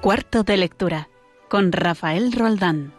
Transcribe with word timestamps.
Cuarto 0.00 0.42
de 0.44 0.56
lectura 0.56 1.08
con 1.48 1.72
Rafael 1.72 2.32
Roldán. 2.32 2.92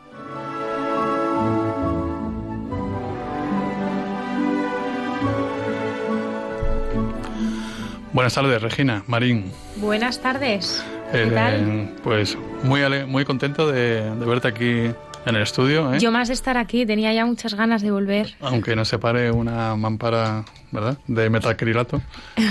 Buenas 8.13 8.33
tardes, 8.33 8.61
Regina, 8.61 9.03
Marín. 9.07 9.51
Buenas 9.77 10.19
tardes. 10.19 10.83
¿Qué 11.11 11.23
Eh, 11.23 11.27
tal? 11.31 11.95
Pues 12.03 12.37
muy, 12.63 12.81
ale- 12.81 13.05
muy 13.05 13.23
contento 13.25 13.71
de, 13.71 14.01
de 14.15 14.25
verte 14.25 14.47
aquí 14.49 14.91
en 15.25 15.35
el 15.35 15.41
estudio, 15.41 15.93
¿eh? 15.93 15.99
Yo 15.99 16.11
más 16.11 16.27
de 16.27 16.33
estar 16.33 16.57
aquí, 16.57 16.85
tenía 16.85 17.13
ya 17.13 17.25
muchas 17.25 17.53
ganas 17.53 17.81
de 17.81 17.91
volver. 17.91 18.35
aunque 18.41 18.75
nos 18.75 18.87
separe 18.89 19.31
una 19.31 19.75
mampara 19.75 20.43
¿verdad? 20.71 20.97
de 21.07 21.29
metacrilato, 21.29 22.01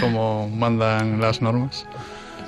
como 0.01 0.49
mandan 0.49 1.21
las 1.21 1.43
normas. 1.43 1.87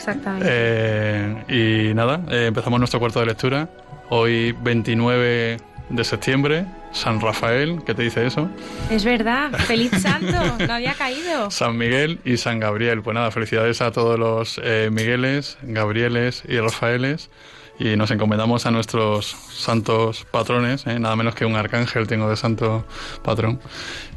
Exactamente. 0.02 0.48
Eh, 0.51 1.91
y 1.91 1.95
nada, 1.95 2.23
eh, 2.29 2.47
empezamos 2.48 2.80
nuestro 2.80 2.98
cuarto 2.98 3.20
de 3.20 3.27
lectura. 3.27 3.69
Hoy 4.09 4.51
29 4.51 5.59
de 5.91 6.05
septiembre, 6.05 6.66
San 6.91 7.20
Rafael, 7.20 7.83
¿qué 7.87 7.95
te 7.95 8.02
dice 8.02 8.27
eso? 8.27 8.51
Es 8.91 9.05
verdad, 9.05 9.52
feliz 9.52 9.92
santo, 9.92 10.56
no 10.66 10.73
había 10.73 10.95
caído. 10.95 11.51
San 11.52 11.78
Miguel 11.78 12.19
y 12.25 12.37
San 12.37 12.59
Gabriel. 12.59 13.01
Pues 13.02 13.15
nada, 13.15 13.30
felicidades 13.30 13.80
a 13.80 13.92
todos 13.92 14.19
los 14.19 14.61
eh, 14.65 14.91
Migueles, 14.91 15.56
Gabrieles 15.62 16.42
y 16.48 16.59
Rafaeles. 16.59 17.30
Y 17.78 17.95
nos 17.97 18.11
encomendamos 18.11 18.66
a 18.66 18.73
nuestros 18.73 19.27
santos 19.27 20.27
patrones, 20.33 20.84
¿eh? 20.89 20.98
nada 20.98 21.14
menos 21.14 21.37
que 21.37 21.47
un 21.47 21.55
arcángel 21.55 22.09
tengo 22.09 22.28
de 22.28 22.37
santo 22.37 22.84
patrón. 23.23 23.61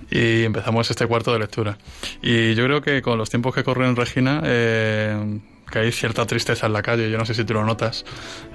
Y 0.10 0.46
empezamos 0.46 0.90
este 0.90 1.06
cuarto 1.06 1.32
de 1.32 1.40
lectura. 1.40 1.78
Y 2.24 2.56
yo 2.56 2.66
creo 2.66 2.82
que 2.82 3.04
con 3.04 3.20
los 3.20 3.30
tiempos 3.30 3.54
que 3.54 3.64
corren, 3.64 3.96
Regina, 3.96 4.42
eh, 4.44 5.40
que 5.70 5.80
hay 5.80 5.92
cierta 5.92 6.26
tristeza 6.26 6.68
en 6.68 6.74
la 6.74 6.82
calle, 6.82 7.10
yo 7.10 7.18
no 7.18 7.26
sé 7.26 7.34
si 7.34 7.44
tú 7.44 7.54
lo 7.54 7.66
notas, 7.66 8.06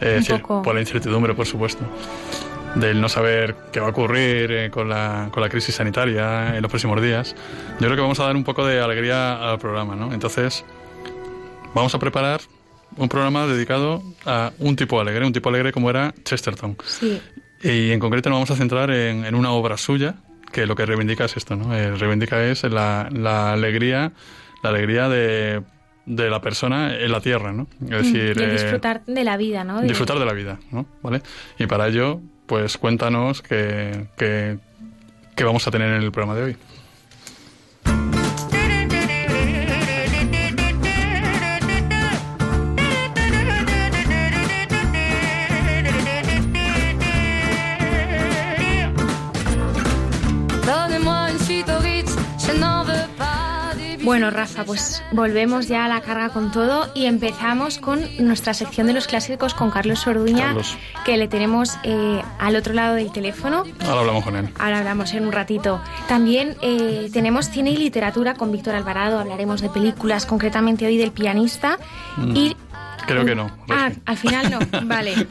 eh, 0.00 0.20
por 0.46 0.74
la 0.74 0.80
incertidumbre, 0.80 1.34
por 1.34 1.46
supuesto 1.46 1.84
del 2.74 3.00
no 3.00 3.08
saber 3.08 3.56
qué 3.72 3.80
va 3.80 3.86
a 3.86 3.90
ocurrir 3.90 4.52
eh, 4.52 4.70
con, 4.70 4.88
la, 4.88 5.28
con 5.32 5.42
la 5.42 5.48
crisis 5.48 5.74
sanitaria 5.74 6.54
en 6.54 6.62
los 6.62 6.70
próximos 6.70 7.00
días, 7.02 7.34
yo 7.72 7.86
creo 7.86 7.96
que 7.96 8.02
vamos 8.02 8.20
a 8.20 8.24
dar 8.24 8.36
un 8.36 8.44
poco 8.44 8.64
de 8.66 8.80
alegría 8.80 9.50
al 9.50 9.58
programa, 9.58 9.96
¿no? 9.96 10.12
Entonces, 10.12 10.64
vamos 11.74 11.94
a 11.94 11.98
preparar 11.98 12.40
un 12.96 13.08
programa 13.08 13.46
dedicado 13.46 14.02
a 14.26 14.52
un 14.58 14.76
tipo 14.76 15.00
alegre, 15.00 15.26
un 15.26 15.32
tipo 15.32 15.48
alegre 15.48 15.72
como 15.72 15.90
era 15.90 16.14
Chesterton. 16.24 16.76
Sí, 16.84 17.20
Y 17.62 17.90
en 17.90 18.00
concreto 18.00 18.30
nos 18.30 18.36
vamos 18.36 18.50
a 18.50 18.56
centrar 18.56 18.90
en, 18.90 19.24
en 19.24 19.34
una 19.34 19.52
obra 19.52 19.76
suya 19.76 20.16
que 20.52 20.66
lo 20.66 20.74
que 20.74 20.86
reivindica 20.86 21.24
es 21.24 21.36
esto, 21.36 21.56
¿no? 21.56 21.74
Eh, 21.74 21.94
reivindica 21.96 22.42
es 22.44 22.64
la, 22.64 23.08
la 23.12 23.52
alegría, 23.52 24.12
la 24.62 24.70
alegría 24.70 25.08
de, 25.08 25.62
de 26.06 26.30
la 26.30 26.40
persona 26.40 26.94
en 26.96 27.12
la 27.12 27.20
tierra, 27.20 27.52
¿no? 27.52 27.66
Es 27.82 27.90
decir, 27.90 28.36
y 28.38 28.42
eh, 28.42 28.50
disfrutar 28.52 29.04
de 29.06 29.24
la 29.24 29.36
vida, 29.36 29.64
¿no? 29.64 29.80
Disfrutar 29.82 30.18
de 30.18 30.24
la 30.26 30.32
vida, 30.32 30.58
¿no? 30.72 30.86
¿Vale? 31.02 31.22
Y 31.58 31.66
para 31.66 31.88
ello, 31.88 32.20
pues 32.46 32.78
cuéntanos 32.78 33.42
qué, 33.42 34.06
qué- 34.16 34.58
qué 35.36 35.44
vamos 35.44 35.66
a 35.66 35.70
tener 35.70 35.88
en 35.94 36.02
el 36.02 36.10
programa 36.12 36.34
de 36.38 36.42
hoy. 36.44 36.56
Bueno, 54.10 54.28
Rafa, 54.32 54.64
pues 54.64 55.04
volvemos 55.12 55.68
ya 55.68 55.84
a 55.84 55.88
la 55.88 56.00
carga 56.00 56.30
con 56.30 56.50
todo 56.50 56.90
y 56.96 57.06
empezamos 57.06 57.78
con 57.78 58.00
nuestra 58.18 58.54
sección 58.54 58.88
de 58.88 58.92
los 58.92 59.06
clásicos 59.06 59.54
con 59.54 59.70
Carlos 59.70 60.04
Orduña, 60.04 60.46
Carlos. 60.46 60.76
que 61.04 61.16
le 61.16 61.28
tenemos 61.28 61.78
eh, 61.84 62.20
al 62.40 62.56
otro 62.56 62.74
lado 62.74 62.96
del 62.96 63.12
teléfono. 63.12 63.62
Ahora 63.86 64.00
hablamos 64.00 64.24
con 64.24 64.34
él. 64.34 64.48
Ahora 64.58 64.78
hablamos 64.78 65.14
en 65.14 65.26
un 65.26 65.30
ratito. 65.30 65.80
También 66.08 66.56
eh, 66.60 67.08
tenemos 67.12 67.50
cine 67.50 67.70
y 67.70 67.76
literatura 67.76 68.34
con 68.34 68.50
Víctor 68.50 68.74
Alvarado. 68.74 69.20
Hablaremos 69.20 69.60
de 69.60 69.68
películas, 69.68 70.26
concretamente 70.26 70.86
hoy 70.86 70.96
del 70.96 71.12
pianista. 71.12 71.78
Y 72.34 72.56
Creo 73.14 73.24
que 73.24 73.34
no. 73.34 73.50
Ah, 73.68 73.90
al 74.06 74.16
final 74.16 74.50
no. 74.50 74.58
Vale. 74.86 75.26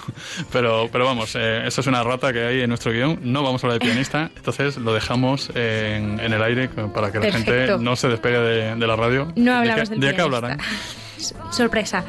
Pero, 0.51 0.89
pero 0.91 1.05
vamos, 1.05 1.35
eh, 1.35 1.63
eso 1.65 1.81
es 1.81 1.87
una 1.87 2.03
rata 2.03 2.31
que 2.33 2.43
hay 2.45 2.61
en 2.61 2.69
nuestro 2.69 2.91
guion. 2.91 3.19
No 3.23 3.43
vamos 3.43 3.63
a 3.63 3.67
hablar 3.67 3.79
de 3.79 3.85
pianista, 3.85 4.29
entonces 4.35 4.77
lo 4.77 4.93
dejamos 4.93 5.49
en, 5.55 6.19
en 6.19 6.33
el 6.33 6.43
aire 6.43 6.69
para 6.93 7.11
que 7.11 7.19
la 7.19 7.31
gente 7.31 7.77
no 7.79 7.95
se 7.95 8.07
despegue 8.09 8.39
de, 8.39 8.75
de 8.75 8.87
la 8.87 8.95
radio. 8.95 9.31
No 9.35 9.51
¿De 9.53 9.57
hablamos 9.57 9.89
qué- 9.89 9.95
del 9.95 9.99
¿De 10.01 10.07
qué 10.07 10.13
pianista. 10.15 10.23
hablarán? 10.37 10.59
Sorpresa. 11.51 12.03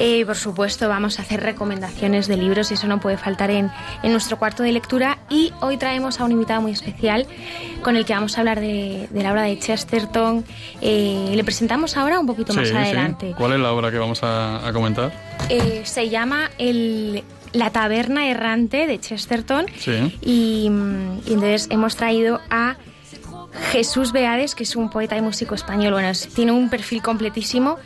Eh, 0.00 0.24
por 0.26 0.36
supuesto, 0.36 0.88
vamos 0.88 1.18
a 1.18 1.22
hacer 1.22 1.40
recomendaciones 1.40 2.26
de 2.26 2.36
libros, 2.36 2.72
eso 2.72 2.86
no 2.86 2.98
puede 3.00 3.16
faltar 3.16 3.50
en, 3.50 3.70
en 4.02 4.12
nuestro 4.12 4.38
cuarto 4.38 4.62
de 4.62 4.72
lectura. 4.72 5.18
Y 5.30 5.52
hoy 5.60 5.76
traemos 5.76 6.20
a 6.20 6.24
un 6.24 6.32
invitado 6.32 6.60
muy 6.60 6.72
especial 6.72 7.26
con 7.82 7.96
el 7.96 8.04
que 8.04 8.12
vamos 8.12 8.36
a 8.36 8.40
hablar 8.40 8.60
de, 8.60 9.08
de 9.10 9.22
la 9.22 9.30
obra 9.32 9.42
de 9.42 9.58
Chesterton. 9.58 10.44
Eh, 10.80 11.32
le 11.34 11.44
presentamos 11.44 11.96
ahora 11.96 12.18
un 12.18 12.26
poquito 12.26 12.52
más 12.54 12.68
sí. 12.68 12.74
adelante. 12.74 13.34
¿Cuál 13.36 13.52
es 13.52 13.60
la 13.60 13.72
obra 13.72 13.90
que 13.90 13.98
vamos 13.98 14.22
a, 14.22 14.66
a 14.66 14.72
comentar? 14.72 15.12
Eh, 15.48 15.82
se 15.84 16.08
llama 16.08 16.50
el, 16.58 17.22
La 17.52 17.70
taberna 17.70 18.28
errante 18.28 18.86
de 18.86 18.98
Chesterton. 18.98 19.66
Sí. 19.78 20.18
Y, 20.22 20.70
mm, 20.70 21.20
y 21.26 21.32
entonces 21.34 21.68
hemos 21.70 21.96
traído 21.96 22.40
a 22.50 22.76
Jesús 23.72 24.12
Beades, 24.12 24.54
que 24.54 24.64
es 24.64 24.74
un 24.76 24.90
poeta 24.90 25.16
y 25.16 25.22
músico 25.22 25.54
español. 25.54 25.92
Bueno, 25.92 26.08
es- 26.08 26.28
tiene 26.28 26.52
un 26.52 26.68
perfil 26.70 27.02
completísimo 27.02 27.78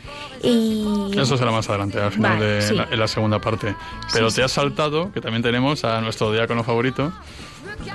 y... 0.43 1.11
Eso 1.17 1.37
será 1.37 1.51
más 1.51 1.69
adelante, 1.69 1.99
al 1.99 2.11
final 2.11 2.33
Vale, 2.33 2.45
de 2.45 2.61
sí. 2.61 2.75
la, 2.75 2.87
en 2.91 2.99
la 2.99 3.07
segunda 3.07 3.39
parte. 3.39 3.75
Pero 4.13 4.29
Sí, 4.29 4.37
te 4.37 4.43
has 4.43 4.51
saltado 4.51 5.11
que 5.11 5.21
también 5.21 5.43
tenemos 5.43 5.83
a 5.85 6.01
nuestro 6.01 6.31
diácono 6.31 6.63
favorito. 6.63 7.11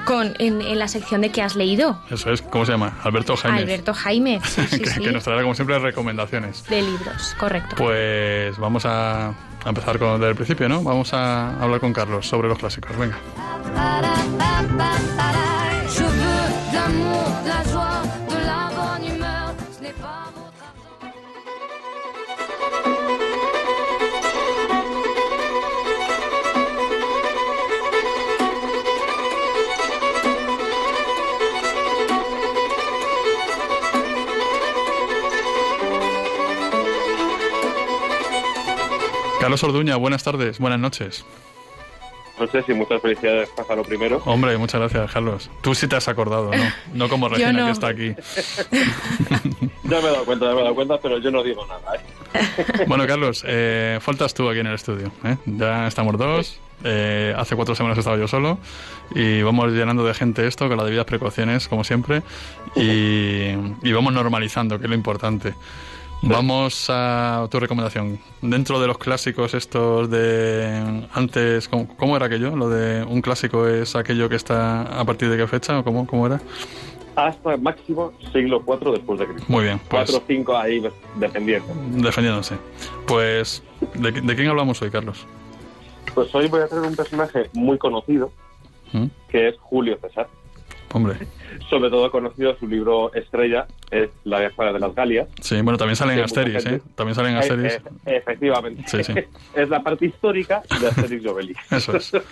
Con, 0.06 0.34
en, 0.38 0.62
en 0.62 0.78
la 0.78 0.88
sección 0.88 1.20
de 1.20 1.30
que 1.30 1.42
has 1.42 1.56
leído. 1.56 2.00
Eso 2.10 2.30
es, 2.32 2.40
¿cómo 2.42 2.64
se 2.64 2.72
llama? 2.72 2.98
Alberto 3.02 3.36
Jaime. 3.36 3.58
Alberto 3.58 3.92
Jaime, 3.92 4.40
sí, 4.44 4.62
sí, 4.68 4.78
que, 4.80 4.90
sí, 4.90 5.00
que 5.00 5.12
nos 5.12 5.24
traerá, 5.24 5.42
como 5.42 5.54
siempre, 5.54 5.78
recomendaciones. 5.78 6.64
de 6.68 6.80
libros, 6.82 7.34
correcto. 7.38 7.76
Pues 7.76 8.56
vamos 8.58 8.86
a, 8.86 9.28
a 9.28 9.34
empezar 9.68 9.98
con 9.98 10.18
desde 10.20 10.30
el 10.30 10.36
principio, 10.36 10.68
¿no? 10.68 10.82
Vamos 10.82 11.12
a 11.12 11.60
hablar 11.62 11.80
con 11.80 11.92
Carlos 11.92 12.26
sobre 12.26 12.48
los 12.48 12.58
clásicos. 12.58 12.96
Venga. 12.96 13.18
Carlos 39.54 39.70
Orduña, 39.72 39.94
buenas 39.94 40.24
tardes, 40.24 40.58
buenas 40.58 40.80
noches. 40.80 41.24
noches 42.40 42.64
y 42.66 42.74
muchas 42.74 43.00
felicidades, 43.00 43.48
Pájaro 43.50 43.84
primero. 43.84 44.20
Hombre, 44.24 44.58
muchas 44.58 44.80
gracias, 44.80 45.12
Carlos. 45.12 45.48
Tú 45.60 45.76
sí 45.76 45.86
te 45.86 45.94
has 45.94 46.08
acordado, 46.08 46.50
¿no? 46.52 46.64
No 46.92 47.08
como 47.08 47.28
Regina, 47.30 47.52
no. 47.52 47.66
que 47.66 47.70
está 47.70 47.86
aquí. 47.86 48.14
Ya 49.84 50.00
me 50.00 50.08
he 50.08 50.10
dado 50.12 50.24
cuenta, 50.24 50.46
ya 50.46 50.54
me 50.54 50.58
he 50.60 50.62
dado 50.64 50.74
cuenta, 50.74 50.98
pero 51.00 51.18
yo 51.18 51.30
no 51.30 51.44
digo 51.44 51.64
nada. 51.68 51.94
¿eh? 51.94 52.84
Bueno, 52.88 53.06
Carlos, 53.06 53.44
eh, 53.46 53.98
faltas 54.00 54.34
tú 54.34 54.48
aquí 54.50 54.58
en 54.58 54.66
el 54.66 54.74
estudio. 54.74 55.12
¿eh? 55.22 55.36
Ya 55.46 55.86
estamos 55.86 56.18
dos. 56.18 56.58
eh, 56.82 57.32
hace 57.38 57.54
cuatro 57.54 57.76
semanas 57.76 57.96
estaba 57.98 58.16
yo 58.16 58.26
solo. 58.26 58.58
Y 59.14 59.42
vamos 59.42 59.70
llenando 59.70 60.04
de 60.04 60.14
gente 60.14 60.48
esto 60.48 60.66
con 60.66 60.78
las 60.78 60.86
debidas 60.86 61.04
precauciones, 61.06 61.68
como 61.68 61.84
siempre. 61.84 62.24
Y, 62.74 63.50
y 63.82 63.92
vamos 63.92 64.12
normalizando, 64.12 64.78
que 64.80 64.86
es 64.86 64.90
lo 64.90 64.96
importante. 64.96 65.54
Vamos 66.22 66.86
a 66.88 67.46
tu 67.50 67.60
recomendación. 67.60 68.18
Dentro 68.40 68.80
de 68.80 68.86
los 68.86 68.96
clásicos 68.98 69.52
estos 69.54 70.08
de 70.10 71.06
antes, 71.12 71.68
¿cómo, 71.68 71.86
cómo 71.96 72.16
era 72.16 72.26
aquello? 72.26 72.56
Lo 72.56 72.68
de 72.70 73.04
un 73.04 73.20
clásico 73.20 73.66
es 73.68 73.94
aquello 73.94 74.28
que 74.28 74.36
está 74.36 74.82
a 74.82 75.04
partir 75.04 75.28
de 75.28 75.36
qué 75.36 75.46
fecha 75.46 75.78
o 75.78 75.84
cómo, 75.84 76.06
cómo 76.06 76.26
era? 76.26 76.40
Hasta 77.16 77.56
máximo 77.58 78.12
siglo 78.32 78.64
IV 78.66 78.92
después 78.92 79.20
de 79.20 79.26
Cristo. 79.26 79.44
Muy 79.48 79.64
bien, 79.64 79.78
pues 79.88 80.10
4 80.10 80.16
o 80.16 80.22
5 80.26 80.56
ahí 80.56 80.82
dependiendo. 81.16 81.68
defendiéndose. 82.02 82.56
Pues, 83.06 83.62
¿de, 83.94 84.10
de 84.12 84.34
quién 84.34 84.48
hablamos 84.48 84.80
hoy, 84.82 84.90
Carlos? 84.90 85.26
Pues 86.14 86.34
hoy 86.34 86.48
voy 86.48 86.62
a 86.62 86.68
traer 86.68 86.84
un 86.84 86.96
personaje 86.96 87.50
muy 87.52 87.76
conocido, 87.78 88.32
¿Mm? 88.92 89.06
que 89.28 89.48
es 89.48 89.56
Julio 89.60 89.98
César. 90.00 90.28
Hombre, 90.94 91.16
Sobre 91.68 91.90
todo 91.90 92.10
conocido 92.10 92.56
su 92.58 92.66
libro 92.68 93.12
estrella, 93.14 93.66
es 93.90 94.08
La 94.24 94.40
Guerra 94.40 94.72
de 94.72 94.78
las 94.78 94.94
Galias. 94.94 95.28
sí, 95.40 95.60
bueno, 95.60 95.76
también 95.76 95.96
salen 95.96 96.16
Sí, 96.16 96.22
Asteris, 96.22 96.54
mucha 96.64 96.76
¿eh? 96.76 96.80
También 96.94 97.14
salen 97.14 97.34
Eh, 97.34 97.38
Asteris. 97.38 97.72
eh, 97.74 97.80
efectivamente. 98.16 98.82
Sí, 98.86 99.04
sí. 99.04 99.12
es 99.56 99.68
la 99.68 99.82
parte 99.82 100.06
histórica 100.06 100.62
de 100.80 100.86
Asterix 100.86 101.24
y 101.24 101.28
Obelix. 101.28 101.60
Eso 101.72 101.96
es. 101.96 102.12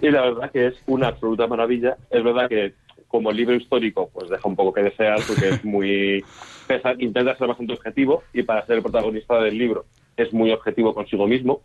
Y 0.00 0.10
la 0.10 0.22
verdad 0.22 0.50
que 0.50 0.68
es 0.68 0.74
una 0.86 1.08
absoluta 1.08 1.46
maravilla. 1.46 1.98
Es 2.10 2.24
verdad 2.24 2.48
que 2.48 2.72
como 3.06 3.30
libro 3.30 3.54
histórico, 3.54 4.08
pues 4.14 4.30
deja 4.30 4.48
un 4.48 4.56
poco 4.56 4.72
que 4.72 4.82
desear 4.82 5.18
porque 5.26 5.50
es 5.50 5.64
muy... 5.64 6.24
pesa- 6.66 6.94
intenta 6.98 7.36
ser 7.36 7.48
bastante 7.48 7.74
objetivo 7.74 8.22
y 8.32 8.42
para 8.44 8.64
ser 8.66 8.76
el 8.76 8.82
protagonista 8.82 9.38
del 9.42 9.58
libro 9.58 9.84
es 10.16 10.32
muy 10.32 10.50
objetivo 10.52 10.94
consigo 10.94 11.26
mismo, 11.26 11.60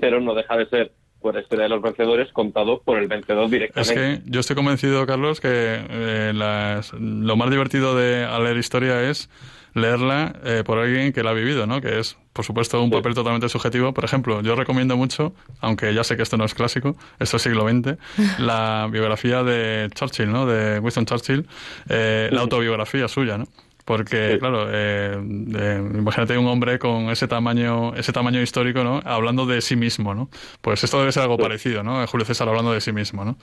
pero 0.00 0.20
no 0.20 0.34
deja 0.34 0.56
de 0.56 0.66
ser 0.66 0.92
pues, 1.26 1.34
la 1.34 1.40
historia 1.42 1.64
de 1.64 1.68
los 1.70 1.82
vencedores 1.82 2.32
contado 2.32 2.80
por 2.84 2.98
el 2.98 3.08
vencedor 3.08 3.46
Es 3.46 3.50
directamente. 3.50 3.94
que 4.24 4.30
yo 4.30 4.38
estoy 4.40 4.54
convencido, 4.54 5.04
Carlos, 5.06 5.40
que 5.40 5.48
eh, 5.50 6.32
las- 6.34 6.92
lo 6.92 7.36
más 7.36 7.50
divertido 7.50 7.96
de 7.96 8.24
al 8.24 8.44
leer 8.44 8.58
historia 8.58 9.02
es 9.10 9.28
leerla 9.74 10.34
eh, 10.44 10.62
por 10.64 10.78
alguien 10.78 11.12
que 11.12 11.22
la 11.22 11.30
ha 11.30 11.34
vivido, 11.34 11.66
¿no? 11.66 11.80
Que 11.80 11.98
es, 11.98 12.16
por 12.32 12.44
supuesto, 12.44 12.80
un 12.82 12.90
Sí. 12.90 12.96
papel 12.96 13.14
totalmente 13.14 13.48
subjetivo. 13.48 13.92
Por 13.92 14.04
ejemplo, 14.04 14.40
yo 14.40 14.54
recomiendo 14.54 14.96
mucho, 14.96 15.34
aunque 15.60 15.92
ya 15.92 16.04
sé 16.04 16.16
que 16.16 16.22
esto 16.22 16.36
no 16.36 16.44
es 16.44 16.54
clásico, 16.54 16.96
esto 17.18 17.36
es 17.38 17.42
siglo 17.42 17.68
XX, 17.68 17.98
la 18.38 18.88
biografía 18.90 19.42
de 19.42 19.90
Churchill, 19.94 20.30
¿no? 20.32 20.46
De 20.46 20.78
Winston 20.78 21.06
Churchill, 21.06 21.46
eh, 21.88 22.28
la 22.32 22.40
autobiografía 22.42 23.08
suya, 23.08 23.36
¿no? 23.36 23.46
Porque, 23.86 24.32
Sí. 24.32 24.38
claro, 24.40 24.66
eh, 24.68 25.16
eh, 25.16 25.82
imagínate 25.94 26.36
un 26.36 26.46
hombre 26.48 26.78
con 26.78 27.08
ese 27.08 27.28
tamaño, 27.28 27.94
ese 27.94 28.12
tamaño 28.12 28.42
histórico, 28.42 28.82
¿no? 28.82 29.00
Hablando 29.04 29.46
de 29.46 29.60
sí 29.62 29.76
mismo, 29.76 30.12
¿no? 30.12 30.28
Pues 30.60 30.82
esto 30.84 30.98
debe 30.98 31.12
ser 31.12 31.22
algo 31.22 31.36
Sí. 31.36 31.42
parecido, 31.42 31.82
¿no? 31.84 32.04
Julio 32.08 32.26
César 32.26 32.48
hablando 32.48 32.72
de 32.72 32.80
sí 32.80 32.92
mismo, 32.92 33.24
¿no? 33.24 33.36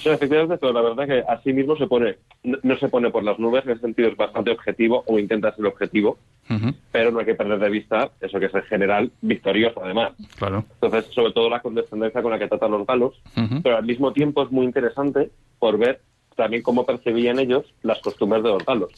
Sí, 0.00 0.08
efectivamente, 0.08 0.56
pero 0.58 0.72
la 0.72 0.80
verdad 0.80 1.06
que 1.06 1.22
así 1.28 1.52
mismo 1.52 1.76
se 1.76 1.86
pone, 1.86 2.16
no, 2.44 2.56
no 2.62 2.76
se 2.78 2.88
pone 2.88 3.10
por 3.10 3.22
las 3.24 3.38
nubes, 3.38 3.64
en 3.66 3.72
ese 3.72 3.80
sentido 3.82 4.08
es 4.08 4.16
bastante 4.16 4.52
objetivo 4.52 5.02
o 5.06 5.18
intenta 5.18 5.54
ser 5.54 5.66
objetivo, 5.66 6.18
pero 6.92 7.10
no 7.10 7.18
hay 7.18 7.26
que 7.26 7.34
perder 7.34 7.58
de 7.58 7.68
vista 7.68 8.10
eso 8.22 8.40
que 8.40 8.46
es 8.46 8.54
en 8.54 8.62
general 8.62 9.10
victorioso 9.20 9.84
además. 9.84 10.12
Claro. 10.38 10.64
Entonces, 10.80 11.12
sobre 11.12 11.32
todo 11.34 11.50
la 11.50 11.60
condescendencia 11.60 12.22
con 12.22 12.30
la 12.30 12.38
que 12.38 12.48
tratan 12.48 12.70
los 12.70 12.86
galos, 12.86 13.20
pero 13.62 13.76
al 13.76 13.84
mismo 13.84 14.12
tiempo 14.14 14.44
es 14.44 14.50
muy 14.50 14.64
interesante 14.64 15.30
por 15.58 15.76
ver 15.76 16.00
también 16.36 16.62
cómo 16.62 16.86
percibían 16.86 17.38
ellos 17.38 17.66
las 17.82 17.98
costumbres 18.00 18.42
de 18.44 18.48
los 18.50 18.64
galos. 18.64 18.92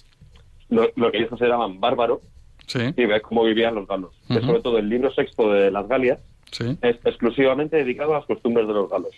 Lo, 0.70 0.88
lo 0.96 1.10
que 1.10 1.18
ellos 1.18 1.30
consideraban 1.30 1.80
bárbaro 1.80 2.20
Sí, 2.66 2.78
y 2.96 3.04
ver 3.04 3.20
cómo 3.22 3.42
vivían 3.44 3.74
los 3.74 3.88
galos. 3.88 4.12
Que 4.28 4.40
sobre 4.40 4.60
todo 4.60 4.78
el 4.78 4.88
libro 4.88 5.12
sexto 5.12 5.50
de 5.52 5.72
las 5.72 5.88
Galias 5.88 6.20
sí. 6.52 6.76
es 6.82 6.96
exclusivamente 7.04 7.76
dedicado 7.78 8.12
a 8.14 8.18
las 8.18 8.26
costumbres 8.26 8.68
de 8.68 8.74
los 8.74 8.88
galos. 8.88 9.10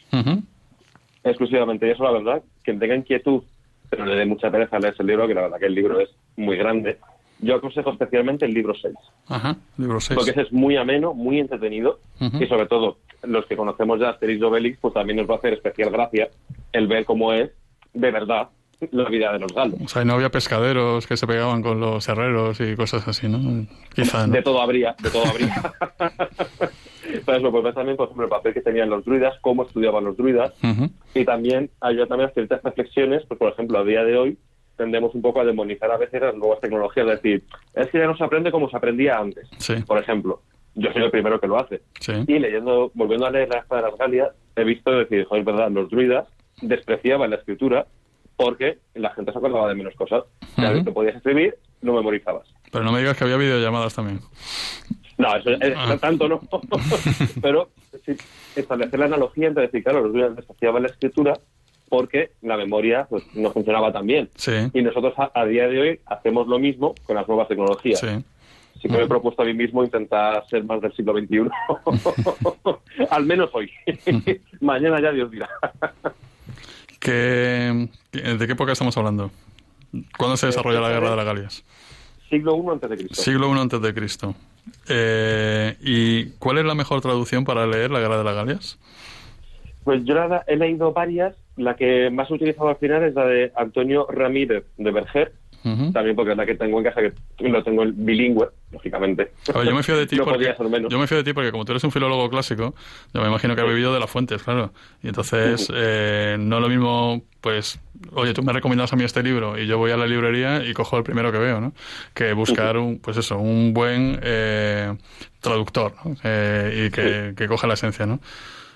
Exclusivamente. 1.24 1.86
Y 1.86 1.90
eso, 1.90 2.02
la 2.04 2.12
verdad, 2.12 2.42
quien 2.62 2.78
tenga 2.78 2.96
inquietud, 2.96 3.42
pero 3.90 4.06
le 4.06 4.16
dé 4.16 4.24
mucha 4.24 4.50
pereza 4.50 4.78
leerse 4.78 5.02
el 5.02 5.08
libro, 5.08 5.28
que 5.28 5.34
la 5.34 5.42
verdad 5.42 5.58
que 5.58 5.66
el 5.66 5.74
libro 5.74 6.00
es 6.00 6.08
muy 6.36 6.56
grande, 6.56 6.98
yo 7.40 7.56
aconsejo 7.56 7.90
especialmente 7.90 8.46
el 8.46 8.54
libro 8.54 8.72
6. 8.74 8.94
Ajá, 9.28 9.56
libro 9.76 10.00
6. 10.00 10.16
Porque 10.16 10.30
ese 10.30 10.42
es 10.42 10.52
muy 10.52 10.76
ameno, 10.76 11.12
muy 11.12 11.38
entretenido 11.38 11.98
Ujú. 12.20 12.42
y 12.42 12.46
sobre 12.46 12.66
todo 12.66 12.98
los 13.22 13.44
que 13.46 13.56
conocemos 13.56 14.00
ya 14.00 14.10
Asterix 14.10 14.40
y 14.40 14.44
Obelix, 14.44 14.78
pues 14.80 14.94
también 14.94 15.18
nos 15.18 15.28
va 15.28 15.34
a 15.34 15.38
hacer 15.38 15.52
especial 15.52 15.90
gracia 15.90 16.30
el 16.72 16.86
ver 16.86 17.04
cómo 17.04 17.32
es 17.32 17.50
de 17.92 18.10
verdad 18.10 18.48
la 18.90 19.08
vida 19.08 19.32
de 19.32 19.38
los 19.38 19.52
galos. 19.54 19.80
O 19.84 19.88
sea, 19.88 20.04
no 20.04 20.14
había 20.14 20.30
pescaderos 20.30 21.06
que 21.06 21.16
se 21.16 21.26
pegaban 21.26 21.62
con 21.62 21.80
los 21.80 22.08
herreros 22.08 22.60
y 22.60 22.74
cosas 22.76 23.06
así, 23.06 23.28
¿no? 23.28 23.66
Quizá, 23.94 24.26
¿no? 24.26 24.32
De 24.32 24.42
todo 24.42 24.60
habría, 24.60 24.94
de 25.02 25.10
todo 25.10 25.24
habría. 25.26 25.54
Pero 27.26 27.38
eso, 27.38 27.50
pues 27.52 27.74
también, 27.74 27.96
por 27.96 28.06
ejemplo, 28.06 28.24
el 28.24 28.30
papel 28.30 28.54
que 28.54 28.60
tenían 28.62 28.88
los 28.88 29.04
druidas, 29.04 29.34
cómo 29.40 29.64
estudiaban 29.64 30.04
los 30.04 30.16
druidas, 30.16 30.52
Ujú, 30.62 30.88
y 31.14 31.24
también 31.24 31.70
ayuda 31.80 32.06
también 32.06 32.30
a 32.30 32.32
ciertas 32.32 32.62
reflexiones, 32.62 33.22
pues 33.28 33.38
por 33.38 33.52
ejemplo, 33.52 33.78
a 33.78 33.84
día 33.84 34.02
de 34.04 34.16
hoy 34.16 34.38
tendemos 34.76 35.14
un 35.14 35.20
poco 35.22 35.40
a 35.40 35.44
demonizar 35.44 35.90
a 35.90 35.98
veces 35.98 36.22
las 36.22 36.34
nuevas 36.34 36.60
tecnologías, 36.60 37.06
es 37.06 37.22
decir, 37.22 37.44
es 37.74 37.88
que 37.90 37.98
ya 37.98 38.06
no 38.06 38.16
se 38.16 38.24
aprende 38.24 38.50
como 38.50 38.70
se 38.70 38.76
aprendía 38.76 39.18
antes. 39.18 39.48
Sí, 39.58 39.74
Por 39.86 39.98
ejemplo, 39.98 40.40
yo 40.74 40.90
soy 40.92 41.02
el 41.02 41.10
primero 41.10 41.38
que 41.38 41.46
lo 41.48 41.58
hace. 41.58 41.82
sí. 42.00 42.12
Y 42.26 42.38
leyendo, 42.38 42.90
volviendo 42.94 43.26
a 43.26 43.30
leer 43.30 43.48
la 43.50 43.76
de 43.76 43.82
las 43.82 43.98
Galias, 43.98 44.30
he 44.56 44.64
visto 44.64 44.90
decir, 44.90 45.24
joder, 45.26 45.40
es 45.40 45.46
verdad, 45.46 45.70
los 45.70 45.90
druidas 45.90 46.26
despreciaban 46.62 47.30
la 47.30 47.36
escritura 47.36 47.86
porque 48.36 48.78
la 48.94 49.10
gente 49.14 49.32
se 49.32 49.38
acordaba 49.38 49.68
de 49.68 49.74
menos 49.74 49.94
cosas. 49.94 50.24
Ves 50.56 50.84
que 50.84 50.92
podías 50.92 51.16
escribir, 51.16 51.56
no 51.80 51.94
memorizabas. 51.94 52.48
Pero 52.70 52.84
no 52.84 52.92
me 52.92 53.00
digas 53.00 53.16
que 53.16 53.24
había 53.24 53.36
videollamadas 53.36 53.94
también. 53.94 54.20
No, 55.18 55.36
eso 55.36 55.50
es, 55.50 55.74
Ah. 55.76 55.96
tanto 56.00 56.28
no. 56.28 56.40
Pero 57.42 57.68
sí, 58.04 58.12
establecer 58.56 58.98
la 58.98 59.06
analogía 59.06 59.48
entre 59.48 59.64
decir, 59.64 59.82
claro, 59.84 60.00
los 60.02 60.12
druidas 60.12 60.36
despreciaban 60.36 60.82
la 60.82 60.88
escritura 60.88 61.34
porque 61.88 62.30
la 62.40 62.56
memoria 62.56 63.06
pues, 63.10 63.22
no 63.34 63.50
funcionaba 63.52 63.92
tan 63.92 64.06
bien. 64.06 64.30
Sí, 64.36 64.52
Y 64.72 64.82
nosotros 64.82 65.12
a, 65.18 65.30
a 65.34 65.44
día 65.44 65.68
de 65.68 65.78
hoy 65.80 66.00
hacemos 66.06 66.48
lo 66.48 66.58
mismo 66.58 66.94
con 67.04 67.16
las 67.16 67.28
nuevas 67.28 67.48
tecnologías. 67.48 68.00
sí. 68.00 68.06
Así 68.74 68.88
que 68.88 68.96
me 68.96 69.04
he 69.04 69.06
propuesto 69.06 69.42
a 69.42 69.44
mí 69.44 69.54
mismo 69.54 69.84
intentar 69.84 70.44
ser 70.48 70.64
más 70.64 70.80
del 70.80 70.92
siglo 70.94 71.12
XXI. 71.16 71.42
Al 73.10 73.24
menos 73.26 73.50
hoy. 73.52 73.70
Mañana 74.60 75.00
ya 75.00 75.12
Dios 75.12 75.30
dirá. 75.30 75.48
¿Qué, 77.02 77.88
¿De 78.12 78.46
qué 78.46 78.52
época 78.52 78.72
estamos 78.72 78.96
hablando? 78.96 79.30
¿Cuándo 80.16 80.36
se 80.36 80.46
desarrolla 80.46 80.80
la 80.80 80.88
guerra 80.90 81.10
de 81.10 81.16
las 81.16 81.24
Galias? 81.26 81.64
siglo 82.30 82.56
I 82.56 82.70
antes 82.70 82.88
de 82.90 82.96
Cristo. 82.96 83.14
Siglo 83.22 83.54
I 83.54 83.58
antes 83.60 83.82
de 83.82 83.92
Cristo. 83.94 84.34
Eh, 84.88 85.76
¿Y 85.80 86.24
cuál 86.38 86.58
es 86.58 86.64
la 86.64 86.74
mejor 86.74 87.00
traducción 87.00 87.44
para 87.44 87.66
leer 87.66 87.90
la 87.90 87.98
guerra 88.00 88.18
de 88.18 88.24
las 88.24 88.34
Galias? 88.34 88.78
Pues 89.84 90.04
yo 90.04 90.14
la- 90.14 90.44
he 90.46 90.56
leído 90.56 90.92
varias. 90.92 91.34
La 91.56 91.74
que 91.76 92.08
más 92.10 92.30
he 92.30 92.34
utilizado 92.34 92.68
al 92.68 92.76
final 92.76 93.02
es 93.02 93.14
la 93.14 93.26
de 93.26 93.52
Antonio 93.56 94.06
Ramírez 94.08 94.64
de 94.78 94.90
Berger. 94.92 95.32
También 95.62 96.16
porque 96.16 96.32
es 96.32 96.36
la 96.36 96.44
que 96.44 96.54
tengo 96.54 96.78
en 96.78 96.84
casa, 96.84 97.00
que 97.02 97.48
lo 97.48 97.62
tengo 97.62 97.84
en 97.84 98.04
bilingüe, 98.04 98.48
lógicamente. 98.72 99.32
A 99.54 99.58
ver, 99.58 99.68
yo 99.68 99.74
me 99.74 99.82
fío 99.82 99.96
de 99.96 100.06
ti 100.08 100.16
no 100.16 100.24
porque 100.24 100.54
yo 100.88 100.98
me 100.98 101.06
fío 101.06 101.18
de 101.18 101.24
ti 101.24 101.32
porque 101.32 101.50
como 101.52 101.64
tú 101.64 101.72
eres 101.72 101.84
un 101.84 101.92
filólogo 101.92 102.28
clásico, 102.28 102.74
yo 103.14 103.20
me 103.20 103.28
imagino 103.28 103.54
que 103.54 103.60
has 103.60 103.66
bebido 103.66 103.94
de 103.94 104.00
las 104.00 104.10
fuentes, 104.10 104.42
claro. 104.42 104.72
Y 105.02 105.08
entonces 105.08 105.70
eh, 105.74 106.36
no 106.38 106.60
lo 106.60 106.68
mismo, 106.68 107.22
pues, 107.40 107.80
oye, 108.12 108.34
tú 108.34 108.42
me 108.42 108.52
recomiendas 108.52 108.92
a 108.92 108.96
mí 108.96 109.04
este 109.04 109.22
libro 109.22 109.58
y 109.58 109.66
yo 109.66 109.78
voy 109.78 109.92
a 109.92 109.96
la 109.96 110.06
librería 110.06 110.64
y 110.64 110.72
cojo 110.74 110.98
el 110.98 111.04
primero 111.04 111.30
que 111.30 111.38
veo, 111.38 111.60
¿no? 111.60 111.72
Que 112.14 112.32
buscar 112.32 112.76
un, 112.76 112.98
pues 112.98 113.16
eso, 113.16 113.38
un 113.38 113.72
buen 113.72 114.18
eh, 114.22 114.92
traductor 115.40 115.94
¿no? 116.04 116.16
Eh, 116.24 116.86
y 116.86 116.90
que, 116.90 117.34
que 117.36 117.46
coja 117.46 117.66
la 117.66 117.74
esencia, 117.74 118.06
¿no? 118.06 118.20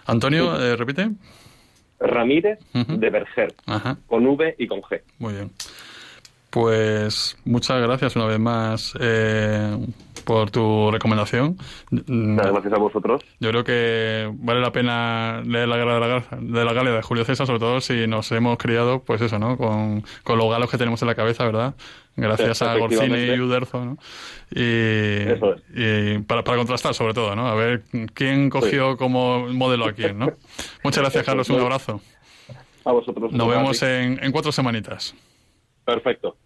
Antonio, 0.07 0.61
eh, 0.61 0.77
repite. 0.77 1.11
Ramírez 1.99 2.59
de 2.73 3.11
Berger, 3.11 3.55
Ajá. 3.67 3.97
con 4.07 4.27
V 4.27 4.55
y 4.59 4.67
con 4.67 4.83
G. 4.83 5.01
Muy 5.19 5.35
bien. 5.35 5.51
Pues 6.57 7.37
muchas 7.45 7.83
gracias 7.83 8.17
una 8.17 8.25
vez 8.25 8.39
más 8.39 8.95
eh, 8.99 9.77
por 10.25 10.51
tu 10.51 10.91
recomendación. 10.91 11.59
Gracias 11.91 12.73
a 12.73 12.79
vosotros. 12.79 13.23
Yo 13.41 13.51
creo 13.51 13.63
que 13.63 14.33
vale 14.33 14.63
la 14.63 14.73
pena 14.73 15.43
leer 15.45 15.69
la 15.69 15.77
guerra 15.77 15.95
de 15.95 16.01
la, 16.01 16.25
de 16.41 16.65
la 16.65 16.73
Galia 16.73 16.93
de 16.93 17.03
Julio 17.03 17.27
César, 17.27 17.47
sobre 17.47 17.59
todo 17.59 17.83
si 17.83 18.07
nos 18.07 18.33
hemos 18.33 18.57
criado, 18.57 19.03
pues 19.05 19.21
eso, 19.21 19.39
¿no? 19.39 19.59
Con, 19.59 20.03
con 20.23 20.39
los 20.39 20.51
galos 20.51 20.71
que 20.71 20.79
tenemos 20.79 21.03
en 21.03 21.09
la 21.09 21.15
cabeza, 21.15 21.45
¿verdad? 21.45 21.75
Gracias 22.17 22.63
a 22.63 22.75
Gorcini 22.79 23.19
y 23.19 23.39
Uderzo, 23.39 23.85
¿no? 23.85 23.99
Y, 24.51 25.29
Eso 25.29 25.57
es. 25.57 25.63
y 25.75 26.19
para, 26.21 26.43
para 26.43 26.57
contrastar, 26.57 26.95
sobre 26.95 27.13
todo, 27.13 27.37
¿no? 27.37 27.49
A 27.49 27.55
ver 27.55 27.83
quién 28.15 28.49
cogió 28.49 28.97
como 28.97 29.47
modelo 29.49 29.85
a 29.85 29.93
quién, 29.93 30.19
¿no? 30.19 30.33
Muchas 30.83 31.03
gracias, 31.03 31.23
Carlos. 31.23 31.51
Un 31.51 31.61
abrazo. 31.61 32.01
A 32.87 32.93
vosotros. 32.93 33.31
Nos 33.31 33.47
vemos 33.47 33.83
en, 33.83 34.25
en 34.25 34.33
cuatro 34.33 34.53
semanitas. 34.53 35.15
Perfecto. 35.85 36.39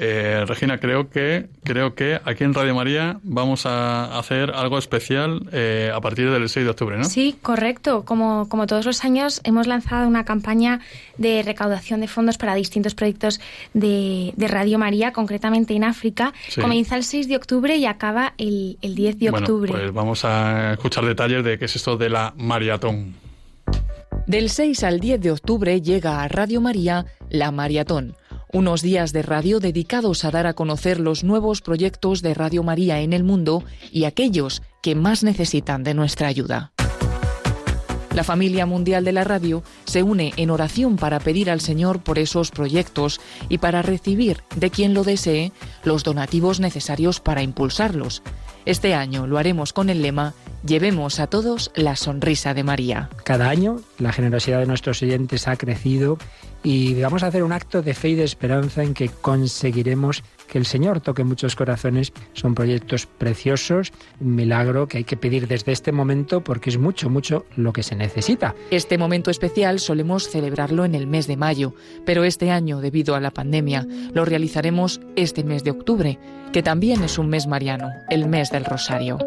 Eh, 0.00 0.44
Regina, 0.46 0.78
creo 0.78 1.10
que 1.10 1.48
creo 1.64 1.96
que 1.96 2.20
aquí 2.24 2.44
en 2.44 2.54
Radio 2.54 2.72
María 2.72 3.18
vamos 3.24 3.66
a 3.66 4.16
hacer 4.16 4.52
algo 4.52 4.78
especial 4.78 5.48
eh, 5.50 5.90
a 5.92 6.00
partir 6.00 6.30
del 6.30 6.48
6 6.48 6.64
de 6.64 6.70
octubre, 6.70 6.96
¿no? 6.96 7.02
Sí, 7.02 7.36
correcto. 7.42 8.04
Como, 8.04 8.48
como 8.48 8.68
todos 8.68 8.86
los 8.86 9.04
años, 9.04 9.40
hemos 9.42 9.66
lanzado 9.66 10.06
una 10.06 10.24
campaña 10.24 10.78
de 11.16 11.42
recaudación 11.42 12.00
de 12.00 12.06
fondos 12.06 12.38
para 12.38 12.54
distintos 12.54 12.94
proyectos 12.94 13.40
de, 13.74 14.32
de 14.36 14.46
Radio 14.48 14.78
María, 14.78 15.12
concretamente 15.12 15.74
en 15.74 15.82
África. 15.82 16.32
Sí. 16.48 16.60
Comienza 16.60 16.94
el 16.94 17.02
6 17.02 17.26
de 17.26 17.34
octubre 17.34 17.76
y 17.76 17.84
acaba 17.84 18.34
el, 18.38 18.78
el 18.82 18.94
10 18.94 19.18
de 19.18 19.30
bueno, 19.30 19.46
octubre. 19.46 19.72
pues 19.72 19.92
vamos 19.92 20.24
a 20.24 20.74
escuchar 20.74 21.04
detalles 21.06 21.42
de 21.42 21.58
qué 21.58 21.64
es 21.64 21.74
esto 21.74 21.96
de 21.96 22.08
la 22.08 22.34
maratón. 22.36 23.14
Del 24.28 24.50
6 24.50 24.84
al 24.84 25.00
10 25.00 25.20
de 25.22 25.30
octubre 25.32 25.80
llega 25.80 26.22
a 26.22 26.28
Radio 26.28 26.60
María 26.60 27.06
La 27.30 27.50
Maratón, 27.50 28.14
unos 28.52 28.82
días 28.82 29.12
de 29.12 29.22
radio 29.22 29.60
dedicados 29.60 30.24
a 30.24 30.30
dar 30.30 30.46
a 30.46 30.54
conocer 30.54 31.00
los 31.00 31.24
nuevos 31.24 31.60
proyectos 31.60 32.22
de 32.22 32.34
Radio 32.34 32.62
María 32.62 33.00
en 33.00 33.12
el 33.12 33.24
mundo 33.24 33.64
y 33.92 34.04
aquellos 34.04 34.62
que 34.82 34.94
más 34.94 35.22
necesitan 35.22 35.84
de 35.84 35.94
nuestra 35.94 36.28
ayuda. 36.28 36.72
La 38.14 38.24
familia 38.24 38.66
mundial 38.66 39.04
de 39.04 39.12
la 39.12 39.22
radio 39.22 39.62
se 39.84 40.02
une 40.02 40.32
en 40.36 40.50
oración 40.50 40.96
para 40.96 41.20
pedir 41.20 41.50
al 41.50 41.60
Señor 41.60 42.02
por 42.02 42.18
esos 42.18 42.50
proyectos 42.50 43.20
y 43.48 43.58
para 43.58 43.82
recibir 43.82 44.42
de 44.56 44.70
quien 44.70 44.92
lo 44.92 45.04
desee 45.04 45.52
los 45.84 46.02
donativos 46.02 46.58
necesarios 46.58 47.20
para 47.20 47.42
impulsarlos. 47.42 48.22
Este 48.64 48.94
año 48.94 49.26
lo 49.26 49.38
haremos 49.38 49.72
con 49.72 49.88
el 49.88 50.02
lema 50.02 50.34
Llevemos 50.66 51.20
a 51.20 51.28
todos 51.28 51.70
la 51.76 51.94
sonrisa 51.94 52.52
de 52.52 52.64
María. 52.64 53.08
Cada 53.22 53.48
año 53.48 53.80
la 53.98 54.12
generosidad 54.12 54.58
de 54.58 54.66
nuestros 54.66 55.00
oyentes 55.02 55.46
ha 55.46 55.56
crecido 55.56 56.18
y 56.62 57.00
vamos 57.00 57.22
a 57.22 57.28
hacer 57.28 57.42
un 57.42 57.52
acto 57.52 57.82
de 57.82 57.94
fe 57.94 58.10
y 58.10 58.14
de 58.14 58.24
esperanza 58.24 58.82
en 58.82 58.94
que 58.94 59.08
conseguiremos 59.08 60.22
que 60.48 60.58
el 60.58 60.66
Señor 60.66 61.00
toque 61.00 61.24
muchos 61.24 61.54
corazones. 61.54 62.12
Son 62.32 62.54
proyectos 62.54 63.06
preciosos, 63.06 63.92
un 64.20 64.34
milagro 64.34 64.88
que 64.88 64.98
hay 64.98 65.04
que 65.04 65.16
pedir 65.16 65.46
desde 65.46 65.72
este 65.72 65.92
momento 65.92 66.42
porque 66.42 66.70
es 66.70 66.78
mucho, 66.78 67.10
mucho 67.10 67.46
lo 67.56 67.72
que 67.72 67.82
se 67.82 67.94
necesita. 67.94 68.54
Este 68.70 68.98
momento 68.98 69.30
especial 69.30 69.78
solemos 69.78 70.28
celebrarlo 70.28 70.84
en 70.84 70.94
el 70.94 71.06
mes 71.06 71.26
de 71.26 71.36
mayo, 71.36 71.74
pero 72.04 72.24
este 72.24 72.50
año, 72.50 72.80
debido 72.80 73.14
a 73.14 73.20
la 73.20 73.30
pandemia, 73.30 73.86
lo 74.12 74.24
realizaremos 74.24 75.00
este 75.16 75.44
mes 75.44 75.64
de 75.64 75.70
octubre, 75.70 76.18
que 76.52 76.62
también 76.62 77.04
es 77.04 77.18
un 77.18 77.28
mes 77.28 77.46
mariano, 77.46 77.90
el 78.08 78.28
mes 78.28 78.50
del 78.50 78.64
Rosario. 78.64 79.18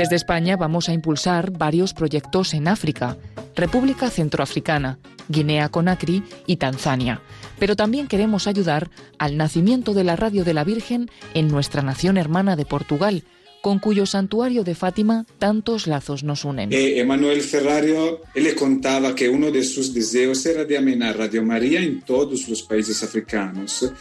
Desde 0.00 0.16
España 0.16 0.56
vamos 0.56 0.88
a 0.88 0.94
impulsar 0.94 1.50
varios 1.50 1.92
proyectos 1.92 2.54
en 2.54 2.68
África, 2.68 3.18
República 3.54 4.08
Centroafricana, 4.08 4.98
Guinea 5.28 5.68
Conakry 5.68 6.22
y 6.46 6.56
Tanzania. 6.56 7.20
Pero 7.58 7.76
también 7.76 8.06
queremos 8.06 8.46
ayudar 8.46 8.88
al 9.18 9.36
nacimiento 9.36 9.92
de 9.92 10.04
la 10.04 10.16
Radio 10.16 10.42
de 10.42 10.54
la 10.54 10.64
Virgen 10.64 11.10
en 11.34 11.48
nuestra 11.48 11.82
nación 11.82 12.16
hermana 12.16 12.56
de 12.56 12.64
Portugal, 12.64 13.24
con 13.60 13.78
cuyo 13.78 14.06
santuario 14.06 14.64
de 14.64 14.74
Fátima 14.74 15.26
tantos 15.38 15.86
lazos 15.86 16.24
nos 16.24 16.46
unen. 16.46 16.72
Eh, 16.72 16.98
Emanuel 16.98 17.42
Ferrario, 17.42 18.22
él 18.34 18.44
le 18.44 18.54
contaba 18.54 19.14
que 19.14 19.28
uno 19.28 19.50
de 19.50 19.62
sus 19.62 19.92
deseos 19.92 20.46
era 20.46 20.64
de 20.64 20.78
amenar 20.78 21.18
Radio 21.18 21.44
María 21.44 21.82
en 21.82 22.00
todos 22.00 22.48
los 22.48 22.62
países 22.62 23.02
africanos. 23.02 23.92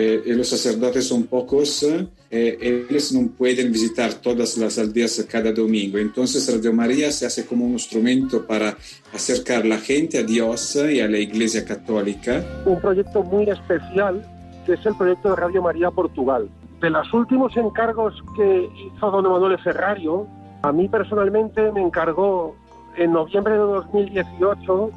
Eh, 0.00 0.22
los 0.26 0.48
sacerdotes 0.48 1.08
son 1.08 1.24
pocos, 1.24 1.82
eh, 2.30 2.86
ellos 2.88 3.12
no 3.12 3.28
pueden 3.36 3.72
visitar 3.72 4.14
todas 4.14 4.56
las 4.56 4.78
aldeas 4.78 5.26
cada 5.28 5.50
domingo. 5.50 5.98
Entonces 5.98 6.48
Radio 6.54 6.72
María 6.72 7.10
se 7.10 7.26
hace 7.26 7.44
como 7.44 7.64
un 7.64 7.72
instrumento 7.72 8.46
para 8.46 8.76
acercar 9.12 9.66
la 9.66 9.78
gente 9.78 10.18
a 10.18 10.22
Dios 10.22 10.76
y 10.76 11.00
a 11.00 11.08
la 11.08 11.18
Iglesia 11.18 11.64
Católica. 11.64 12.44
Un 12.64 12.80
proyecto 12.80 13.24
muy 13.24 13.50
especial 13.50 14.24
que 14.64 14.74
es 14.74 14.86
el 14.86 14.94
proyecto 14.94 15.30
de 15.30 15.36
Radio 15.36 15.62
María 15.62 15.90
Portugal. 15.90 16.48
De 16.80 16.90
los 16.90 17.12
últimos 17.12 17.56
encargos 17.56 18.14
que 18.36 18.68
hizo 18.86 19.10
don 19.10 19.26
Emanuele 19.26 19.58
Ferrario, 19.58 20.28
a 20.62 20.70
mí 20.70 20.86
personalmente 20.88 21.72
me 21.72 21.82
encargó 21.82 22.54
en 22.96 23.14
noviembre 23.14 23.54
de 23.54 23.58
2018 23.58 24.90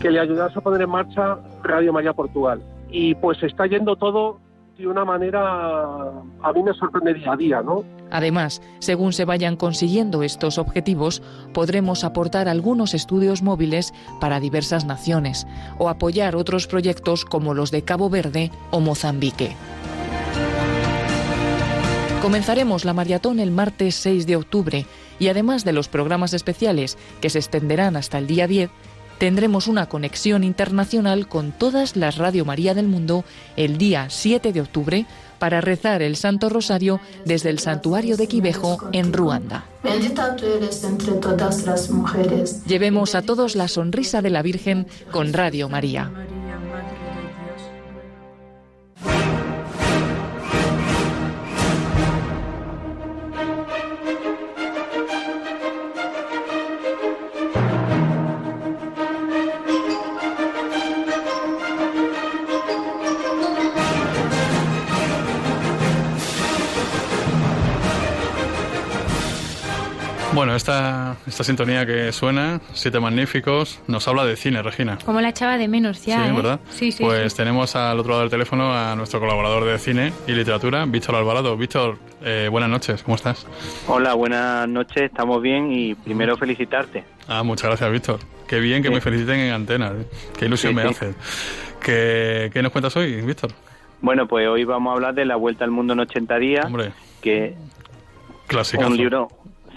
que 0.00 0.10
le 0.10 0.18
ayudase 0.18 0.58
a 0.58 0.60
poner 0.60 0.82
en 0.82 0.90
marcha 0.90 1.38
Radio 1.62 1.92
María 1.92 2.12
Portugal. 2.12 2.60
Y 2.96 3.16
pues 3.16 3.42
está 3.42 3.66
yendo 3.66 3.96
todo 3.96 4.38
de 4.78 4.86
una 4.86 5.04
manera, 5.04 5.40
a 5.40 6.52
mí 6.54 6.62
me 6.62 6.72
sorprende 6.74 7.14
día 7.14 7.32
a 7.32 7.36
día, 7.36 7.60
¿no? 7.60 7.82
Además, 8.12 8.62
según 8.78 9.12
se 9.12 9.24
vayan 9.24 9.56
consiguiendo 9.56 10.22
estos 10.22 10.58
objetivos, 10.58 11.20
podremos 11.52 12.04
aportar 12.04 12.48
algunos 12.48 12.94
estudios 12.94 13.42
móviles 13.42 13.92
para 14.20 14.38
diversas 14.38 14.84
naciones 14.84 15.44
o 15.78 15.88
apoyar 15.88 16.36
otros 16.36 16.68
proyectos 16.68 17.24
como 17.24 17.52
los 17.52 17.72
de 17.72 17.82
Cabo 17.82 18.10
Verde 18.10 18.52
o 18.70 18.78
Mozambique. 18.78 19.56
Comenzaremos 22.22 22.84
la 22.84 22.94
maratón 22.94 23.40
el 23.40 23.50
martes 23.50 23.96
6 23.96 24.26
de 24.28 24.36
octubre 24.36 24.86
y 25.18 25.28
además 25.28 25.64
de 25.64 25.72
los 25.72 25.88
programas 25.88 26.32
especiales 26.32 26.96
que 27.20 27.28
se 27.28 27.38
extenderán 27.38 27.96
hasta 27.96 28.18
el 28.18 28.28
día 28.28 28.46
10, 28.46 28.70
tendremos 29.18 29.66
una 29.66 29.86
conexión 29.86 30.44
internacional 30.44 31.28
con 31.28 31.52
todas 31.52 31.96
las 31.96 32.18
Radio 32.18 32.44
María 32.44 32.74
del 32.74 32.88
mundo 32.88 33.24
el 33.56 33.78
día 33.78 34.06
7 34.10 34.52
de 34.52 34.60
octubre 34.60 35.06
para 35.38 35.60
rezar 35.60 36.02
el 36.02 36.16
Santo 36.16 36.48
Rosario 36.48 37.00
desde 37.24 37.50
el 37.50 37.58
santuario 37.58 38.16
de 38.16 38.28
Quibejo 38.28 38.78
en 38.92 39.12
Ruanda. 39.12 39.66
Bendita 39.82 40.34
tú 40.36 40.46
eres 40.46 40.82
entre 40.84 41.12
todas 41.14 41.66
las 41.66 41.90
mujeres. 41.90 42.64
Llevemos 42.64 43.14
a 43.14 43.22
todos 43.22 43.54
la 43.56 43.68
sonrisa 43.68 44.22
de 44.22 44.30
la 44.30 44.42
Virgen 44.42 44.86
con 45.10 45.32
Radio 45.32 45.68
María. 45.68 46.10
Bueno, 70.34 70.56
esta, 70.56 71.16
esta 71.28 71.44
sintonía 71.44 71.86
que 71.86 72.10
suena, 72.10 72.60
Siete 72.72 72.98
Magníficos, 72.98 73.80
nos 73.86 74.08
habla 74.08 74.24
de 74.24 74.34
cine, 74.34 74.62
Regina. 74.62 74.98
Como 75.04 75.20
la 75.20 75.28
echaba 75.28 75.56
de 75.58 75.68
menos 75.68 76.04
ya. 76.04 76.24
Sí, 76.24 76.30
¿eh? 76.30 76.32
¿verdad? 76.34 76.60
Sí, 76.70 76.90
sí. 76.92 77.04
Pues 77.04 77.32
sí. 77.32 77.36
tenemos 77.36 77.76
al 77.76 78.00
otro 78.00 78.10
lado 78.10 78.22
del 78.22 78.30
teléfono 78.30 78.74
a 78.74 78.96
nuestro 78.96 79.20
colaborador 79.20 79.64
de 79.64 79.78
cine 79.78 80.12
y 80.26 80.32
literatura, 80.32 80.86
Víctor 80.86 81.14
Alvarado. 81.14 81.56
Víctor, 81.56 81.98
eh, 82.24 82.48
buenas 82.50 82.68
noches, 82.68 83.04
¿cómo 83.04 83.14
estás? 83.14 83.46
Hola, 83.86 84.14
buenas 84.14 84.66
noches, 84.68 85.04
estamos 85.04 85.40
bien 85.40 85.70
y 85.70 85.94
primero 85.94 86.36
felicitarte. 86.36 87.04
Ah, 87.28 87.44
muchas 87.44 87.68
gracias, 87.68 87.92
Víctor. 87.92 88.18
Qué 88.48 88.58
bien 88.58 88.82
que 88.82 88.88
Sí. 88.88 88.94
me 88.94 89.00
feliciten 89.00 89.36
en 89.38 89.52
antena. 89.52 89.92
¿eh? 89.96 90.04
Qué 90.36 90.46
ilusión 90.46 90.72
Sí, 90.72 90.76
me 90.76 90.82
sí. 90.82 90.88
hace. 90.88 91.14
¿Qué, 91.80 92.50
¿Qué 92.52 92.60
nos 92.60 92.72
cuentas 92.72 92.96
hoy, 92.96 93.20
Víctor? 93.20 93.52
Bueno, 94.00 94.26
pues 94.26 94.48
hoy 94.48 94.64
vamos 94.64 94.90
a 94.90 94.94
hablar 94.94 95.14
de 95.14 95.26
La 95.26 95.36
Vuelta 95.36 95.64
al 95.64 95.70
Mundo 95.70 95.92
en 95.92 96.00
80 96.00 96.36
días, 96.38 96.64
Hombre, 96.66 96.90
que 97.22 97.54
clasicazo. 98.48 98.88
un 98.90 98.96
libro, 98.96 99.28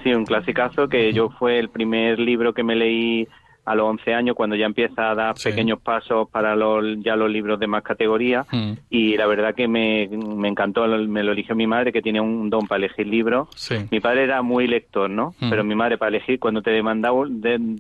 sí, 0.07 0.13
un 0.13 0.25
clasicazo 0.25 0.87
que 0.87 1.11
yo 1.13 1.29
fue 1.29 1.59
el 1.59 1.69
primer 1.69 2.19
libro 2.19 2.53
que 2.53 2.63
me 2.63 2.75
leí 2.75 3.27
a 3.67 3.75
los 3.75 3.85
11 3.85 4.13
años 4.13 4.35
cuando 4.35 4.55
ya 4.55 4.65
empieza 4.65 5.11
a 5.11 5.15
dar 5.15 5.35
pequeños 5.35 5.79
pasos 5.79 6.27
para 6.29 6.55
los, 6.55 6.83
ya 7.03 7.15
los 7.15 7.29
libros 7.29 7.59
de 7.59 7.67
más 7.67 7.83
categoría 7.83 8.07
Mm, 8.51 8.73
y 8.89 9.17
la 9.17 9.27
verdad 9.27 9.53
que 9.55 9.67
me, 9.67 10.07
me 10.07 10.47
encantó, 10.47 10.87
me 10.87 11.23
lo 11.23 11.33
eligió 11.33 11.55
mi 11.55 11.67
madre 11.67 11.91
que 11.91 12.01
tiene 12.01 12.21
un 12.21 12.49
don 12.49 12.67
para 12.67 12.85
elegir 12.85 13.07
libros. 13.07 13.47
Sí. 13.55 13.75
Mi 13.91 13.99
padre 13.99 14.23
era 14.23 14.41
muy 14.41 14.67
lector, 14.67 15.09
¿no? 15.09 15.35
Mm. 15.39 15.49
Pero 15.49 15.63
mi 15.63 15.75
madre 15.75 15.97
para 15.97 16.09
elegir 16.09 16.39
cuando 16.39 16.61
te 16.61 16.71
demandaba, 16.71 17.25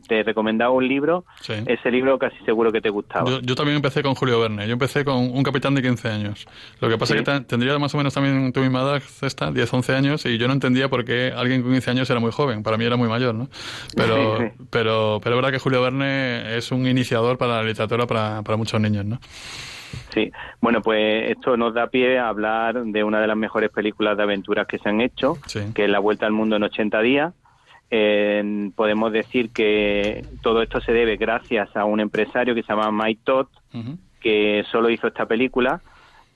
te 0.07 0.23
recomendaba 0.23 0.71
un 0.71 0.87
libro, 0.87 1.25
Sí. 1.41 1.53
ese 1.65 1.91
libro 1.91 2.17
casi 2.19 2.37
seguro 2.45 2.71
que 2.71 2.81
te 2.81 2.89
gustaba. 2.89 3.29
Yo, 3.29 3.41
yo 3.41 3.55
también 3.55 3.77
empecé 3.77 4.03
con 4.03 4.15
Julio 4.15 4.39
Verne. 4.39 4.67
Yo 4.67 4.73
empecé 4.73 5.05
con 5.05 5.17
un 5.17 5.43
capitán 5.43 5.75
de 5.75 5.81
15 5.81 6.09
años. 6.09 6.47
Lo 6.81 6.89
que 6.89 6.97
pasa 6.97 7.15
es 7.15 7.23
que 7.23 7.39
tendría 7.41 7.77
más 7.79 7.93
o 7.93 7.97
menos 7.97 8.13
también 8.13 8.51
tu 8.51 8.59
misma 8.61 8.81
edad, 8.81 9.01
esta, 9.21 9.51
10, 9.51 9.73
11 9.73 9.95
años, 9.95 10.25
y 10.25 10.37
yo 10.37 10.47
no 10.47 10.53
entendía 10.53 10.89
por 10.89 11.05
qué 11.05 11.31
alguien 11.35 11.61
con 11.61 11.71
15 11.71 11.91
años 11.91 12.09
era 12.09 12.19
muy 12.19 12.31
joven. 12.31 12.63
Para 12.63 12.77
mí 12.77 12.85
era 12.85 12.97
muy 12.97 13.07
mayor, 13.07 13.33
¿no? 13.35 13.49
Pero, 13.95 14.37
pero, 14.69 15.19
pero 15.23 15.35
es 15.35 15.41
verdad 15.41 15.51
que 15.51 15.59
Julio 15.59 15.76
Verne 15.81 16.57
es 16.57 16.71
un 16.71 16.87
iniciador 16.87 17.37
para 17.37 17.57
la 17.57 17.63
literatura 17.63 18.05
para, 18.07 18.41
para 18.43 18.57
muchos 18.57 18.79
niños, 18.81 19.05
¿no? 19.05 19.19
Sí, 20.13 20.31
bueno, 20.61 20.81
pues 20.81 21.29
esto 21.31 21.55
nos 21.57 21.73
da 21.73 21.87
pie 21.87 22.19
a 22.19 22.27
hablar 22.29 22.83
de 22.83 23.03
una 23.03 23.21
de 23.21 23.27
las 23.27 23.37
mejores 23.37 23.69
películas 23.69 24.17
de 24.17 24.23
aventuras 24.23 24.67
que 24.67 24.79
se 24.79 24.89
han 24.89 24.99
hecho, 25.01 25.37
Sí. 25.47 25.59
que 25.73 25.85
es 25.85 25.89
La 25.89 25.99
Vuelta 25.99 26.25
al 26.25 26.33
Mundo 26.33 26.55
en 26.57 26.63
80 26.63 27.01
días. 27.01 27.33
Eh, 27.89 28.69
podemos 28.75 29.13
decir 29.13 29.49
que 29.51 30.25
todo 30.41 30.61
esto 30.61 30.81
se 30.81 30.91
debe 30.91 31.15
gracias 31.15 31.73
a 31.75 31.85
un 31.85 32.01
empresario 32.01 32.53
que 32.53 32.63
se 32.63 32.73
llama 32.73 32.91
Mike 32.91 33.21
Todd, 33.23 33.47
que 34.19 34.65
solo 34.71 34.89
hizo 34.89 35.07
esta 35.07 35.25
película 35.25 35.79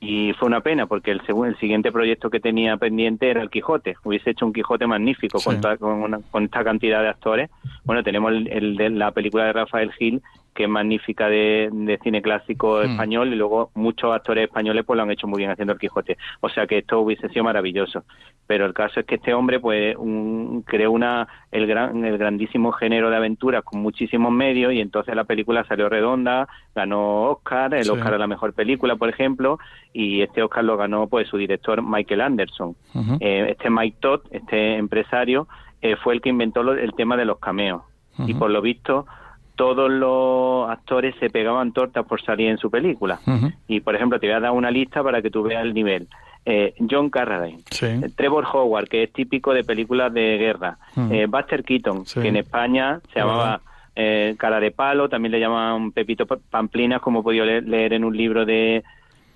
y 0.04 0.34
fue 0.34 0.48
una 0.48 0.62
pena 0.62 0.88
porque 0.88 1.12
el, 1.12 1.22
el 1.46 1.58
siguiente 1.60 1.92
proyecto 1.92 2.32
que 2.32 2.40
tenía 2.40 2.76
pendiente 2.78 3.30
era 3.30 3.42
el 3.44 3.52
Quijote. 3.52 3.96
Hubiese 4.04 4.32
hecho 4.32 4.48
un 4.48 4.52
Quijote 4.52 4.88
magnífico 4.88 5.38
Sí. 5.38 5.46
con, 5.46 5.62
toda- 5.62 5.78
con, 5.78 5.92
una- 6.02 6.20
con 6.32 6.44
esta 6.46 6.64
cantidad 6.64 7.02
de 7.04 7.10
actores. 7.10 7.52
Bueno, 7.86 8.04
tenemos 8.04 8.32
el, 8.32 8.48
el 8.48 8.76
de 8.78 8.90
la 8.90 9.12
película 9.12 9.46
de 9.46 9.54
Rafael 9.54 9.92
Gil, 9.94 10.22
que 10.54 10.64
es 10.64 10.70
magnífica 10.70 11.30
de, 11.30 11.70
de 11.72 11.98
cine 12.00 12.22
clásico 12.22 12.80
Mm. 12.80 12.92
español 12.92 13.34
y 13.34 13.36
luego 13.36 13.72
muchos 13.76 14.14
actores 14.14 14.46
españoles 14.46 14.84
pues 14.86 14.98
lo 14.98 15.04
han 15.04 15.12
hecho 15.12 15.28
muy 15.28 15.38
bien 15.40 15.50
haciendo 15.52 15.74
el 15.74 15.80
Quijote. 15.80 16.18
O 16.42 16.50
sea 16.50 16.68
que 16.68 16.80
esto 16.80 17.00
hubiese 17.00 17.30
sido 17.30 17.44
maravilloso. 17.46 18.04
Pero 18.48 18.66
el 18.66 18.74
caso 18.74 19.00
es 19.00 19.06
que 19.06 19.16
este 19.16 19.34
hombre 19.34 19.60
pues 19.62 19.96
un- 19.98 20.64
creó 20.68 20.92
una 20.92 21.28
el 21.52 21.68
gran 21.68 22.04
el 22.04 22.18
grandísimo 22.18 22.72
género 22.74 23.10
de 23.10 23.16
aventuras 23.16 23.64
con 23.64 23.82
muchísimos 23.82 24.32
medios 24.32 24.74
y 24.74 24.82
entonces 24.82 25.16
la 25.16 25.24
película 25.24 25.64
salió 25.64 25.88
redonda, 25.88 26.50
ganó 26.76 27.32
Oscar, 27.32 27.74
el 27.74 27.84
Sí. 27.86 27.90
Oscar 27.90 28.14
a 28.14 28.18
la 28.18 28.28
mejor 28.28 28.54
película, 28.54 28.96
por 28.98 29.08
ejemplo, 29.10 29.58
y 29.94 30.22
este 30.22 30.44
Oscar 30.44 30.64
lo 30.66 30.76
ganó 30.76 31.08
pues 31.08 31.28
su 31.30 31.38
director 31.38 31.82
Michael 31.82 32.22
Anderson. 32.22 32.76
Eh, 33.22 33.48
este 33.52 33.70
Mike 33.70 33.98
Todd, 34.02 34.22
este 34.32 34.76
empresario, 34.76 35.48
eh, 35.82 35.96
fue 35.96 36.14
el 36.14 36.22
que 36.22 36.30
inventó 36.30 36.62
lo- 36.62 36.74
el 36.74 36.94
tema 36.94 37.16
de 37.16 37.26
los 37.26 37.40
cameos. 37.40 37.84
Y 38.28 38.34
por 38.34 38.52
lo 38.52 38.62
visto, 38.62 39.08
todos 39.56 39.90
los 39.92 40.70
actores 40.70 41.16
se 41.20 41.30
pegaban 41.30 41.72
tortas 41.74 42.06
por 42.06 42.22
salir 42.22 42.50
en 42.50 42.58
su 42.58 42.70
película. 42.72 43.20
Y, 43.68 43.82
por 43.82 43.96
ejemplo, 43.96 44.20
te 44.20 44.28
voy 44.28 44.36
a 44.36 44.40
dar 44.40 44.52
una 44.52 44.72
lista 44.72 45.04
para 45.04 45.22
que 45.22 45.30
tú 45.30 45.44
veas 45.44 45.64
el 45.64 45.74
nivel. 45.74 46.08
Eh, 46.46 46.74
John 46.90 47.10
Carradine, 47.12 47.60
Sí. 47.70 47.86
eh, 47.86 48.10
Trevor 48.16 48.46
Howard, 48.52 48.88
que 48.88 49.04
es 49.04 49.14
típico 49.14 49.54
de 49.54 49.64
películas 49.64 50.12
de 50.12 50.38
guerra, 50.38 50.78
eh, 51.12 51.28
Buster 51.30 51.64
Keaton, 51.64 52.06
Sí. 52.08 52.20
que 52.20 52.30
en 52.30 52.38
España 52.38 53.00
se 53.14 53.20
Es 53.20 53.26
llamaba 53.26 53.62
eh, 53.96 54.36
Cara 54.40 54.60
de 54.60 54.72
Palo, 54.72 55.08
también 55.10 55.34
le 55.34 55.40
llaman 55.40 55.92
Pepito 55.92 56.26
Pa- 56.26 56.40
Pamplinas, 56.50 57.02
como 57.02 57.20
he 57.20 57.24
podido 57.24 57.46
le- 57.46 57.62
leer 57.62 57.94
en 57.94 58.04
un 58.06 58.16
libro 58.18 58.46
de 58.46 58.84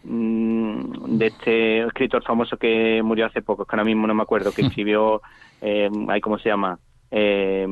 mm, 0.03 1.17
de 1.17 1.25
este 1.27 1.79
escritor 1.83 2.23
famoso 2.23 2.57
que 2.57 3.01
murió 3.03 3.25
hace 3.25 3.41
poco, 3.41 3.63
es 3.63 3.67
que 3.69 3.75
ahora 3.75 3.83
mismo 3.85 4.07
no 4.07 4.13
me 4.13 4.23
acuerdo, 4.23 4.51
que 4.51 4.61
escribió, 4.79 5.21
eh, 5.61 5.89
¿cómo 6.21 6.37
se 6.39 6.49
llama? 6.49 6.77
Eh, 7.11 7.67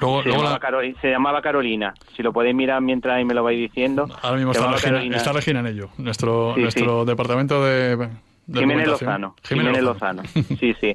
Luego, 0.00 0.22
se, 0.22 0.28
luego 0.28 0.42
llamaba 0.44 0.58
la- 0.58 0.60
Caroli- 0.60 1.00
se 1.00 1.10
llamaba 1.10 1.42
Carolina. 1.42 1.94
Si 2.16 2.22
lo 2.22 2.32
podéis 2.32 2.54
mirar 2.54 2.80
mientras 2.80 3.16
ahí 3.16 3.24
me 3.24 3.34
lo 3.34 3.42
vais 3.44 3.58
diciendo. 3.58 4.08
ahora 4.22 4.36
mismo 4.36 4.52
está 4.52 4.70
Regina, 4.72 5.16
está 5.16 5.32
Regina 5.32 5.60
en 5.60 5.66
ello, 5.66 5.90
nuestro, 5.98 6.54
Sí, 6.54 6.62
nuestro 6.62 7.04
departamento 7.04 7.64
de, 7.64 7.96
de 8.46 8.60
Jiménez. 8.60 8.88
Lozano. 8.88 9.34
Jiménez 9.44 9.82
Lozano. 9.82 10.22
Sí, 10.58 10.74
sí. 10.80 10.92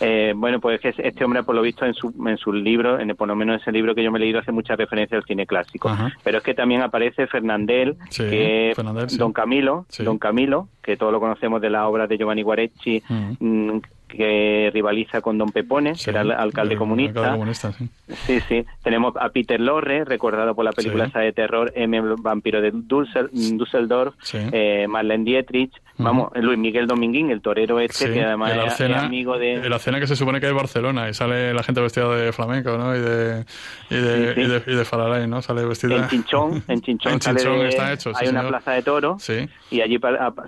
Eh, 0.00 0.32
bueno, 0.36 0.58
pues 0.60 0.80
este 0.82 1.24
hombre, 1.24 1.44
por 1.44 1.54
lo 1.54 1.62
visto, 1.62 1.86
en, 1.86 1.94
su, 1.94 2.12
en 2.26 2.36
sus 2.36 2.52
libros, 2.54 3.00
en, 3.00 3.14
por 3.16 3.28
lo 3.28 3.36
menos 3.36 3.54
en 3.56 3.60
ese 3.62 3.72
libro 3.72 3.94
que 3.94 4.02
yo 4.02 4.10
me 4.10 4.18
he 4.18 4.22
leído, 4.22 4.40
hace 4.40 4.50
mucha 4.50 4.74
referencia 4.74 5.16
al 5.16 5.24
cine 5.24 5.46
clásico. 5.46 5.88
Ajá. 5.88 6.12
Pero 6.24 6.38
es 6.38 6.44
que 6.44 6.52
también 6.52 6.82
aparece 6.82 7.26
Fernandel, 7.28 7.96
Sí, 8.10 8.24
que 8.28 8.70
es 8.70 8.76
Fernandel, 8.76 9.08
sí. 9.08 9.16
Don 9.16 9.32
Camilo. 9.32 9.86
Don 10.00 10.18
Camilo, 10.18 10.68
que 10.82 10.96
todos 10.96 11.12
lo 11.12 11.20
conocemos 11.20 11.60
de 11.62 11.70
las 11.70 11.84
obras 11.86 12.08
de 12.08 12.18
Giovanni 12.18 12.42
Guarecci, 12.42 13.02
mm, 13.38 13.78
que 14.14 14.70
rivaliza 14.72 15.20
con 15.20 15.36
Don 15.38 15.50
Pepone, 15.50 15.92
que 15.94 16.10
era 16.10 16.22
el 16.22 16.32
alcalde 16.32 16.74
El 16.74 16.78
comunista. 16.78 17.20
alcalde 17.20 17.38
comunista, 17.38 17.72
sí. 17.72 17.88
Sí, 18.26 18.40
sí. 18.48 18.64
Tenemos 18.82 19.14
a 19.18 19.28
Peter 19.30 19.60
Lorre, 19.60 20.04
recordado 20.04 20.54
por 20.54 20.64
la 20.64 20.72
película 20.72 21.04
Sí. 21.04 21.10
esa 21.10 21.20
de 21.20 21.32
terror 21.32 21.72
M, 21.74 22.00
vampiro 22.18 22.60
de 22.60 22.72
Düssel- 22.72 23.30
Düsseldorf, 23.58 24.14
eh, 24.32 24.86
Marlene 24.88 25.24
Dietrich, 25.24 25.72
vamos, 25.98 26.30
Luis 26.34 26.58
Miguel 26.58 26.86
Dominguín, 26.86 27.30
el 27.30 27.40
torero 27.40 27.78
este, 27.80 28.12
que 28.12 28.22
además 28.22 28.52
en 28.52 28.60
es 28.60 28.76
cena- 28.76 29.04
amigo 29.04 29.38
de... 29.38 29.54
en 29.54 29.70
la 29.70 29.78
cena 29.78 30.00
que 30.00 30.06
se 30.06 30.16
supone 30.16 30.40
que 30.40 30.46
es 30.48 30.52
Barcelona 30.54 31.08
y 31.08 31.14
sale 31.14 31.54
la 31.54 31.62
gente 31.62 31.80
vestida 31.80 32.08
de 32.14 32.32
flamenco, 32.32 32.76
¿no? 32.76 32.94
Y 32.96 33.00
de 33.00 33.44
y 33.90 33.94
de. 33.96 34.34
Y 34.36 34.46
de, 34.48 34.62
y 34.66 34.74
de 34.74 34.84
Faralay, 34.84 35.26
¿no? 35.28 35.40
Sale 35.42 35.64
vestida 35.64 35.96
En 35.96 36.08
Chinchón, 36.08 36.62
en 36.68 36.80
Chinchón, 36.80 37.12
En 37.14 37.20
sale 37.22 37.38
Chinchón 37.38 37.58
de- 37.60 37.68
está 37.68 37.92
hecho, 37.92 38.10
hay 38.14 38.28
una 38.28 38.40
señor. 38.40 38.48
plaza 38.48 38.72
de 38.72 38.82
toros 38.82 39.22
Sí. 39.22 39.48
y 39.70 39.80
allí 39.80 39.98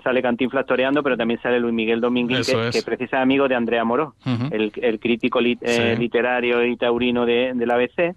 sale 0.03 0.21
Cantinflas 0.21 0.65
toreando, 0.65 1.01
pero 1.03 1.15
también 1.17 1.39
sale 1.41 1.59
Luis 1.59 1.73
Miguel 1.73 2.01
Dominguín, 2.01 2.41
que, 2.43 2.67
es. 2.69 2.75
que 2.75 2.81
precisa 2.83 3.21
amigo 3.21 3.47
de 3.47 3.55
Andrea 3.57 3.83
Moró, 3.83 4.15
el, 4.51 4.71
el 4.75 4.99
crítico 4.99 5.39
lit- 5.41 5.59
eh, 5.61 5.93
Sí. 5.95 6.01
literario 6.01 6.63
y 6.65 6.77
taurino 6.77 7.25
de, 7.25 7.51
del 7.53 7.71
ABC. 7.71 8.15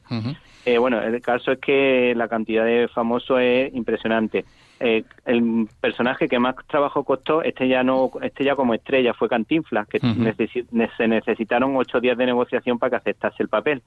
Eh, 0.67 0.79
bueno, 0.79 1.01
el 1.01 1.21
caso 1.23 1.53
es 1.53 1.59
que 1.59 2.13
la 2.15 2.29
cantidad 2.29 2.65
de 2.65 2.87
famosos 2.89 3.41
es 3.41 3.75
impresionante. 3.75 4.45
Eh, 4.83 5.05
el 5.27 5.67
personaje 5.81 6.27
que 6.29 6.39
más 6.39 6.55
trabajo 6.67 7.05
costó, 7.05 7.43
este 7.43 7.69
ya 7.69 7.83
no, 7.83 8.11
este 8.23 8.45
ya 8.45 8.57
como 8.57 8.73
estrella 8.75 9.13
fue 9.15 9.29
Cantinflas, 9.29 9.87
que 9.89 10.01
necesi- 10.01 10.67
se 10.97 11.09
necesitaron 11.09 11.77
ocho 11.77 12.01
días 12.01 12.17
de 12.17 12.27
negociación 12.27 12.79
para 12.79 12.91
que 12.91 12.97
aceptase 12.97 13.43
el 13.43 13.49
papel. 13.49 13.83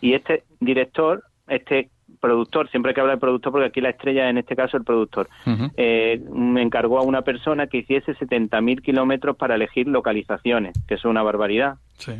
Y 0.00 0.14
este 0.14 0.44
director, 0.60 1.22
este 1.48 1.90
productor, 2.20 2.68
siempre 2.70 2.90
hay 2.90 2.94
que 2.94 3.00
hablar 3.00 3.16
de 3.16 3.20
productor 3.20 3.52
porque 3.52 3.66
aquí 3.66 3.80
la 3.80 3.90
estrella 3.90 4.24
es 4.24 4.30
en 4.30 4.38
este 4.38 4.56
caso 4.56 4.76
el 4.76 4.84
productor, 4.84 5.28
eh, 5.76 6.20
me 6.32 6.62
encargó 6.62 6.98
a 6.98 7.02
una 7.02 7.22
persona 7.22 7.66
que 7.66 7.78
hiciese 7.78 8.14
70.000 8.14 8.82
kilómetros 8.82 9.36
para 9.36 9.54
elegir 9.54 9.86
localizaciones, 9.86 10.74
que 10.86 10.94
es 10.94 11.04
una 11.04 11.22
barbaridad. 11.22 11.76
Sí. 11.96 12.12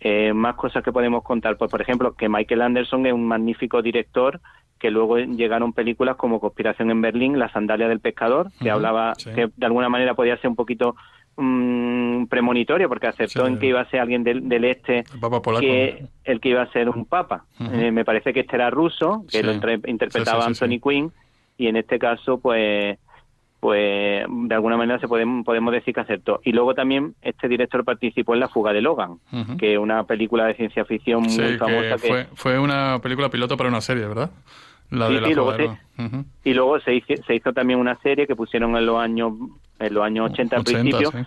Eh, 0.00 0.32
más 0.34 0.54
cosas 0.56 0.84
que 0.84 0.92
podemos 0.92 1.22
contar, 1.22 1.56
pues 1.56 1.70
por 1.70 1.80
ejemplo, 1.80 2.14
que 2.14 2.28
Michael 2.28 2.62
Anderson 2.62 3.06
es 3.06 3.12
un 3.12 3.26
magnífico 3.26 3.80
director 3.80 4.40
que 4.78 4.90
luego 4.90 5.18
llegaron 5.18 5.72
películas 5.72 6.16
como 6.16 6.38
Conspiración 6.38 6.90
en 6.90 7.00
Berlín, 7.00 7.38
La 7.38 7.50
sandalia 7.50 7.88
del 7.88 8.00
pescador, 8.00 8.50
que 8.60 8.70
hablaba 8.70 9.14
sí. 9.14 9.30
que 9.34 9.48
de 9.56 9.66
alguna 9.66 9.88
manera 9.88 10.14
podía 10.14 10.36
ser 10.36 10.50
un 10.50 10.56
poquito 10.56 10.96
mm, 11.36 12.26
premonitorio 12.26 12.88
porque 12.88 13.06
acertó 13.06 13.46
Sí. 13.46 13.52
en 13.52 13.58
que 13.58 13.66
iba 13.66 13.80
a 13.80 13.90
ser 13.90 14.00
alguien 14.00 14.24
del, 14.24 14.48
del 14.48 14.64
este 14.64 14.98
El 15.00 15.60
que 15.60 16.06
el 16.24 16.40
que 16.40 16.48
iba 16.48 16.62
a 16.62 16.72
ser 16.72 16.88
un 16.88 17.04
papa. 17.04 17.44
Eh, 17.60 17.90
me 17.90 18.04
parece 18.04 18.32
que 18.32 18.40
este 18.40 18.56
era 18.56 18.70
ruso, 18.70 19.24
que 19.30 19.38
Sí. 19.38 19.42
lo 19.44 19.52
entre- 19.52 19.80
interpretaba 19.86 20.42
Sí, 20.42 20.46
Anthony. 20.48 20.80
Quinn 20.80 21.12
y 21.58 21.66
en 21.68 21.76
este 21.76 21.98
caso 21.98 22.38
pues 22.40 22.98
pues 23.60 24.24
de 24.28 24.54
alguna 24.54 24.76
manera 24.76 24.98
se 25.00 25.08
podemos 25.08 25.44
podemos 25.44 25.72
decir 25.72 25.92
que 25.94 26.00
acertó. 26.00 26.40
Y 26.44 26.52
luego 26.52 26.74
también 26.74 27.14
este 27.22 27.48
director 27.48 27.84
participó 27.84 28.34
en 28.34 28.40
La 28.40 28.48
fuga 28.48 28.72
de 28.72 28.80
Logan, 28.82 29.18
que 29.58 29.72
es 29.74 29.78
una 29.78 30.04
película 30.04 30.46
de 30.46 30.54
ciencia 30.54 30.84
ficción 30.84 31.22
muy 31.22 31.30
Sí, 31.30 31.58
famosa 31.58 31.96
que 31.96 31.98
fue, 32.08 32.26
fue 32.34 32.58
una 32.58 32.98
película 33.02 33.28
piloto 33.30 33.56
para 33.56 33.68
una 33.70 33.80
serie, 33.80 34.06
¿verdad? 34.06 34.30
La 34.90 35.08
Sí, 35.08 35.14
de 35.14 35.20
la 35.20 35.28
sí, 35.28 35.34
luego 35.34 35.50
fuga 35.52 35.56
de 35.62 35.64
Logan. 35.64 35.80
Ujú. 35.98 36.24
y 36.44 36.54
luego 36.54 36.78
se 36.80 36.94
hizo, 36.94 37.14
se 37.26 37.34
hizo 37.34 37.52
también 37.52 37.78
una 37.80 37.96
serie 37.96 38.26
que 38.26 38.36
pusieron 38.36 38.76
en 38.76 38.86
los 38.86 39.00
años 39.00 39.32
en 39.78 39.94
los 39.94 40.04
años 40.04 40.30
80 40.32 40.56
al 40.56 40.60
80, 40.62 40.80
principio 40.82 41.10
sí. 41.12 41.18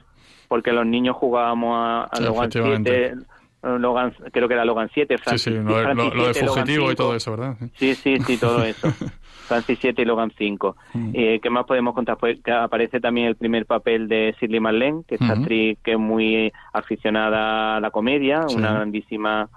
porque 0.47 0.71
los 0.73 0.85
niños 0.85 1.15
jugábamos 1.15 1.75
a, 1.77 2.03
a 2.05 2.15
Sí, 2.15 2.23
Logan 2.23 2.43
efectivamente. 2.43 3.07
7 3.15 3.25
Logan, 3.61 4.13
creo 4.31 4.47
que 4.47 4.53
era 4.53 4.63
Logan 4.63 4.89
7, 4.93 5.17
Sí, 5.17 5.23
Francis, 5.23 5.43
sí, 5.43 5.49
lo, 5.51 5.63
lo- 5.63 5.81
Francis 5.83 6.13
lo 6.15 6.27
de 6.27 6.33
7, 6.33 6.45
Logan 6.45 6.63
fugitivo 6.63 6.85
y 6.85 6.89
5. 6.89 6.95
todo 7.03 7.15
eso, 7.15 7.31
¿verdad? 7.31 7.55
Sí, 7.75 7.93
sí, 7.95 8.17
sí, 8.21 8.37
todo 8.37 8.63
eso. 8.63 8.87
Francis 9.49 9.79
7 9.81 10.01
y 10.01 10.05
Logan 10.05 10.31
5. 10.37 10.77
Mm. 10.93 11.09
Eh, 11.13 11.39
¿Qué 11.41 11.49
más 11.49 11.65
podemos 11.65 11.93
contar? 11.93 12.15
Pues 12.17 12.39
que 12.41 12.51
aparece 12.51 12.99
también 13.01 13.27
el 13.27 13.35
primer 13.35 13.65
papel 13.65 14.07
de 14.07 14.33
Shirley 14.39 14.59
Marlene, 14.61 15.01
que 15.07 15.15
es 15.15 15.21
actriz 15.21 15.77
que 15.83 15.91
es 15.93 15.99
muy 15.99 16.53
aficionada 16.71 17.75
a 17.77 17.79
la 17.81 17.91
comedia, 17.91 18.47
Sí. 18.47 18.55
una 18.55 18.73
grandísima 18.75 19.49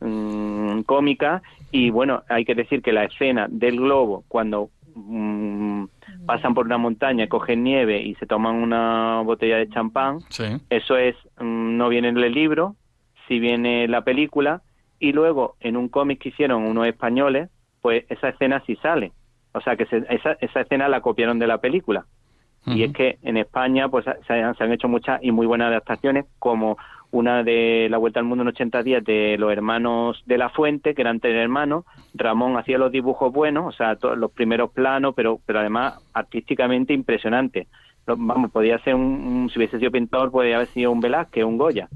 mm, 0.00 0.80
cómica. 0.82 1.42
Y 1.70 1.90
bueno, 1.90 2.22
hay 2.28 2.44
que 2.44 2.54
decir 2.54 2.80
que 2.80 2.92
la 2.92 3.04
escena 3.04 3.46
del 3.50 3.76
globo, 3.78 4.24
cuando 4.28 4.70
mm, 4.94 5.84
pasan 6.36 6.54
por 6.54 6.66
una 6.66 6.78
montaña, 6.78 7.26
cogen 7.28 7.64
nieve 7.64 8.00
y 8.02 8.14
se 8.16 8.26
toman 8.26 8.54
una 8.56 9.20
botella 9.24 9.56
de 9.56 9.68
champán, 9.68 10.20
Sí. 10.28 10.44
eso 10.70 10.96
es, 10.96 11.16
mm, 11.40 11.76
no 11.76 11.88
viene 11.88 12.08
en 12.08 12.18
el 12.18 12.32
libro, 12.32 12.76
si 13.26 13.40
viene 13.40 13.88
la 13.88 14.02
película, 14.02 14.62
y 14.98 15.12
luego 15.12 15.56
en 15.60 15.76
un 15.76 15.88
cómic 15.88 16.20
que 16.20 16.28
hicieron 16.28 16.62
unos 16.64 16.86
españoles, 16.86 17.48
pues 17.82 18.04
esa 18.10 18.28
escena 18.28 18.62
sí 18.66 18.76
sale. 18.82 19.12
O 19.52 19.60
sea 19.60 19.74
que 19.76 19.86
se- 19.86 20.04
esa, 20.10 20.36
esa 20.40 20.60
escena 20.60 20.88
la 20.88 21.00
copiaron 21.00 21.38
de 21.38 21.46
la 21.46 21.58
película. 21.58 22.04
Y 22.66 22.82
es 22.84 22.92
que 22.92 23.18
en 23.22 23.36
España 23.38 23.88
pues 23.88 24.04
se 24.26 24.32
han, 24.34 24.54
se 24.54 24.62
han 24.64 24.72
hecho 24.72 24.86
muchas 24.86 25.18
y 25.22 25.32
muy 25.32 25.46
buenas 25.46 25.68
adaptaciones, 25.68 26.26
como 26.38 26.76
una 27.12 27.42
de 27.42 27.88
La 27.90 27.98
Vuelta 27.98 28.20
al 28.20 28.26
Mundo 28.26 28.42
en 28.42 28.48
80 28.48 28.82
días 28.82 29.04
de 29.04 29.36
los 29.38 29.50
hermanos 29.52 30.22
de 30.26 30.38
la 30.38 30.48
Fuente, 30.50 30.94
que 30.94 31.02
eran 31.02 31.20
tres 31.20 31.34
hermanos. 31.36 31.84
Ramón 32.14 32.56
hacía 32.56 32.78
los 32.78 32.92
dibujos 32.92 33.32
buenos, 33.32 33.66
o 33.66 33.72
sea, 33.76 33.96
los 34.16 34.30
primeros 34.30 34.70
planos, 34.70 35.14
pero, 35.16 35.40
pero 35.44 35.58
además 35.60 35.98
artísticamente 36.14 36.92
impresionante. 36.92 37.66
Vamos, 38.06 38.50
podía 38.50 38.78
ser 38.80 38.94
un, 38.94 39.48
si 39.52 39.58
hubiese 39.58 39.78
sido 39.78 39.90
pintor, 39.90 40.30
podría 40.30 40.56
haber 40.56 40.68
sido 40.68 40.90
un 40.90 41.00
Velázquez, 41.00 41.44
un 41.44 41.58
Goya. 41.58 41.88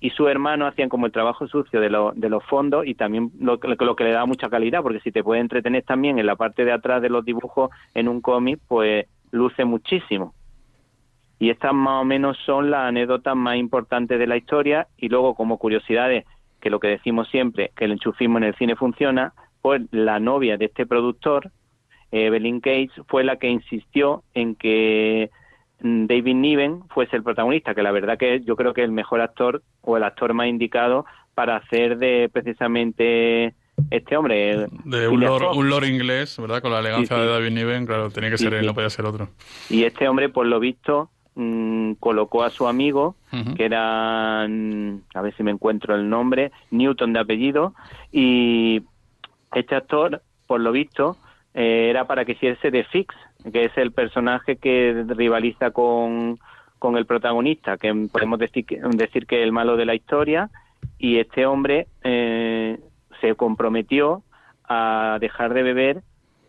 Y 0.00 0.10
sus 0.10 0.28
hermanos 0.28 0.68
hacían 0.68 0.88
como 0.88 1.06
el 1.06 1.12
trabajo 1.12 1.48
sucio 1.48 1.80
de, 1.80 1.90
lo- 1.90 2.12
de 2.14 2.28
los 2.28 2.44
fondos 2.44 2.86
y 2.86 2.94
también 2.94 3.32
lo, 3.40 3.58
lo 3.62 3.96
que 3.96 4.04
le 4.04 4.12
daba 4.12 4.26
mucha 4.26 4.48
calidad, 4.48 4.82
porque 4.82 5.00
si 5.00 5.10
te 5.10 5.24
puede 5.24 5.40
entretener 5.40 5.82
también 5.82 6.18
en 6.18 6.26
la 6.26 6.36
parte 6.36 6.64
de 6.64 6.72
atrás 6.72 7.02
de 7.02 7.08
los 7.08 7.24
dibujos 7.24 7.70
en 7.94 8.06
un 8.08 8.20
cómic, 8.20 8.60
pues 8.68 9.06
luce 9.32 9.64
muchísimo. 9.64 10.34
Y 11.38 11.50
estas 11.50 11.72
más 11.72 12.02
o 12.02 12.04
menos 12.04 12.36
son 12.44 12.70
las 12.70 12.88
anécdotas 12.88 13.36
más 13.36 13.56
importantes 13.56 14.18
de 14.18 14.26
la 14.26 14.36
historia 14.36 14.88
y 14.96 15.08
luego 15.08 15.34
como 15.34 15.58
curiosidades, 15.58 16.24
que 16.60 16.70
lo 16.70 16.80
que 16.80 16.88
decimos 16.88 17.28
siempre, 17.28 17.70
que 17.76 17.84
el 17.84 17.92
enchufismo 17.92 18.38
en 18.38 18.44
el 18.44 18.54
cine 18.56 18.74
funciona, 18.74 19.32
pues 19.62 19.82
la 19.92 20.18
novia 20.18 20.56
de 20.56 20.64
este 20.66 20.86
productor, 20.86 21.50
Evelyn 22.10 22.56
Gates, 22.60 22.92
fue 23.06 23.22
la 23.22 23.36
que 23.36 23.48
insistió 23.48 24.24
en 24.34 24.54
que 24.56 25.30
mm, 25.80 26.06
David 26.06 26.34
Niven 26.34 26.82
fuese 26.88 27.16
el 27.16 27.22
protagonista, 27.22 27.74
que 27.74 27.82
la 27.82 27.92
verdad 27.92 28.18
que 28.18 28.40
yo 28.40 28.56
creo 28.56 28.74
que 28.74 28.80
es 28.82 28.86
el 28.86 28.92
mejor 28.92 29.20
actor 29.20 29.62
o 29.82 29.96
el 29.96 30.02
actor 30.04 30.34
más 30.34 30.48
indicado 30.48 31.04
para 31.34 31.56
hacer 31.56 31.98
de 31.98 32.28
precisamente 32.32 33.54
este 33.90 34.16
hombre. 34.16 34.66
De 34.84 35.06
un 35.06 35.20
lord, 35.20 35.56
un 35.56 35.68
lord 35.70 35.84
inglés, 35.84 36.36
¿verdad? 36.40 36.60
Con 36.60 36.72
la 36.72 36.80
elegancia 36.80 37.16
Sí, 37.16 37.22
sí. 37.22 37.26
de 37.28 37.32
David 37.32 37.50
Niven, 37.52 37.86
claro, 37.86 38.10
tenía 38.10 38.30
que 38.30 38.38
Sí, 38.38 38.44
ser 38.44 38.54
él, 38.54 38.66
no 38.66 38.74
podía 38.74 38.90
ser 38.90 39.04
otro. 39.04 39.28
Y 39.70 39.84
este 39.84 40.08
hombre, 40.08 40.28
por 40.30 40.46
lo 40.46 40.58
visto, 40.58 41.10
mm, 41.38 41.92
colocó 42.00 42.42
a 42.42 42.50
su 42.50 42.66
amigo, 42.66 43.14
que 43.56 43.64
era, 43.64 44.46
mm, 44.48 45.02
a 45.14 45.22
ver 45.22 45.34
si 45.36 45.42
me 45.42 45.52
encuentro 45.52 45.94
el 45.94 46.10
nombre, 46.10 46.50
Newton 46.70 47.12
de 47.12 47.20
apellido, 47.20 47.74
y 48.10 48.82
este 49.54 49.76
actor, 49.76 50.22
por 50.46 50.60
lo 50.60 50.72
visto, 50.72 51.16
eh, 51.54 51.88
era 51.90 52.06
para 52.06 52.24
que 52.24 52.32
hiciese 52.32 52.70
de 52.70 52.84
Fix, 52.84 53.14
que 53.52 53.66
es 53.66 53.78
el 53.78 53.92
personaje 53.92 54.56
que 54.56 55.04
rivaliza 55.06 55.70
con, 55.70 56.38
con 56.78 56.96
el 56.96 57.06
protagonista, 57.06 57.76
que 57.76 57.94
podemos 58.10 58.38
decir 58.38 58.66
que, 58.66 58.80
decir 58.80 59.26
que 59.26 59.40
es 59.40 59.44
el 59.44 59.52
malo 59.52 59.76
de 59.76 59.86
la 59.86 59.94
historia, 59.94 60.50
y 60.98 61.18
este 61.18 61.46
hombre 61.46 61.86
eh, 62.02 62.78
se 63.20 63.34
comprometió 63.36 64.22
a 64.68 65.18
dejar 65.20 65.54
de 65.54 65.62
beber 65.62 66.02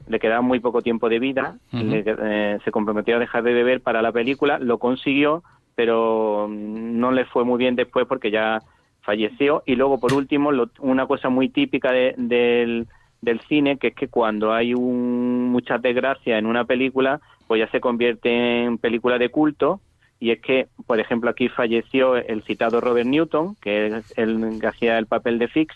le 0.10 0.19
quedaba 0.19 0.41
muy 0.41 0.60
poco 0.60 0.82
tiempo 0.82 1.08
de 1.08 1.19
vida, 1.19 1.56
le- 1.89 2.04
eh, 2.06 2.58
se 2.65 2.72
comprometió 2.72 3.15
a 3.15 3.19
dejar 3.19 3.43
de 3.43 3.54
beber 3.54 3.80
para 3.82 4.02
la 4.02 4.12
película, 4.12 4.60
lo 4.60 4.78
consiguió, 4.80 5.43
pero 5.76 6.48
no 6.50 7.12
le 7.12 7.24
fue 7.26 7.45
muy 7.45 7.58
bien 7.58 7.76
después 7.76 8.06
porque 8.08 8.32
ya 8.32 8.60
falleció. 9.02 9.63
Y 9.65 9.76
luego, 9.76 10.00
por 10.00 10.13
último, 10.13 10.52
lo- 10.52 10.69
una 10.80 11.06
cosa 11.08 11.30
muy 11.30 11.48
típica 11.50 11.91
de- 11.91 12.15
del, 12.17 12.88
del 13.22 13.39
cine, 13.41 13.78
que 13.78 13.88
es 13.88 13.95
que 13.95 14.08
cuando 14.08 14.52
hay 14.54 14.74
un, 14.74 15.50
muchas 15.52 15.82
desgracias 15.82 16.38
en 16.39 16.45
una 16.45 16.65
película, 16.65 17.22
pues 17.48 17.60
ya 17.60 17.69
se 17.72 17.80
convierte 17.80 18.63
en 18.63 18.78
película 18.78 19.17
de 19.17 19.30
culto. 19.30 19.80
Y 20.19 20.32
es 20.32 20.41
que, 20.41 20.67
por 20.86 21.00
ejemplo, 21.00 21.30
aquí 21.30 21.48
falleció 21.50 22.17
el 22.17 22.43
citado 22.43 22.82
Robert 22.82 23.08
Newton, 23.08 23.56
que 23.62 23.88
es 23.88 24.17
el 24.17 24.58
que 24.60 24.67
hacía 24.67 24.98
el 24.98 25.06
papel 25.06 25.39
de 25.39 25.48
Fix, 25.48 25.74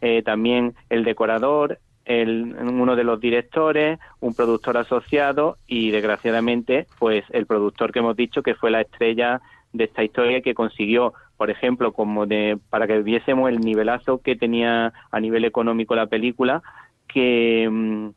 eh, 0.00 0.22
también 0.22 0.74
el 0.88 1.02
decorador, 1.04 1.78
el, 2.04 2.54
uno 2.60 2.96
de 2.96 3.04
los 3.04 3.20
directores, 3.20 3.98
un 4.20 4.34
productor 4.34 4.76
asociado 4.76 5.58
y 5.66 5.90
desgraciadamente 5.90 6.86
pues 6.98 7.24
el 7.30 7.46
productor 7.46 7.92
que 7.92 8.00
hemos 8.00 8.16
dicho 8.16 8.42
que 8.42 8.54
fue 8.54 8.70
la 8.70 8.80
estrella 8.80 9.40
de 9.72 9.84
esta 9.84 10.04
historia 10.04 10.42
que 10.42 10.54
consiguió 10.54 11.14
por 11.42 11.50
ejemplo, 11.50 11.92
como 11.92 12.24
de 12.24 12.56
para 12.70 12.86
que 12.86 13.02
viésemos 13.02 13.50
el 13.50 13.58
nivelazo 13.58 14.18
que 14.18 14.36
tenía 14.36 14.92
a 15.10 15.18
nivel 15.18 15.44
económico 15.44 15.96
la 15.96 16.06
película, 16.06 16.62
que 17.08 17.68
mm, 17.68 18.10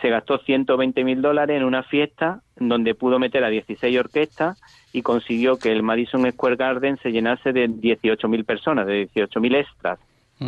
se 0.00 0.08
gastó 0.08 0.38
120 0.38 1.04
mil 1.04 1.20
dólares 1.20 1.58
en 1.58 1.64
una 1.64 1.82
fiesta 1.82 2.40
donde 2.56 2.94
pudo 2.94 3.18
meter 3.18 3.44
a 3.44 3.50
16 3.50 3.98
orquestas 3.98 4.58
y 4.94 5.02
consiguió 5.02 5.58
que 5.58 5.70
el 5.70 5.82
Madison 5.82 6.26
Square 6.32 6.56
Garden 6.56 6.98
se 7.02 7.12
llenase 7.12 7.52
de 7.52 7.68
18 7.68 8.28
mil 8.28 8.46
personas, 8.46 8.86
de 8.86 9.10
18 9.14 9.40
mil 9.40 9.54
extras, 9.54 9.98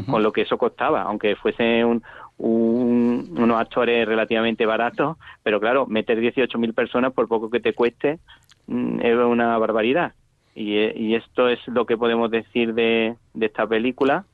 con 0.07 0.23
lo 0.23 0.33
que 0.33 0.40
eso 0.40 0.57
costaba, 0.57 1.03
aunque 1.03 1.37
fuese 1.37 1.85
un, 1.85 2.03
un- 2.40 3.35
unos 3.37 3.61
actores 3.61 4.07
relativamente 4.09 4.64
baratos, 4.66 5.16
pero 5.42 5.61
claro, 5.61 5.87
meter 5.87 6.18
18 6.18 6.59
mil 6.59 6.72
personas 6.74 7.12
por 7.12 7.29
poco 7.29 7.50
que 7.50 7.61
te 7.61 7.74
cueste 7.74 8.18
mm, 8.66 9.00
es 9.03 9.14
una 9.16 9.59
barbaridad. 9.59 10.12
Y, 10.55 10.76
eh, 10.76 10.92
y 10.96 11.14
esto 11.14 11.48
es 11.48 11.59
lo 11.68 11.87
que 11.87 11.96
podemos 11.96 12.31
decir 12.31 12.74
de, 12.74 13.14
de 13.35 13.46
esta 13.46 13.66
película, 13.66 14.24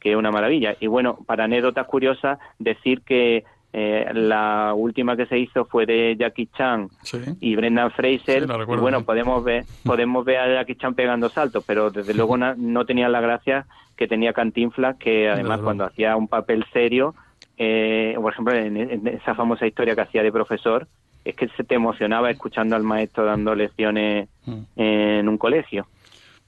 que 0.00 0.12
es 0.12 0.16
una 0.16 0.30
maravilla. 0.30 0.76
Y 0.80 0.86
bueno, 0.86 1.18
para 1.26 1.44
anécdotas 1.44 1.86
curiosas, 1.86 2.38
decir 2.58 3.02
que 3.02 3.44
eh, 3.72 4.06
la 4.14 4.72
última 4.74 5.16
que 5.16 5.26
se 5.26 5.38
hizo 5.38 5.64
fue 5.66 5.84
de 5.86 6.16
Jackie 6.18 6.46
Chan 6.56 6.88
Sí. 7.02 7.18
y 7.40 7.56
Brendan 7.56 7.90
Fraser. 7.90 8.46
Sí, 8.46 8.52
y 8.52 8.76
bueno, 8.76 8.98
sí. 9.00 9.04
podemos 9.04 9.44
ver, 9.44 9.64
podemos 9.84 10.24
ver 10.24 10.38
a 10.38 10.54
Jackie 10.54 10.76
Chan 10.76 10.94
pegando 10.94 11.28
saltos, 11.30 11.62
pero 11.66 11.90
desde 11.90 12.14
luego 12.14 12.36
no 12.38 12.84
tenía 12.86 13.08
la 13.08 13.20
gracia 13.20 13.66
que 13.96 14.06
tenía 14.08 14.32
Cantinflas, 14.32 14.96
que 14.96 15.28
además 15.28 15.60
cuando 15.60 15.84
hacía 15.84 16.16
un 16.16 16.28
papel 16.28 16.64
serio, 16.72 17.14
eh, 17.56 18.14
por 18.20 18.32
ejemplo, 18.32 18.54
en, 18.54 18.76
en 18.76 19.06
esa 19.08 19.34
famosa 19.34 19.66
historia 19.66 19.94
que 19.94 20.02
hacía 20.02 20.22
de 20.22 20.32
profesor, 20.32 20.86
es 21.24 21.34
que 21.34 21.48
se 21.48 21.64
te 21.64 21.74
emocionaba 21.74 22.30
escuchando 22.30 22.76
al 22.76 22.82
maestro 22.82 23.24
dando 23.24 23.54
lecciones 23.54 24.28
Mm. 24.46 24.62
en 24.76 25.28
un 25.28 25.38
colegio. 25.38 25.86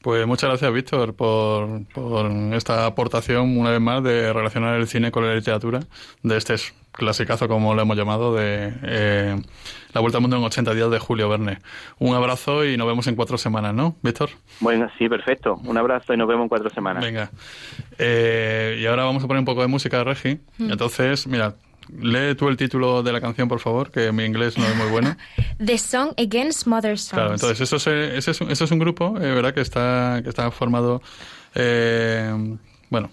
Pues 0.00 0.26
muchas 0.28 0.48
gracias, 0.50 0.72
Víctor, 0.72 1.14
por, 1.14 1.84
por 1.92 2.30
esta 2.54 2.86
aportación, 2.86 3.58
una 3.58 3.70
vez 3.72 3.80
más, 3.80 4.02
de 4.04 4.32
relacionar 4.32 4.76
el 4.78 4.86
cine 4.86 5.10
con 5.10 5.26
la 5.26 5.34
literatura, 5.34 5.80
de 6.22 6.36
este 6.36 6.54
es- 6.54 6.72
clasicazo, 6.92 7.46
como 7.48 7.74
lo 7.74 7.82
hemos 7.82 7.96
llamado, 7.96 8.34
de 8.34 8.72
eh, 8.82 9.36
La 9.92 10.00
Vuelta 10.00 10.18
al 10.18 10.22
Mundo 10.22 10.36
en 10.36 10.42
80 10.44 10.74
días 10.74 10.90
de 10.90 10.98
Julio 10.98 11.28
Verne. 11.28 11.58
Un 11.98 12.14
abrazo 12.14 12.64
y 12.64 12.76
nos 12.76 12.86
vemos 12.88 13.06
en 13.06 13.14
cuatro 13.16 13.38
semanas, 13.38 13.72
¿no, 13.74 13.94
Víctor? 14.02 14.30
Bueno, 14.60 14.88
sí, 14.98 15.08
perfecto. 15.08 15.60
Un 15.64 15.76
abrazo 15.78 16.14
y 16.14 16.16
nos 16.16 16.26
vemos 16.26 16.44
en 16.44 16.48
cuatro 16.48 16.70
semanas. 16.70 17.04
Venga. 17.04 17.30
Eh, 17.98 18.78
y 18.80 18.86
ahora 18.86 19.04
vamos 19.04 19.22
a 19.22 19.26
poner 19.28 19.40
un 19.40 19.44
poco 19.44 19.62
de 19.62 19.68
música, 19.68 20.02
Regi. 20.02 20.38
Mm. 20.58 20.72
Entonces, 20.72 21.26
mira, 21.28 21.54
lee 22.00 22.34
tú 22.36 22.48
el 22.48 22.56
título 22.56 23.02
de 23.02 23.12
la 23.12 23.20
canción, 23.20 23.48
por 23.48 23.60
favor, 23.60 23.90
que 23.90 24.12
mi 24.12 24.24
inglés 24.24 24.58
no 24.58 24.66
es 24.66 24.76
muy 24.76 24.88
bueno. 24.88 25.16
The 25.64 25.78
Song 25.78 26.12
Against 26.16 26.66
Mother 26.66 26.98
Songs. 26.98 27.10
Claro, 27.14 27.32
entonces 27.34 27.60
eso 27.60 27.76
es, 27.76 27.86
eh, 27.86 28.16
ese 28.18 28.30
es, 28.32 28.40
un- 28.40 28.50
eso 28.50 28.64
es 28.64 28.70
un 28.70 28.78
grupo, 28.78 29.16
eh, 29.18 29.32
¿verdad? 29.34 29.54
Que 29.54 29.60
está, 29.60 30.20
que 30.22 30.28
está 30.28 30.50
formado, 30.50 31.02
eh, 31.54 32.56
bueno, 32.90 33.10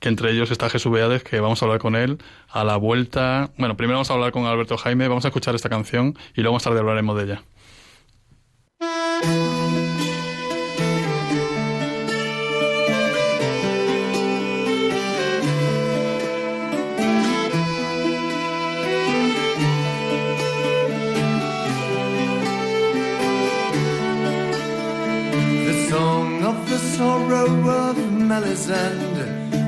que 0.00 0.08
entre 0.08 0.32
ellos 0.32 0.50
está 0.50 0.68
Jesús 0.68 0.92
Beades, 0.92 1.22
que 1.22 1.40
vamos 1.40 1.62
a 1.62 1.64
hablar 1.64 1.80
con 1.80 1.96
él 1.96 2.18
a 2.50 2.64
la 2.64 2.76
vuelta. 2.76 3.50
Bueno, 3.56 3.76
primero 3.76 3.96
vamos 3.98 4.10
a 4.10 4.14
hablar 4.14 4.32
con 4.32 4.44
Alberto 4.44 4.76
Jaime, 4.76 5.08
vamos 5.08 5.24
a 5.24 5.28
escuchar 5.28 5.54
esta 5.54 5.68
canción 5.68 6.16
y 6.34 6.42
luego 6.42 6.54
más 6.54 6.62
tarde 6.64 6.80
hablaremos 6.80 7.16
de 7.16 7.24
ella. 7.24 7.42
Melisande 28.40 29.26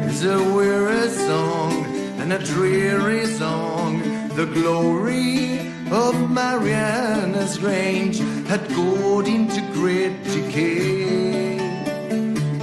is 0.09 0.25
a 0.25 0.39
weary 0.55 1.09
song 1.09 1.73
and 2.21 2.33
a 2.33 2.39
dreary 2.39 3.27
song. 3.27 3.99
The 4.37 4.47
glory 4.47 5.59
of 5.91 6.15
Mariana's 6.31 7.59
Grange 7.59 8.19
had 8.47 8.63
gone 8.69 9.27
into 9.27 9.61
great 9.73 10.23
decay. 10.23 11.57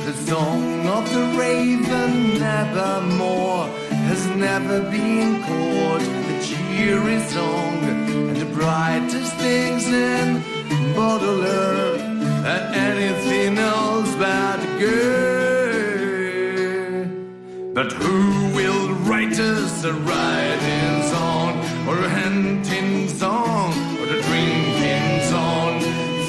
The 0.08 0.14
song 0.30 0.88
of 0.88 1.04
the 1.14 1.26
raven 1.38 2.40
nevermore 2.40 3.68
has 4.08 4.26
never 4.28 4.80
been 4.90 5.44
called 5.44 6.04
a 6.34 6.42
cheery 6.42 7.20
song 7.36 7.84
and 7.84 8.38
the 8.38 8.50
brightest 8.56 9.34
things 9.36 9.86
in 9.88 10.42
Baudelaire 10.96 12.00
and 12.54 12.76
anything 12.76 13.58
else 13.58 14.16
but 14.16 14.62
good. 14.80 15.57
But 17.78 17.94
who 17.94 18.56
will 18.56 18.90
write 19.06 19.40
us 19.40 19.84
a 19.84 19.94
riding 19.94 21.04
song 21.14 21.60
or 21.88 22.04
a 22.04 22.10
hunting 22.10 23.08
song 23.08 23.72
or 24.00 24.06
a 24.06 24.20
drinking 24.20 25.22
song? 25.30 25.82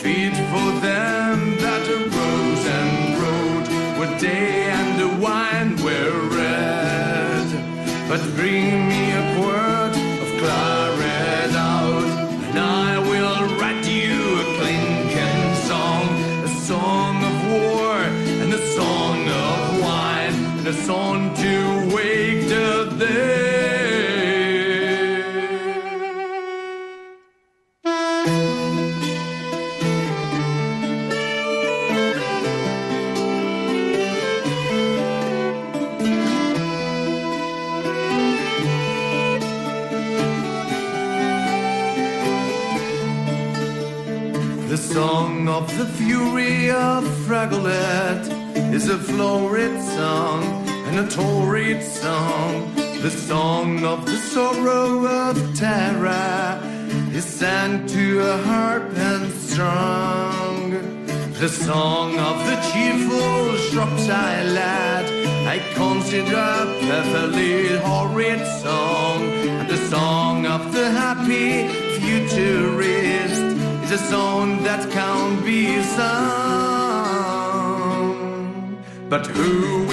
Fit 0.02 0.34
for 0.52 0.68
them 0.84 1.56
that 1.56 1.88
arose 1.88 2.64
and 2.78 3.22
rode 3.22 3.98
where 3.98 4.18
day 4.18 4.64
and 4.64 5.00
the 5.00 5.08
wine 5.24 5.82
were 5.82 6.20
red. 6.36 7.48
But 8.10 8.20
bring 8.36 8.86
me 8.86 9.12
a 9.12 9.40
quart 9.40 9.67
wine, 20.68 20.76
and 20.76 20.76
a 20.76 20.82
song 20.82 21.34
to 21.34 21.57
But 79.34 79.87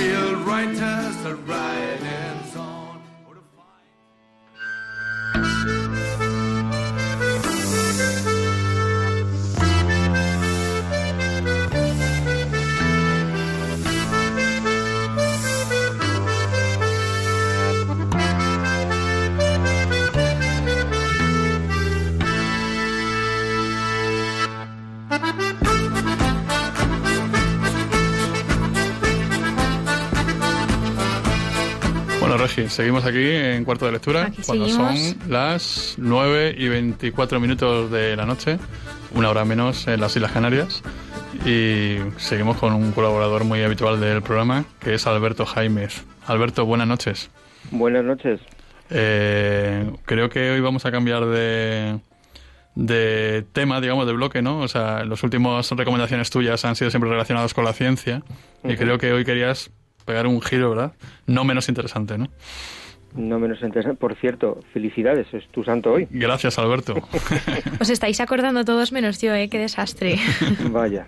seguimos 32.75 33.05
aquí 33.05 33.25
en 33.25 33.63
cuarto 33.63 33.85
de 33.85 33.93
lectura, 33.93 34.25
Aquí 34.25 34.41
cuando 34.45 34.67
seguimos. 34.67 34.99
son 34.99 35.31
las 35.31 35.95
9 35.97 36.55
y 36.57 36.67
24 36.67 37.39
minutos 37.39 37.89
de 37.89 38.17
la 38.17 38.25
noche, 38.25 38.59
una 39.13 39.29
hora 39.29 39.45
menos 39.45 39.88
en 39.88 40.01
las 40.01 40.13
Islas 40.15 40.33
Canarias. 40.33 40.83
Y 41.45 41.97
seguimos 42.17 42.57
con 42.57 42.73
un 42.73 42.91
colaborador 42.91 43.45
muy 43.45 43.61
habitual 43.63 43.99
del 44.01 44.21
programa, 44.21 44.65
que 44.81 44.93
es 44.95 45.07
Alberto 45.07 45.45
Jaimez. 45.45 46.03
Alberto, 46.27 46.65
buenas 46.65 46.88
noches. 46.88 47.29
Buenas 47.71 48.03
noches. 48.03 48.41
Eh, 48.89 49.89
creo 50.03 50.29
que 50.29 50.51
hoy 50.51 50.59
vamos 50.59 50.85
a 50.85 50.91
cambiar 50.91 51.25
de, 51.27 51.99
de 52.75 53.45
tema, 53.53 53.79
digamos, 53.79 54.05
de 54.05 54.13
bloque, 54.13 54.41
¿no? 54.41 54.59
O 54.59 54.67
sea, 54.67 55.05
las 55.05 55.23
últimas 55.23 55.71
recomendaciones 55.71 56.29
tuyas 56.29 56.65
han 56.65 56.75
sido 56.75 56.91
siempre 56.91 57.09
relacionadas 57.09 57.53
con 57.53 57.63
la 57.63 57.73
ciencia 57.73 58.21
y 58.63 58.75
creo 58.75 58.97
que 58.97 59.13
hoy 59.13 59.23
querías 59.23 59.71
pegar 60.05 60.27
un 60.27 60.41
giro, 60.41 60.69
¿verdad? 60.69 60.93
No 61.27 61.43
menos 61.43 61.67
interesante, 61.69 62.17
¿no? 62.17 62.29
No 63.15 63.39
menos 63.39 63.61
interesante. 63.61 63.97
Por 63.97 64.15
cierto, 64.15 64.59
felicidades, 64.73 65.33
es 65.33 65.47
tu 65.47 65.63
santo 65.63 65.93
hoy. 65.93 66.07
Gracias, 66.11 66.59
Alberto. 66.59 66.95
Os 67.79 67.89
estáis 67.89 68.19
acordando 68.19 68.65
todos 68.65 68.91
menos 68.91 69.21
yo, 69.21 69.33
¿eh? 69.33 69.47
Qué 69.49 69.57
desastre. 69.57 70.17
Vaya. 70.69 71.07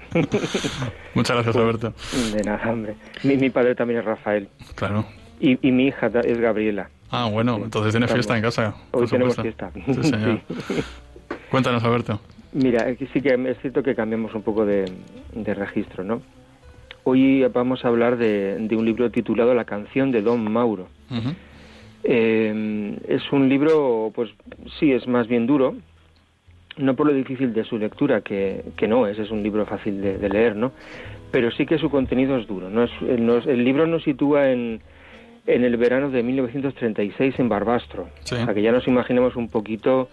Muchas 1.13 1.35
gracias, 1.35 1.55
Alberto. 1.55 1.93
De 2.33 2.43
nada, 2.43 2.71
hombre. 2.71 2.95
Mi, 3.23 3.35
mi 3.35 3.49
padre 3.49 3.75
también 3.75 3.99
es 3.99 4.05
Rafael. 4.05 4.47
Claro. 4.75 5.05
Y, 5.39 5.67
y 5.67 5.71
mi 5.71 5.87
hija 5.87 6.09
es 6.23 6.39
Gabriela. 6.39 6.89
Ah, 7.11 7.29
bueno, 7.31 7.57
entonces 7.57 7.91
tiene 7.93 8.07
fiesta 8.07 8.35
en 8.35 8.41
casa. 8.41 8.73
por 8.91 9.03
Hoy 9.03 9.09
tenemos 9.09 9.35
fiesta. 9.35 9.71
Sí, 9.73 9.93
señor. 10.03 10.41
Sí. 10.67 10.83
Cuéntanos, 11.51 11.83
Alberto. 11.83 12.21
Mira, 12.53 12.87
sí 13.13 13.21
que 13.21 13.33
es 13.33 13.57
cierto 13.61 13.83
que 13.83 13.93
cambiamos 13.95 14.33
un 14.33 14.41
poco 14.41 14.65
de, 14.65 14.89
de 15.33 15.53
registro, 15.53 16.03
¿no? 16.03 16.21
Hoy 17.09 17.41
vamos 17.53 17.85
a 17.85 17.87
hablar 17.87 18.17
de, 18.17 18.57
de 18.59 18.75
un 18.75 18.83
libro 18.83 19.09
titulado 19.09 19.53
La 19.53 19.63
canción 19.63 20.11
de 20.11 20.21
Don 20.21 20.51
Mauro. 20.51 20.89
Eh, 22.03 22.97
es 23.07 23.31
un 23.31 23.47
libro, 23.47 24.11
pues 24.13 24.29
sí, 24.77 24.91
es 24.91 25.07
más 25.07 25.25
bien 25.29 25.47
duro, 25.47 25.75
no 26.75 26.97
por 26.97 27.07
lo 27.07 27.13
difícil 27.13 27.53
de 27.53 27.63
su 27.63 27.77
lectura, 27.77 28.19
que, 28.19 28.61
que 28.75 28.89
no 28.89 29.07
es, 29.07 29.17
es 29.19 29.31
un 29.31 29.41
libro 29.41 29.65
fácil 29.65 30.01
de, 30.01 30.17
de 30.17 30.27
leer, 30.27 30.57
¿no? 30.57 30.73
Pero 31.31 31.49
sí 31.51 31.65
que 31.65 31.77
su 31.77 31.89
contenido 31.89 32.35
es 32.35 32.45
duro. 32.45 32.69
¿no? 32.69 32.83
Es, 32.83 32.91
nos- 33.19 33.47
el 33.47 33.63
libro 33.63 33.87
nos 33.87 34.03
sitúa 34.03 34.51
en, 34.51 34.81
en 35.47 35.63
el 35.63 35.77
verano 35.77 36.09
de 36.09 36.21
1936 36.23 37.39
en 37.39 37.49
Barbastro. 37.49 38.09
Sí. 38.25 38.35
O 38.35 38.45
sea, 38.45 38.53
que 38.53 38.61
ya 38.61 38.71
nos 38.71 38.87
imaginemos 38.87 39.35
un 39.35 39.49
poquito 39.49 40.09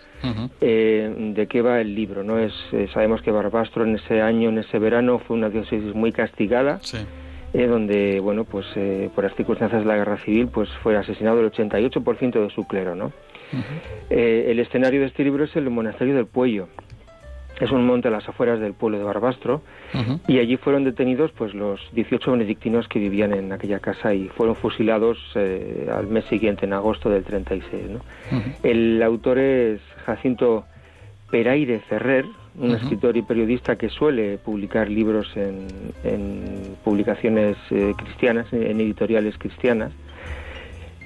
eh, 0.61 1.13
de 1.35 1.47
qué 1.49 1.61
va 1.61 1.81
el 1.81 1.95
libro, 1.95 2.23
¿no? 2.23 2.39
Es, 2.39 2.53
eh, 2.73 2.87
sabemos 2.95 3.21
que 3.21 3.31
Barbastro 3.33 3.85
en 3.85 3.97
ese 3.97 4.23
año, 4.23 4.49
en 4.51 4.59
ese 4.59 4.79
verano, 4.79 5.19
fue 5.19 5.37
una 5.37 5.49
diócesis 5.51 5.95
muy 5.95 6.13
castigada, 6.13 6.79
Sí. 6.83 6.99
eh, 7.53 7.67
donde, 7.67 8.21
bueno, 8.21 8.45
pues 8.45 8.65
eh, 8.77 9.11
por 9.15 9.25
las 9.25 9.35
circunstancias 9.35 9.83
de 9.83 9.89
la 9.89 9.97
guerra 9.97 10.19
civil, 10.19 10.49
pues 10.49 10.69
fue 10.83 10.97
asesinado 10.97 11.41
el 11.41 11.51
88% 11.51 12.41
de 12.41 12.51
su 12.51 12.67
clero, 12.67 12.95
¿no? 12.95 13.13
El 14.11 14.59
escenario 14.59 15.01
de 15.01 15.07
este 15.07 15.23
libro 15.23 15.45
es 15.45 15.55
el 15.57 15.69
monasterio 15.71 16.15
del 16.17 16.27
Puello. 16.27 16.69
Es 17.61 17.71
un 17.71 17.87
monte 17.87 18.09
a 18.09 18.11
las 18.11 18.29
afueras 18.29 18.59
del 18.59 18.75
pueblo 18.75 18.99
de 18.99 19.05
Barbastro 19.05 19.63
y 20.27 20.39
allí 20.39 20.57
fueron 20.57 20.85
detenidos 20.85 21.31
pues 21.33 21.55
los 21.55 21.81
18 21.93 22.33
benedictinos 22.33 22.89
que 22.89 22.99
vivían 22.99 23.33
en 23.33 23.53
aquella 23.53 23.79
casa 23.79 24.13
y 24.13 24.29
fueron 24.29 24.57
fusilados 24.57 25.19
eh, 25.37 25.89
al 25.95 26.09
mes 26.09 26.25
siguiente, 26.25 26.67
en 26.67 26.73
agosto 26.73 27.11
del 27.11 27.23
36. 27.23 27.91
¿no? 27.91 28.01
El 28.63 29.03
autor 29.03 29.39
es 29.39 29.81
Jacinto 30.05 30.65
Peraire 31.31 31.81
Ferrer, 31.81 32.27
un 32.59 32.71
escritor 32.73 33.17
y 33.17 33.23
periodista 33.23 33.77
que 33.77 33.89
suele 33.89 34.39
publicar 34.39 34.89
libros 34.89 35.29
en, 35.37 35.67
en 36.05 36.77
publicaciones 36.85 37.57
eh, 37.71 37.95
cristianas, 37.97 38.53
en, 38.53 38.65
en 38.65 38.81
editoriales 38.81 39.37
cristianas. 39.39 39.93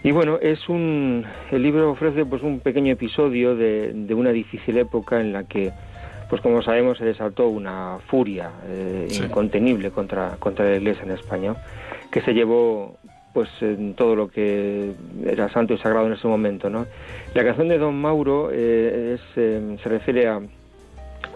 Y 0.04 0.12
bueno, 0.12 0.38
es 0.40 0.68
un, 0.68 1.24
el 1.50 1.62
libro 1.62 1.90
ofrece 1.90 2.24
pues 2.24 2.42
un 2.42 2.60
pequeño 2.60 2.92
episodio 2.92 3.56
de, 3.56 3.92
de 3.92 4.14
una 4.14 4.30
difícil 4.30 4.78
época 4.78 5.20
en 5.20 5.32
la 5.32 5.44
que, 5.44 5.72
pues 6.28 6.42
como 6.42 6.62
sabemos, 6.62 6.98
se 6.98 7.04
desató 7.04 7.48
una 7.48 7.98
furia 8.08 8.50
eh, 8.66 9.06
Sí. 9.08 9.22
incontenible 9.24 9.90
contra, 9.90 10.36
contra 10.38 10.64
la 10.66 10.76
Iglesia 10.76 11.04
en 11.04 11.12
España, 11.12 11.54
que 12.10 12.20
se 12.22 12.32
llevó 12.34 12.96
pues 13.32 13.48
en 13.60 13.94
todo 13.94 14.16
lo 14.16 14.28
que 14.28 14.92
era 15.24 15.48
santo 15.50 15.74
y 15.74 15.78
sagrado 15.78 16.06
en 16.06 16.14
ese 16.14 16.26
momento, 16.26 16.68
¿no? 16.70 16.86
La 17.34 17.44
canción 17.44 17.68
de 17.68 17.78
Don 17.78 17.94
Mauro 18.00 18.50
eh, 18.52 19.14
es, 19.14 19.20
eh, 19.36 19.76
se 19.82 19.88
refiere 19.88 20.26
a, 20.26 20.40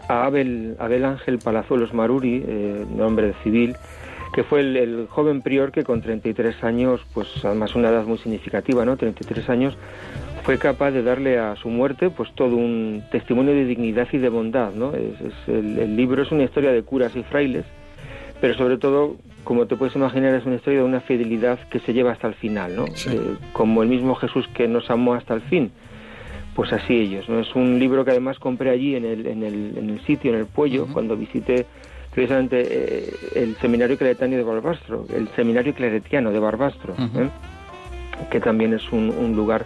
a 0.08 0.24
Abel, 0.26 0.76
Abel 0.78 1.04
Ángel 1.04 1.38
Palazuelos 1.38 1.94
Maruri, 1.94 2.40
nombre 2.96 3.34
civil, 3.44 3.76
que 4.34 4.42
fue 4.42 4.60
el, 4.60 4.76
el 4.78 5.06
joven 5.10 5.42
prior 5.42 5.70
que 5.72 5.84
con 5.84 6.00
33 6.00 6.64
años, 6.64 7.02
pues 7.14 7.28
además 7.44 7.74
una 7.76 7.90
edad 7.90 8.04
muy 8.04 8.18
significativa, 8.18 8.84
¿no? 8.84 8.96
33 8.96 9.48
años, 9.50 9.76
fue 10.44 10.58
capaz 10.58 10.90
de 10.90 11.02
darle 11.02 11.38
a 11.38 11.54
su 11.56 11.68
muerte 11.68 12.10
pues 12.10 12.30
todo 12.34 12.56
un 12.56 13.02
testimonio 13.12 13.54
de 13.54 13.64
dignidad 13.64 14.08
y 14.12 14.18
de 14.18 14.28
bondad, 14.28 14.72
¿no? 14.74 14.92
Es, 14.94 15.20
es- 15.20 15.48
el, 15.48 15.78
el 15.78 15.96
libro 15.96 16.22
es 16.22 16.32
una 16.32 16.42
historia 16.44 16.72
de 16.72 16.82
curas 16.82 17.14
y 17.14 17.22
frailes, 17.22 17.64
pero 18.40 18.54
sobre 18.54 18.76
todo, 18.78 19.16
como 19.44 19.66
te 19.66 19.76
puedes 19.76 19.94
imaginar, 19.94 20.34
es 20.34 20.44
una 20.44 20.56
historia 20.56 20.80
de 20.80 20.84
una 20.84 21.00
fidelidad 21.00 21.58
que 21.70 21.78
se 21.80 21.92
lleva 21.92 22.12
hasta 22.12 22.26
el 22.26 22.34
final, 22.34 22.74
¿no? 22.74 22.84
Eh, 22.86 23.36
como 23.52 23.82
el 23.82 23.88
mismo 23.88 24.14
Jesús 24.16 24.48
que 24.54 24.66
nos 24.68 24.90
amó 24.90 25.14
hasta 25.14 25.34
el 25.34 25.42
fin. 25.42 25.70
Pues 26.54 26.70
así 26.72 26.92
ellos, 26.94 27.28
¿no? 27.30 27.38
Es 27.40 27.54
un 27.54 27.78
libro 27.78 28.04
que 28.04 28.10
además 28.10 28.38
compré 28.38 28.68
allí 28.70 28.94
en 28.94 29.06
el, 29.06 29.26
en 29.26 29.42
el, 29.42 29.72
en 29.78 29.88
el 29.90 30.00
sitio, 30.04 30.32
en 30.34 30.40
el 30.40 30.46
Puello, 30.46 30.86
cuando 30.92 31.16
visité 31.16 31.64
precisamente 32.12 32.66
eh, 32.68 33.14
el 33.36 33.56
seminario 33.56 33.96
claretiano 33.96 34.36
de 34.36 34.42
Barbastro, 34.42 35.06
el 35.16 35.28
seminario 35.28 35.72
claretiano 35.72 36.30
de 36.30 36.38
Barbastro, 36.38 36.94
¿eh? 37.16 37.28
que 38.30 38.38
también 38.38 38.74
es 38.74 38.92
un, 38.92 39.08
un 39.08 39.34
lugar 39.34 39.64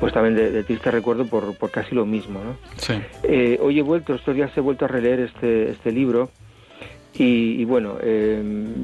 pues 0.00 0.12
también 0.12 0.34
de, 0.36 0.50
de 0.50 0.62
triste 0.62 0.90
recuerdo 0.90 1.26
por, 1.26 1.56
por 1.56 1.70
casi 1.70 1.94
lo 1.94 2.06
mismo, 2.06 2.40
¿no? 2.42 2.56
Sí. 2.76 2.94
Eh, 3.22 3.58
hoy 3.60 3.78
he 3.78 3.82
vuelto, 3.82 4.14
estos 4.14 4.34
días 4.34 4.50
he 4.56 4.60
vuelto 4.60 4.84
a 4.84 4.88
releer 4.88 5.20
este, 5.20 5.70
este 5.70 5.92
libro 5.92 6.30
y, 7.14 7.60
y 7.60 7.64
bueno, 7.64 7.96
eh, 8.02 8.42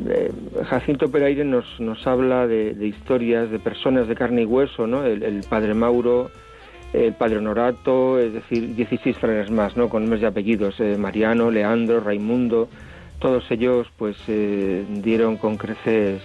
eh, 0.09 0.33
Jacinto 0.69 1.11
Peraire 1.11 1.45
nos, 1.45 1.79
nos 1.81 2.07
habla 2.07 2.47
de, 2.47 2.75
de 2.75 2.87
historias 2.87 3.51
de 3.51 3.59
personas 3.59 4.09
de 4.09 4.15
carne 4.15 4.43
y 4.43 4.47
hueso, 4.47 4.87
¿no? 4.87 5.05
El, 5.05 5.23
el 5.23 5.45
padre 5.49 5.75
Mauro, 5.75 6.31
el 6.93 7.13
padre 7.15 7.39
Honorato, 7.39 8.19
es 8.19 8.33
decir, 8.33 8.75
16 8.75 9.19
frailes 9.19 9.51
más, 9.51 9.77
¿no? 9.77 9.89
Con 9.89 10.03
nombres 10.03 10.23
y 10.23 10.27
apellidos, 10.27 10.81
eh, 10.81 10.97
Mariano, 10.99 11.51
Leandro, 11.51 12.01
Raimundo, 12.01 12.69
todos 13.19 13.45
ellos 13.51 13.87
pues 13.97 14.17
eh, 14.29 14.85
dieron 14.89 15.37
con 15.37 15.57
creces 15.57 16.21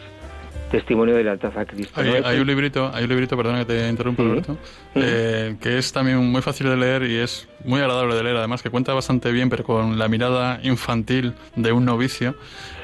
testimonio 0.72 1.16
de 1.16 1.24
lealtad 1.24 1.58
a 1.58 1.66
Cristo. 1.66 2.00
Hay, 2.00 2.22
¿no? 2.22 2.28
hay 2.28 2.40
un 2.40 2.48
librito, 2.48 2.92
hay 2.94 3.04
un 3.04 3.10
librito, 3.10 3.38
perdona 3.38 3.60
que 3.60 3.66
te 3.66 3.90
interrumpa, 3.90 4.24
Sí. 4.24 4.30
Alberto, 4.30 4.58
eh, 4.96 5.56
que 5.62 5.78
es 5.78 5.92
también 5.94 6.18
muy 6.18 6.42
fácil 6.42 6.68
de 6.70 6.78
leer 6.78 7.04
y 7.04 7.16
es 7.18 7.48
muy 7.64 7.80
agradable 7.80 8.16
de 8.16 8.24
leer, 8.24 8.38
además 8.38 8.62
que 8.62 8.70
cuenta 8.70 8.94
bastante 8.94 9.32
bien, 9.32 9.50
pero 9.50 9.64
con 9.64 9.98
la 9.98 10.08
mirada 10.08 10.60
infantil 10.64 11.34
de 11.56 11.72
un 11.72 11.86
novicio, 11.86 12.36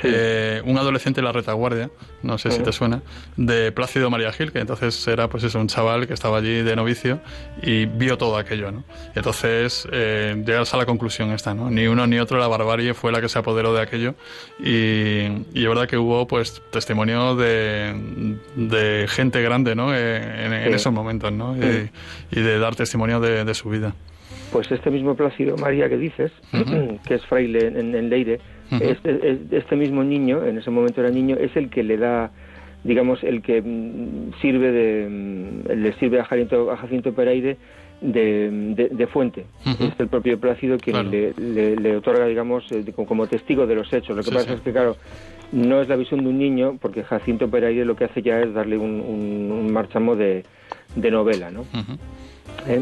eh, 0.04 0.62
un 0.66 0.78
adolescente 0.78 1.22
de 1.22 1.26
la 1.26 1.32
retaguardia, 1.32 1.90
no 2.22 2.38
sé 2.38 2.52
si 2.52 2.62
te 2.62 2.72
suena, 2.72 3.02
de 3.38 3.72
Plácido 3.72 4.10
María 4.10 4.32
Gil, 4.32 4.52
que 4.52 4.60
entonces 4.60 5.08
era 5.08 5.28
pues 5.30 5.44
eso, 5.44 5.60
un 5.60 5.68
chaval 5.68 6.08
que 6.08 6.14
estaba 6.14 6.38
allí 6.38 6.62
de 6.62 6.76
novicio 6.76 7.20
y 7.62 7.86
vio 7.86 8.18
todo 8.18 8.38
aquello, 8.38 8.72
¿no? 8.72 8.84
Entonces 9.16 9.88
eh, 9.92 10.36
llegas 10.46 10.74
a 10.74 10.78
la 10.78 10.86
conclusión 10.86 11.32
esta, 11.32 11.54
¿no? 11.54 11.70
Ni 11.70 11.88
uno 11.88 12.06
ni 12.08 12.20
otro, 12.20 12.38
la 12.38 12.48
barbarie 12.48 12.94
fue 12.94 13.12
la 13.12 13.22
que 13.22 13.30
se 13.30 13.40
apoderó 13.40 13.74
de 13.74 13.82
aquello 13.82 14.16
y, 14.60 15.26
y 15.54 15.64
es 15.64 15.68
verdad 15.68 15.88
que 15.88 15.98
hubo 15.98 16.28
pues 16.28 16.62
testimonio 16.72 17.36
de, 17.36 18.38
de 18.56 19.06
gente 19.08 19.42
grande, 19.42 19.76
¿no? 19.76 19.94
Eh, 19.96 20.46
en, 20.46 20.54
en 20.54 20.70
Sí. 20.70 20.76
esos 20.76 20.94
momentos, 20.94 21.32
¿no? 21.32 21.56
Y, 21.56 21.90
y 22.32 22.42
de 22.42 22.60
dar 22.60 22.76
testimonio 22.76 23.20
de, 23.20 23.46
de 23.46 23.54
su 23.54 23.70
vida. 23.70 23.94
Pues 24.52 24.72
este 24.72 24.92
mismo 24.92 25.16
Plácido 25.16 25.58
María 25.58 25.90
que 25.90 25.98
dices, 25.98 26.32
que 27.08 27.16
es 27.16 27.26
fraile 27.26 27.68
en, 27.68 27.96
en 27.96 28.10
Leire, 28.10 28.40
Este, 28.80 29.30
es- 29.32 29.40
este 29.52 29.76
mismo 29.76 30.04
niño, 30.04 30.44
en 30.46 30.58
ese 30.58 30.70
momento 30.72 31.02
era 31.02 31.10
niño, 31.10 31.36
es 31.40 31.56
el 31.56 31.70
que 31.70 31.84
le 31.84 31.98
da, 31.98 32.32
digamos, 32.84 33.24
el 33.24 33.42
que 33.42 33.62
mm, 33.62 34.34
sirve 34.42 34.72
de, 34.72 35.08
mm, 35.10 35.72
le 35.84 35.94
sirve 35.94 36.20
a 36.20 36.26
Jacinto, 36.26 36.72
a 36.72 36.78
Jacinto 36.78 37.14
Pereire 37.14 37.58
de, 38.02 38.50
de- 38.76 38.90
de 38.90 39.08
fuente. 39.08 39.46
Es 39.80 40.00
el 40.00 40.08
propio 40.08 40.40
Plácido 40.40 40.78
quien 40.80 40.96
Claro. 40.96 41.10
le, 41.12 41.34
le- 41.38 41.76
le 41.78 41.96
otorga, 41.98 42.26
digamos, 42.28 42.70
eh, 42.72 42.84
como 43.08 43.28
testigo 43.28 43.66
de 43.68 43.76
los 43.76 43.92
hechos. 43.94 44.16
Lo 44.18 44.24
que 44.24 44.30
Sí, 44.32 44.36
pasa 44.36 44.50
sí. 44.50 44.54
es 44.56 44.62
que, 44.62 44.72
claro, 44.72 44.98
no 45.54 45.82
es 45.82 45.88
la 45.88 45.96
visión 45.96 46.22
de 46.24 46.30
un 46.30 46.38
niño, 46.38 46.78
porque 46.82 47.04
Jacinto 47.04 47.48
Pereire 47.50 47.86
lo 47.86 47.96
que 47.96 48.06
hace 48.06 48.22
ya 48.22 48.42
es 48.42 48.54
darle 48.54 48.78
un, 48.78 49.00
un, 49.02 49.52
un 49.52 49.72
marchamo 49.72 50.16
de, 50.16 50.44
de 50.96 51.12
novela, 51.12 51.50
¿no? 51.52 51.62
Eh, 52.68 52.82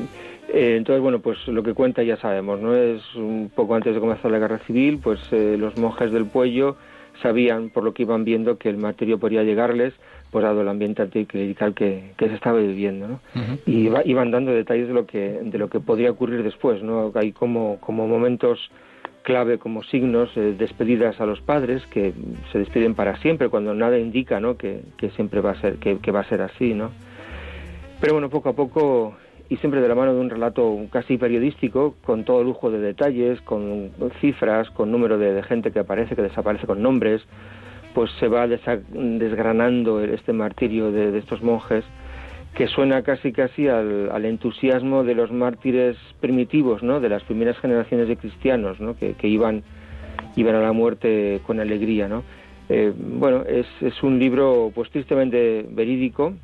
eh, 0.54 0.76
entonces, 0.78 1.02
bueno, 1.02 1.20
pues 1.20 1.38
lo 1.48 1.64
que 1.64 1.74
cuenta 1.74 2.04
ya 2.04 2.18
sabemos, 2.18 2.60
¿no? 2.60 2.76
Es 2.76 3.02
un 3.16 3.52
poco 3.54 3.76
antes 3.76 3.94
de 3.94 4.00
comenzar 4.00 4.32
la 4.32 4.40
guerra 4.40 4.60
civil, 4.68 5.00
pues 5.04 5.20
eh, 5.32 5.56
los 5.58 5.78
monjes 5.78 6.12
del 6.12 6.26
Puello 6.26 6.76
sabían, 7.22 7.70
por 7.70 7.84
lo 7.84 7.94
que 7.94 8.04
iban 8.04 8.24
viendo, 8.24 8.58
que 8.58 8.70
el 8.70 8.78
martirio 8.78 9.20
podría 9.20 9.44
llegarles, 9.44 9.94
pues 10.32 10.44
dado 10.44 10.62
el 10.62 10.68
ambiente 10.70 11.02
anticlerical 11.02 11.74
que, 11.74 12.14
que 12.18 12.30
se 12.30 12.36
estaba 12.36 12.60
viviendo, 12.60 13.08
¿no? 13.08 13.20
Y 13.66 13.88
iba- 13.88 14.02
iban 14.06 14.32
dando 14.32 14.52
detalles 14.52 14.88
de 14.88 14.94
lo 14.94 15.06
que 15.06 15.40
de 15.44 15.58
lo 15.58 15.70
que 15.70 15.80
podría 15.80 16.10
ocurrir 16.12 16.42
después, 16.44 16.82
¿no? 16.82 17.12
Hay 17.16 17.32
como, 17.34 17.78
como 17.82 18.08
momentos 18.08 18.72
clave, 19.24 19.60
como 19.60 19.84
signos, 19.84 20.36
eh, 20.36 20.56
despedidas 20.58 21.20
a 21.22 21.26
los 21.28 21.42
padres 21.42 21.86
que 21.88 22.14
se 22.52 22.58
despiden 22.60 22.96
para 22.96 23.18
siempre, 23.18 23.50
cuando 23.50 23.74
nada 23.76 24.00
indica, 24.00 24.40
¿no? 24.40 24.58
Que, 24.58 24.82
que 24.98 25.10
siempre 25.12 25.42
va 25.42 25.52
a 25.52 25.62
ser, 25.62 25.76
que, 25.76 25.98
que 26.00 26.12
va 26.12 26.22
a 26.22 26.30
ser 26.30 26.42
así, 26.42 26.74
¿no? 26.74 26.90
Pero 28.00 28.14
bueno, 28.14 28.30
poco 28.30 28.50
a 28.50 28.54
poco 28.54 29.16
y 29.52 29.58
siempre 29.58 29.82
de 29.82 29.90
la 29.90 29.96
mano 29.96 30.14
de 30.14 30.22
un 30.22 30.30
relato 30.30 30.78
casi 30.92 31.18
periodístico, 31.18 31.96
con 32.06 32.24
todo 32.24 32.42
lujo 32.42 32.72
de 32.72 32.80
detalles, 32.80 33.42
con 33.42 33.92
cifras, 34.22 34.70
con 34.70 34.94
número 34.94 35.18
de, 35.18 35.44
gente 35.44 35.72
que 35.72 35.80
aparece, 35.80 36.16
que 36.16 36.22
desaparece 36.22 36.66
con 36.66 36.82
nombres, 36.82 37.22
pues 37.94 38.10
se 38.18 38.30
va 38.30 38.48
desgranando 38.48 40.00
este 40.00 40.32
martirio 40.32 40.94
de, 40.94 41.18
estos 41.18 41.44
monjes 41.44 41.84
que 42.56 42.68
suena 42.68 43.02
casi 43.02 43.34
casi 43.34 43.68
al, 43.68 44.10
al 44.12 44.24
entusiasmo 44.24 45.04
de 45.04 45.16
los 45.16 45.34
mártires 45.34 45.98
primitivos, 46.22 46.82
¿no? 46.82 47.02
De 47.02 47.10
las 47.10 47.24
primeras 47.24 47.58
generaciones 47.58 48.08
de 48.08 48.16
cristianos, 48.16 48.80
¿no? 48.80 48.96
Que, 48.96 49.16
que 49.16 49.28
iban 49.28 49.64
iban 50.38 50.56
a 50.56 50.62
la 50.62 50.72
muerte 50.72 51.42
con 51.46 51.60
alegría, 51.60 52.08
¿no? 52.08 52.24
Eh, 52.70 52.94
bueno, 52.96 53.44
es, 53.46 53.68
es 53.82 54.02
un 54.02 54.18
libro 54.18 54.72
pues 54.74 54.90
tristemente 54.92 55.66
verídico, 55.70 56.36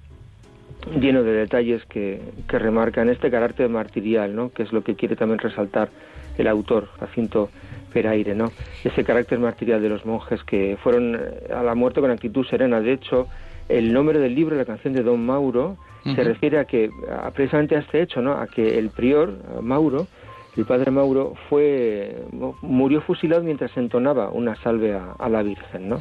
lleno 0.99 1.23
de 1.23 1.31
detalles 1.33 1.83
que, 1.85 2.21
que 2.47 2.59
remarcan 2.59 3.09
este 3.09 3.29
carácter 3.31 3.69
martirial, 3.69 4.35
¿no? 4.35 4.51
Que 4.51 4.63
es 4.63 4.71
lo 4.73 4.83
que 4.83 4.95
quiere 4.95 5.15
también 5.15 5.39
resaltar 5.39 5.89
el 6.37 6.47
autor, 6.47 6.87
Jacinto 6.99 7.49
Peraire, 7.93 8.35
¿no? 8.35 8.51
Ese 8.83 9.03
carácter 9.03 9.39
martirial 9.39 9.81
de 9.81 9.89
los 9.89 10.05
monjes 10.05 10.43
que 10.43 10.77
fueron 10.83 11.15
eh, 11.15 11.53
a 11.53 11.63
la 11.63 11.73
muerte 11.75 11.99
con 12.01 12.11
actitud 12.11 12.45
serena. 12.45 12.79
De 12.79 12.93
hecho, 12.93 13.27
el 13.69 13.91
nombre 13.93 14.19
del 14.19 14.35
libro, 14.35 14.55
la 14.55 14.65
canción 14.65 14.93
de 14.93 15.03
Don 15.03 15.25
Mauro, 15.25 15.77
se 16.15 16.23
refiere 16.23 16.57
a 16.59 16.65
que, 16.65 16.89
a- 17.11 17.31
precisamente 17.31 17.75
a 17.75 17.79
este 17.79 18.01
hecho, 18.01 18.21
¿no? 18.21 18.33
A 18.33 18.47
que 18.47 18.77
el 18.79 18.91
prior, 18.91 19.33
a 19.57 19.61
Mauro, 19.61 20.07
el 20.55 20.63
padre 20.65 20.89
Mauro, 20.89 21.33
fue 21.49 22.15
murió 22.61 23.01
fusilado 23.01 23.43
mientras 23.43 23.75
entonaba 23.77 24.29
una 24.29 24.55
salve 24.55 24.93
a, 24.95 25.13
a 25.19 25.27
la 25.29 25.43
Virgen, 25.43 25.89
¿no? 25.89 25.97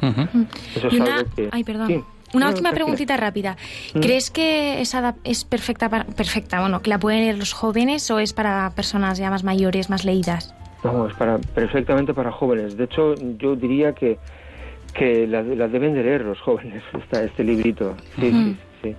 Eso 0.75 0.87
es 0.87 0.93
una, 0.93 1.17
algo 1.17 1.29
que... 1.35 1.49
ay, 1.51 1.63
perdón. 1.63 1.87
Sí. 1.87 2.03
Una 2.33 2.45
No, 2.47 2.51
última 2.51 2.71
preguntita 2.71 3.15
rápida. 3.17 3.55
Mm. 3.93 3.99
¿Crees 4.01 4.29
que 4.29 4.81
es, 4.81 4.93
adap- 4.95 5.15
es 5.23 5.45
perfecta, 5.45 5.89
para- 5.89 6.05
perfecta, 6.05 6.59
bueno, 6.59 6.81
que 6.81 6.89
la 6.89 6.99
pueden 6.99 7.21
leer 7.21 7.37
los 7.37 7.53
jóvenes 7.53 8.09
o 8.11 8.19
es 8.19 8.33
para 8.33 8.69
personas 8.71 9.17
ya 9.17 9.29
más 9.29 9.43
mayores, 9.43 9.89
más 9.89 10.03
leídas? 10.03 10.53
No, 10.83 11.07
es 11.07 11.13
para, 11.15 11.37
perfectamente 11.37 12.13
para 12.13 12.31
jóvenes. 12.31 12.77
De 12.77 12.83
hecho, 12.83 13.15
yo 13.37 13.55
diría 13.55 13.93
que, 13.93 14.17
que 14.93 15.25
la, 15.27 15.41
la 15.41 15.67
deben 15.67 15.93
de 15.93 16.03
leer 16.03 16.21
los 16.25 16.39
jóvenes, 16.41 16.83
esta, 17.01 17.23
este 17.23 17.43
librito. 17.43 17.95
Sí, 18.19 18.27
Ujú. 18.29 18.37
sí, 18.43 18.55
sí. 18.83 18.95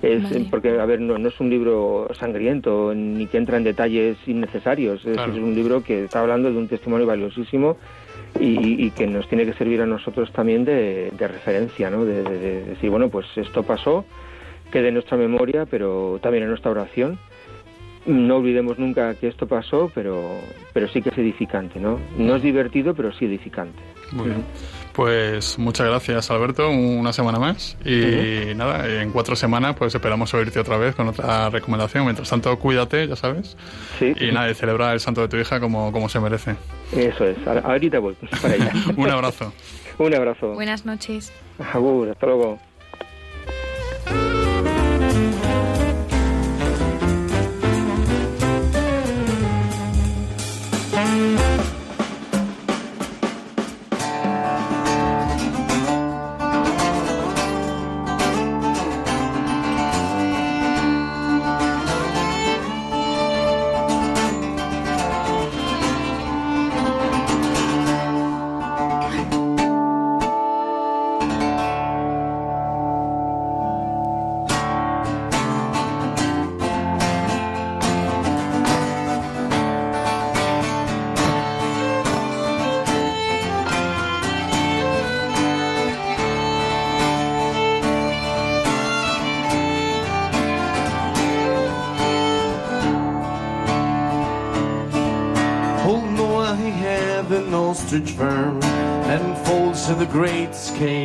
Es, 0.00 0.22
Vale. 0.22 0.46
Porque, 0.48 0.78
a 0.78 0.84
ver, 0.86 1.00
no, 1.00 1.18
no 1.18 1.28
es 1.28 1.40
un 1.40 1.50
libro 1.50 2.08
sangriento 2.20 2.92
ni 2.94 3.26
que 3.26 3.36
entra 3.38 3.56
en 3.56 3.64
detalles 3.64 4.16
innecesarios. 4.28 5.04
Es, 5.04 5.14
Claro. 5.14 5.32
es 5.32 5.38
un 5.38 5.56
libro 5.56 5.82
que 5.82 6.04
está 6.04 6.20
hablando 6.20 6.48
de 6.52 6.56
un 6.56 6.68
testimonio 6.68 7.04
valiosísimo 7.04 7.76
y, 8.40 8.90
que 8.92 9.06
nos 9.06 9.28
tiene 9.28 9.44
que 9.46 9.54
servir 9.54 9.80
a 9.82 9.86
nosotros 9.86 10.30
también 10.32 10.64
de, 10.64 11.10
referencia, 11.18 11.90
¿no? 11.90 12.04
De- 12.04 12.22
de 12.22 12.64
decir, 12.64 12.90
bueno, 12.90 13.08
pues 13.08 13.26
esto 13.36 13.62
pasó, 13.62 14.04
quede 14.70 14.88
en 14.88 14.94
nuestra 14.94 15.16
memoria, 15.16 15.66
pero 15.66 16.18
también 16.22 16.44
en 16.44 16.50
nuestra 16.50 16.70
oración. 16.70 17.18
No 18.08 18.36
olvidemos 18.36 18.78
nunca 18.78 19.14
que 19.16 19.28
esto 19.28 19.46
pasó, 19.46 19.92
pero, 19.94 20.40
pero 20.72 20.88
sí 20.88 21.02
que 21.02 21.10
es 21.10 21.18
edificante, 21.18 21.78
¿no? 21.78 22.00
No 22.16 22.36
es 22.36 22.42
divertido, 22.42 22.94
pero 22.94 23.12
sí 23.12 23.26
edificante. 23.26 23.78
Muy 24.12 24.30
bien. 24.30 24.44
Pues 24.94 25.58
muchas 25.58 25.88
gracias, 25.88 26.30
Alberto, 26.30 26.70
una 26.70 27.12
semana 27.12 27.38
más. 27.38 27.76
Y 27.84 28.54
nada, 28.56 29.02
en 29.02 29.12
cuatro 29.12 29.36
semanas 29.36 29.76
pues 29.76 29.94
esperamos 29.94 30.32
oírte 30.32 30.58
otra 30.58 30.78
vez 30.78 30.94
con 30.94 31.08
otra 31.08 31.50
recomendación. 31.50 32.04
Mientras 32.04 32.30
tanto, 32.30 32.58
cuídate, 32.58 33.06
ya 33.06 33.14
sabes. 33.14 33.58
Sí. 33.98 34.14
Y 34.18 34.32
nada, 34.32 34.50
y 34.50 34.54
celebra 34.54 34.94
el 34.94 35.00
santo 35.00 35.20
de 35.20 35.28
tu 35.28 35.36
hija 35.36 35.60
como, 35.60 35.92
como 35.92 36.08
se 36.08 36.18
merece. 36.18 36.56
Eso 36.96 37.26
es. 37.26 37.36
Ahorita 37.46 37.98
voy 37.98 38.16
para 38.40 38.54
allá. 38.54 38.72
Un 38.96 39.10
abrazo. 39.10 39.52
Un 39.98 40.14
abrazo. 40.14 40.54
Buenas 40.54 40.86
noches. 40.86 41.30
Agur, 41.74 42.08
hasta 42.08 42.26
luego. 42.26 42.58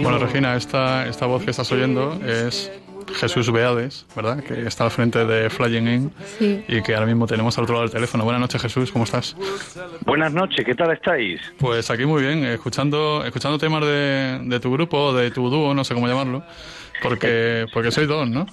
Bueno, 0.03 0.17
Regina, 0.19 0.55
esta, 0.55 1.07
esta 1.07 1.25
voz 1.25 1.43
que 1.43 1.51
estás 1.51 1.71
oyendo 1.71 2.19
es 2.25 2.71
Jesús 3.15 3.51
Beades, 3.51 4.05
¿verdad? 4.15 4.43
Que 4.43 4.65
está 4.67 4.85
al 4.85 4.91
frente 4.91 5.25
de 5.25 5.49
Flying 5.49 5.87
In 5.87 6.11
Sí. 6.39 6.63
y 6.67 6.81
que 6.81 6.93
ahora 6.95 7.05
mismo 7.05 7.27
tenemos 7.27 7.57
al 7.57 7.63
otro 7.65 7.75
lado 7.75 7.83
del 7.85 7.91
teléfono. 7.93 8.23
Buenas 8.23 8.41
noches, 8.41 8.61
Jesús, 8.61 8.91
¿cómo 8.91 9.05
estás? 9.05 9.35
Buenas 10.05 10.33
noches, 10.33 10.65
¿qué 10.65 10.75
tal 10.75 10.91
estáis? 10.91 11.39
Pues 11.57 11.89
aquí 11.91 12.05
muy 12.05 12.21
bien, 12.23 12.43
escuchando, 12.45 13.23
escuchando 13.25 13.57
temas 13.57 13.81
de, 13.81 14.39
de 14.43 14.59
tu 14.59 14.71
grupo, 14.71 15.13
de 15.13 15.31
tu 15.31 15.49
dúo, 15.49 15.73
no 15.73 15.83
sé 15.83 15.93
cómo 15.93 16.07
llamarlo, 16.07 16.43
porque, 17.01 17.65
porque 17.73 17.91
soy 17.91 18.05
dos, 18.05 18.27
¿no? 18.29 18.45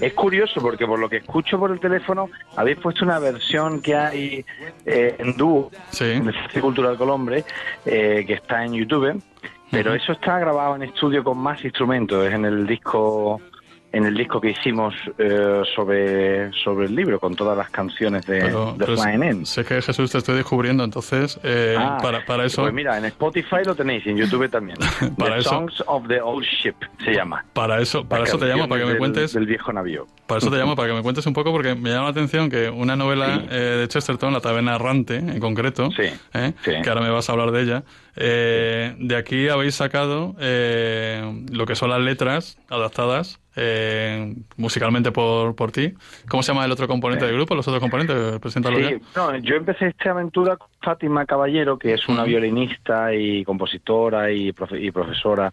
Es 0.00 0.12
curioso 0.14 0.60
porque 0.60 0.86
por 0.86 0.98
lo 0.98 1.08
que 1.08 1.18
escucho 1.18 1.58
por 1.58 1.70
el 1.70 1.80
teléfono 1.80 2.30
habéis 2.56 2.78
puesto 2.78 3.04
una 3.04 3.18
versión 3.18 3.80
que 3.80 3.94
hay 3.94 4.44
eh, 4.84 5.16
en 5.18 5.36
dúo 5.36 5.70
del 5.98 6.32
Festival 6.32 6.62
Cultural 6.62 6.96
Colombre 6.96 7.44
eh, 7.84 8.24
que 8.26 8.34
está 8.34 8.64
en 8.64 8.74
YouTube, 8.74 9.22
pero 9.70 9.94
eso 9.94 10.12
está 10.12 10.38
grabado 10.38 10.76
en 10.76 10.82
estudio 10.82 11.22
con 11.22 11.38
más 11.38 11.64
instrumentos, 11.64 12.26
es 12.26 12.34
en 12.34 12.44
el 12.44 12.66
disco 12.66 13.40
en 13.90 14.04
el 14.04 14.14
disco 14.14 14.40
que 14.40 14.50
hicimos 14.50 14.94
eh, 15.18 15.62
sobre 15.74 16.52
sobre 16.52 16.86
el 16.86 16.94
libro 16.94 17.18
con 17.18 17.34
todas 17.34 17.56
las 17.56 17.70
canciones 17.70 18.26
de, 18.26 18.40
Pero, 18.40 18.72
de 18.76 18.84
pero 18.84 18.96
Flying 18.98 19.22
In. 19.24 19.46
sé 19.46 19.64
que 19.64 19.80
Jesús 19.80 20.10
te 20.12 20.18
estoy 20.18 20.36
descubriendo, 20.36 20.84
entonces 20.84 21.40
eh, 21.42 21.74
Ah, 21.78 21.98
para, 22.02 22.24
para 22.26 22.44
eso... 22.44 22.62
Pues 22.62 22.74
mira, 22.74 22.98
en 22.98 23.06
Spotify 23.06 23.56
lo 23.64 23.74
tenéis 23.74 24.04
y 24.06 24.10
en 24.10 24.18
YouTube 24.18 24.50
también. 24.50 24.76
Para 25.18 25.34
the 25.34 25.40
eso- 25.40 25.50
Songs 25.50 25.82
of 25.86 26.06
the 26.08 26.20
Old 26.20 26.44
Ship 26.44 26.74
se 27.04 27.12
llama. 27.12 27.44
Para 27.54 27.80
eso, 27.80 28.04
para 28.06 28.24
eso 28.24 28.38
te 28.38 28.46
llamo, 28.46 28.68
para 28.68 28.80
que 28.80 28.84
me 28.84 28.90
del- 28.92 28.98
cuentes. 28.98 29.32
Del 29.32 29.46
viejo 29.46 29.72
navío. 29.72 30.06
Para 30.26 30.38
eso 30.40 30.50
te 30.50 30.56
llamo, 30.58 30.76
para 30.76 30.88
que 30.88 30.94
me 30.94 31.02
cuentes 31.02 31.26
un 31.26 31.32
poco, 31.32 31.50
porque 31.52 31.74
me 31.74 31.88
llama 31.90 32.04
la 32.04 32.10
atención 32.10 32.50
que 32.50 32.68
una 32.68 32.94
novela 32.96 33.42
eh, 33.50 33.54
de 33.80 33.88
Chesterton, 33.88 34.32
La 34.34 34.40
taberna 34.40 34.74
errante, 34.74 35.16
en 35.16 35.40
concreto, 35.40 35.88
¿eh? 36.34 36.52
que 36.62 36.88
ahora 36.88 37.00
me 37.00 37.08
vas 37.10 37.28
a 37.30 37.32
hablar 37.32 37.50
de 37.52 37.62
ella, 37.62 37.84
eh, 38.20 38.94
de 38.98 39.16
aquí 39.16 39.48
habéis 39.48 39.76
sacado 39.76 40.34
eh, 40.40 41.44
lo 41.52 41.66
que 41.66 41.74
son 41.74 41.90
las 41.90 42.00
letras 42.00 42.58
adaptadas 42.68 43.38
eh, 43.56 44.34
musicalmente 44.56 45.10
por, 45.12 45.54
por 45.56 45.72
ti. 45.72 45.94
¿Cómo 46.28 46.42
se 46.42 46.52
llama 46.52 46.64
el 46.64 46.72
otro 46.72 46.86
componente 46.88 47.26
del 47.26 47.34
grupo, 47.34 47.54
los 47.54 47.66
otros 47.68 47.80
componentes? 47.80 48.38
Preséntalo 48.40 48.76
Sí, 48.78 48.82
ya. 48.82 48.98
no, 49.16 49.36
yo 49.38 49.56
empecé 49.56 49.86
esta 49.88 50.10
aventura 50.10 50.56
con 50.56 50.68
Fátima 50.82 51.26
Caballero, 51.26 51.78
que 51.78 51.94
es 51.94 52.08
una 52.08 52.24
violinista 52.24 53.14
y 53.14 53.44
compositora 53.44 54.30
y, 54.30 54.52
profe- 54.52 54.80
y 54.82 54.90
profesora 54.90 55.52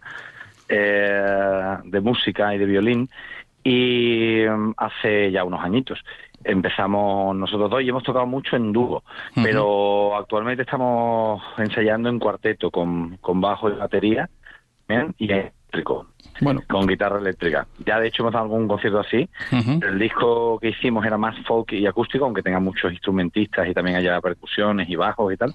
eh, 0.68 1.76
de 1.84 2.00
música 2.00 2.54
y 2.54 2.58
de 2.58 2.66
violín, 2.66 3.08
y 3.64 4.44
mm, 4.48 4.74
hace 4.76 5.30
ya 5.32 5.42
unos 5.44 5.60
añitos. 5.64 5.98
Empezamos 6.44 7.34
nosotros 7.36 7.70
dos 7.70 7.82
y 7.82 7.88
hemos 7.88 8.02
tocado 8.02 8.26
mucho 8.26 8.56
en 8.56 8.72
dúo, 8.72 9.02
pero 9.34 10.16
actualmente 10.16 10.62
estamos 10.62 11.42
ensayando 11.58 12.08
en 12.08 12.18
cuarteto 12.18 12.70
con, 12.70 13.16
con 13.18 13.40
bajo 13.40 13.68
y 13.68 13.72
batería 13.74 14.28
¿bien? 14.88 15.14
y 15.18 15.30
eléctrico. 15.32 16.06
Bueno. 16.40 16.60
Con 16.68 16.86
guitarra 16.86 17.18
eléctrica. 17.18 17.66
Ya 17.84 17.98
de 17.98 18.08
hecho 18.08 18.22
hemos 18.22 18.32
dado 18.32 18.44
algún 18.44 18.68
concierto 18.68 19.00
así. 19.00 19.28
Ujú. 19.52 19.80
El 19.86 19.98
disco 19.98 20.58
que 20.60 20.68
hicimos 20.68 21.04
era 21.04 21.16
más 21.18 21.34
folk 21.46 21.72
y 21.72 21.86
acústico, 21.86 22.24
aunque 22.26 22.42
tenga 22.42 22.60
muchos 22.60 22.92
instrumentistas 22.92 23.66
y 23.68 23.74
también 23.74 23.96
haya 23.96 24.20
percusiones 24.20 24.88
y 24.88 24.96
bajos 24.96 25.32
y 25.32 25.36
tal. 25.36 25.52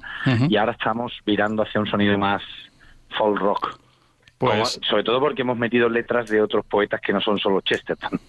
Y 0.49 0.57
ahora 0.57 0.71
estamos 0.73 1.13
virando 1.25 1.63
hacia 1.63 1.79
un 1.79 1.87
sonido 1.87 2.17
más 2.17 2.41
folk 3.17 3.39
rock. 3.39 3.79
Pues- 4.37 4.51
Como- 4.79 4.85
sobre 4.89 5.03
todo 5.03 5.19
porque 5.19 5.43
hemos 5.43 5.57
metido 5.57 5.87
letras 5.87 6.27
de 6.29 6.41
otros 6.41 6.65
poetas 6.65 6.99
que 6.99 7.13
no 7.13 7.21
son 7.21 7.37
solo 7.37 7.61
Chesterton. 7.61 8.19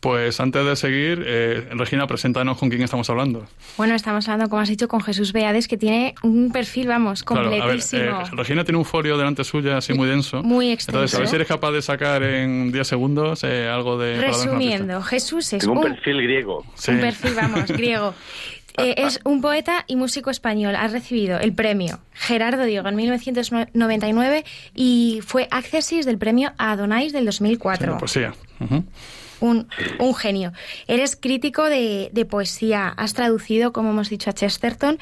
Pues 0.00 0.40
antes 0.40 0.64
de 0.64 0.76
seguir, 0.76 1.22
eh, 1.26 1.68
Regina, 1.72 2.06
preséntanos 2.06 2.56
con 2.56 2.70
quién 2.70 2.80
estamos 2.80 3.10
hablando. 3.10 3.44
Bueno, 3.76 3.94
estamos 3.94 4.26
hablando, 4.28 4.48
como 4.48 4.62
has 4.62 4.68
dicho, 4.70 4.88
con 4.88 5.02
Jesús 5.02 5.34
Beades, 5.34 5.68
que 5.68 5.76
tiene 5.76 6.14
un 6.22 6.50
perfil, 6.52 6.88
vamos, 6.88 7.22
Claro, 7.22 7.48
a 7.48 7.50
ver, 7.50 7.58
completísimo. 7.60 8.02
eh, 8.22 8.24
Regina 8.32 8.64
tiene 8.64 8.78
un 8.78 8.86
folio 8.86 9.18
delante 9.18 9.44
suya 9.44 9.76
así 9.76 9.92
muy 9.92 10.08
denso. 10.08 10.42
Muy 10.42 10.70
extenso. 10.70 10.98
Entonces, 11.00 11.16
a 11.16 11.18
ver 11.20 11.28
si 11.28 11.34
eres 11.36 11.48
capaz 11.48 11.72
de 11.72 11.82
sacar 11.82 12.22
en 12.22 12.72
10 12.72 12.88
segundos 12.88 13.44
eh, 13.44 13.68
algo 13.68 13.98
de... 13.98 14.18
Resumiendo, 14.18 15.02
Jesús 15.02 15.52
es 15.52 15.60
Tengo 15.60 15.72
un 15.74 15.78
un, 15.80 15.84
perfil 15.92 16.22
griego. 16.22 16.64
Sí. 16.76 16.92
un 16.92 17.00
perfil, 17.00 17.34
vamos, 17.34 17.66
griego. 17.68 18.14
Eh, 18.78 18.94
es 18.96 19.20
un 19.24 19.42
poeta 19.42 19.84
y 19.86 19.96
músico 19.96 20.30
español. 20.30 20.76
Ha 20.76 20.88
recibido 20.88 21.38
el 21.38 21.52
premio 21.52 21.98
Gerardo 22.14 22.64
Diego 22.64 22.88
en 22.88 22.96
1999 22.96 24.44
y 24.74 25.20
fue 25.26 25.46
accesis 25.50 26.06
del 26.06 26.16
premio 26.16 26.52
Adonais 26.56 27.12
del 27.12 27.26
2004. 27.26 27.98
poesía. 27.98 28.32
Un, 29.40 29.68
un, 29.98 30.14
genio. 30.14 30.52
Eres 30.86 31.16
crítico 31.16 31.64
de, 31.64 32.10
de, 32.12 32.24
poesía, 32.24 32.88
has 32.88 33.14
traducido, 33.14 33.72
como 33.72 33.90
hemos 33.90 34.10
dicho, 34.10 34.30
a 34.30 34.34
Chesterton, 34.34 34.98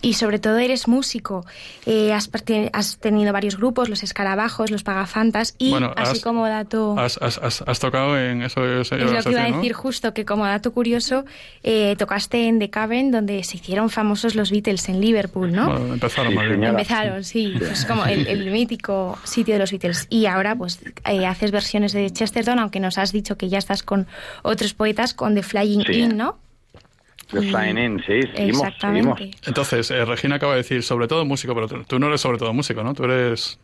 y 0.00 0.14
sobre 0.14 0.38
todo 0.38 0.58
eres 0.58 0.88
músico. 0.88 1.44
Eh, 1.86 2.12
has, 2.12 2.30
has, 2.72 2.98
tenido 2.98 3.32
varios 3.32 3.56
grupos, 3.56 3.88
los 3.88 4.02
Escarabajos, 4.02 4.70
los 4.70 4.82
Pagafantas 4.82 5.54
y 5.58 5.70
bueno, 5.70 5.92
así 5.96 6.16
has, 6.16 6.20
como 6.20 6.46
dato... 6.46 6.96
Has, 6.98 7.18
has, 7.18 7.80
tocado 7.80 8.18
en 8.18 8.42
eso. 8.42 8.64
eso 8.64 8.96
es 8.96 9.12
lo 9.12 9.22
que 9.22 9.30
iba 9.30 9.42
a 9.42 9.50
decir 9.50 9.72
justo, 9.72 10.14
que 10.14 10.24
como 10.24 10.46
dato 10.46 10.72
curioso, 10.72 11.24
eh, 11.62 11.96
tocaste 11.98 12.48
en 12.48 12.58
The 12.58 12.70
Cavern 12.70 13.10
donde 13.10 13.42
se 13.44 13.56
hicieron 13.56 13.90
famosos 13.90 14.34
los 14.34 14.50
Beatles 14.50 14.88
en 14.88 15.00
Liverpool, 15.00 15.52
¿no? 15.52 15.66
Bueno, 15.66 15.94
empezaron, 15.94 16.32
sí, 16.32 16.38
Empezaron, 16.64 17.24
sí. 17.24 17.54
Es 17.60 17.84
como 17.84 18.04
el, 18.06 18.26
el, 18.26 18.50
mítico 18.50 19.18
sitio 19.24 19.54
de 19.54 19.60
los 19.60 19.70
Beatles. 19.70 20.06
Y 20.10 20.26
ahora 20.26 20.54
pues 20.56 20.80
eh, 21.04 21.26
haces 21.26 21.50
versiones 21.50 21.92
de 21.92 22.10
Chesterton, 22.10 22.58
aunque 22.58 22.80
nos 22.80 22.98
has 22.98 23.12
dicho 23.12 23.36
que 23.36 23.48
ya 23.48 23.58
estás 23.58 23.82
con 23.82 24.06
otros 24.42 24.74
poetas, 24.74 25.14
con 25.14 25.34
The 25.34 25.42
Flying 25.42 25.84
sí. 25.86 25.92
In, 26.00 26.16
¿no? 26.16 26.38
The 27.30 27.42
Flying 27.42 27.78
In, 27.78 28.02
sí, 28.06 28.22
seguimos, 28.34 28.68
seguimos. 28.80 29.20
Entonces, 29.46 29.90
eh, 29.90 30.04
Regina 30.04 30.36
acaba 30.36 30.52
de 30.52 30.58
decir 30.58 30.82
sobre 30.82 31.06
todo 31.06 31.24
músico, 31.24 31.54
pero 31.54 31.68
tú, 31.68 31.84
tú, 31.86 31.98
no 31.98 32.08
eres 32.08 32.20
sobre 32.20 32.38
todo 32.38 32.52
músico, 32.54 32.82
¿no? 32.82 32.94
Tú 32.94 33.04
eres 33.04 33.60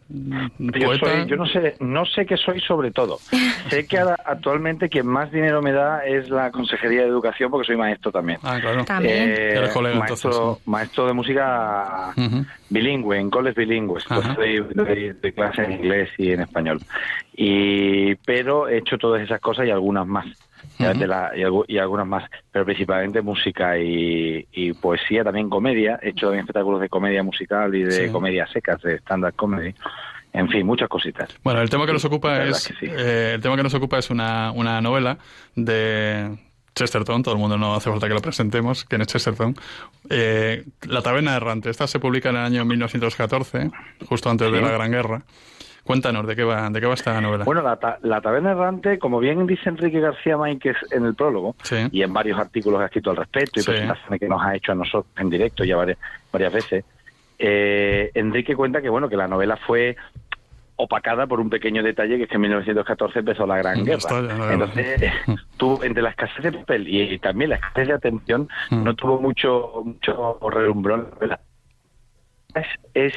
poeta. 0.58 0.78
Yo, 0.78 0.98
soy, 0.98 1.26
yo 1.28 1.36
no 1.36 1.46
sé, 1.46 1.74
no 1.80 2.04
sé 2.04 2.26
qué 2.26 2.36
soy 2.36 2.60
sobre 2.60 2.90
todo. 2.90 3.18
sé 3.70 3.86
que 3.86 3.98
ahora, 3.98 4.16
actualmente 4.24 4.88
quien 4.88 5.06
más 5.06 5.32
dinero 5.32 5.62
me 5.62 5.72
da 5.72 6.04
es 6.04 6.28
la 6.28 6.50
Consejería 6.50 7.02
de 7.02 7.08
Educación 7.08 7.50
porque 7.50 7.66
soy 7.66 7.76
maestro 7.76 8.12
también. 8.12 8.38
Ah, 8.42 8.58
claro. 8.60 8.84
También. 8.84 9.30
Eh, 9.30 9.56
Eres 9.56 9.70
colega, 9.72 9.98
maestro, 9.98 10.30
entonces, 10.30 10.56
¿sí? 10.64 10.70
maestro 10.70 11.06
de 11.06 11.12
música 11.12 12.12
Uh 12.16 12.20
-huh. 12.20 12.46
bilingüe, 12.70 13.18
en 13.18 13.30
coles 13.30 13.54
bilingües. 13.54 14.04
Pues 14.04 14.36
doy, 14.36 14.58
doy, 14.74 15.12
doy 15.20 15.32
clases 15.32 15.66
en 15.66 15.72
inglés 15.72 16.10
y 16.18 16.32
en 16.32 16.40
español. 16.40 16.80
Y, 17.36 18.14
pero 18.16 18.68
he 18.68 18.78
hecho 18.78 18.98
todas 18.98 19.22
esas 19.22 19.40
cosas 19.40 19.66
y 19.66 19.70
algunas 19.70 20.06
más. 20.06 20.26
Uh 20.78 20.82
-huh. 20.82 21.06
la, 21.06 21.32
y, 21.36 21.74
y, 21.74 21.78
algunas 21.78 22.06
más, 22.06 22.30
pero 22.50 22.64
principalmente 22.64 23.22
música 23.22 23.78
y, 23.78 24.46
y, 24.52 24.72
poesía, 24.72 25.24
también 25.24 25.48
comedia. 25.48 25.98
He 26.02 26.10
hecho 26.10 26.26
también 26.26 26.40
espectáculos 26.40 26.80
de 26.80 26.88
comedia 26.88 27.22
musical 27.22 27.74
y 27.74 27.84
de 27.84 28.06
sí. 28.06 28.12
comedia 28.12 28.46
secas, 28.46 28.82
de 28.82 28.96
stand-up 28.98 29.34
comedy. 29.36 29.74
En 30.32 30.48
fin, 30.48 30.66
muchas 30.66 30.88
cositas. 30.88 31.28
Bueno, 31.44 31.60
el 31.60 31.70
tema 31.70 31.86
que 31.86 31.92
nos 31.92 32.04
ocupa 32.04 32.42
es 32.42 32.64
sí. 32.64 32.74
eh, 32.82 33.32
el 33.36 33.40
tema 33.40 33.56
que 33.56 33.62
nos 33.62 33.74
ocupa 33.74 33.98
es 33.98 34.10
una, 34.10 34.50
una 34.50 34.80
novela 34.80 35.16
de 35.54 36.36
Chesterton, 36.74 37.22
todo 37.22 37.34
el 37.34 37.40
mundo 37.40 37.56
no 37.56 37.74
hace 37.74 37.90
falta 37.90 38.08
que 38.08 38.14
lo 38.14 38.20
presentemos, 38.20 38.84
quién 38.84 39.00
es 39.00 39.06
Chesterton. 39.06 39.54
Eh, 40.10 40.64
la 40.88 41.02
taberna 41.02 41.36
errante, 41.36 41.70
esta 41.70 41.86
se 41.86 42.00
publica 42.00 42.30
en 42.30 42.36
el 42.36 42.42
año 42.42 42.64
1914, 42.64 43.70
justo 44.08 44.28
antes 44.28 44.50
de 44.50 44.60
la 44.60 44.70
Gran 44.70 44.90
Guerra. 44.90 45.22
Cuéntanos, 45.84 46.26
¿de 46.26 46.34
qué 46.34 46.44
va, 46.44 46.68
de 46.70 46.80
qué 46.80 46.86
va 46.86 46.94
esta 46.94 47.20
novela? 47.20 47.44
Bueno, 47.44 47.62
la, 47.62 47.76
ta 47.76 47.98
la 48.02 48.20
taberna 48.20 48.52
errante, 48.52 48.98
como 48.98 49.18
bien 49.20 49.46
dice 49.46 49.68
Enrique 49.68 50.00
García 50.00 50.36
Máquez 50.38 50.76
en 50.90 51.04
el 51.04 51.14
prólogo, 51.14 51.54
sí. 51.62 51.76
y 51.92 52.02
en 52.02 52.12
varios 52.12 52.38
artículos 52.38 52.78
que 52.78 52.82
ha 52.84 52.86
escrito 52.86 53.10
al 53.10 53.16
respecto, 53.16 53.60
y 53.60 53.62
sí. 53.62 53.70
presentaciones 53.70 54.20
que 54.20 54.28
nos 54.28 54.42
ha 54.42 54.54
hecho 54.56 54.72
a 54.72 54.74
nosotros 54.76 55.12
en 55.18 55.28
directo 55.30 55.62
ya 55.64 55.76
varias, 55.76 55.98
varias 56.32 56.52
veces, 56.52 56.84
eh, 57.38 58.10
Enrique 58.14 58.56
cuenta 58.56 58.80
que 58.80 58.88
bueno 58.88 59.08
que 59.08 59.16
la 59.16 59.28
novela 59.28 59.56
fue 59.58 59.96
opacada 60.76 61.26
por 61.26 61.38
un 61.38 61.50
pequeño 61.50 61.82
detalle 61.82 62.16
que 62.16 62.24
es 62.24 62.28
que 62.28 62.34
en 62.36 62.40
1914 62.40 63.18
empezó 63.20 63.46
la 63.46 63.58
Gran 63.58 63.84
Guerra. 63.84 64.22
no, 64.22 64.50
Entonces, 64.50 65.02
tuvo, 65.56 65.84
entre 65.84 66.02
la 66.02 66.10
escasez 66.10 66.42
de 66.42 66.52
papel 66.52 66.88
y, 66.88 67.02
y 67.02 67.18
también 67.18 67.50
la 67.50 67.56
escasez 67.56 67.88
de 67.88 67.94
atención, 67.94 68.48
Mm. 68.70 68.82
no 68.84 68.94
tuvo 68.94 69.20
mucho 69.20 69.82
mucho 69.84 70.38
relumbrón. 70.50 71.10
Es, 72.54 72.66
es, 72.94 73.12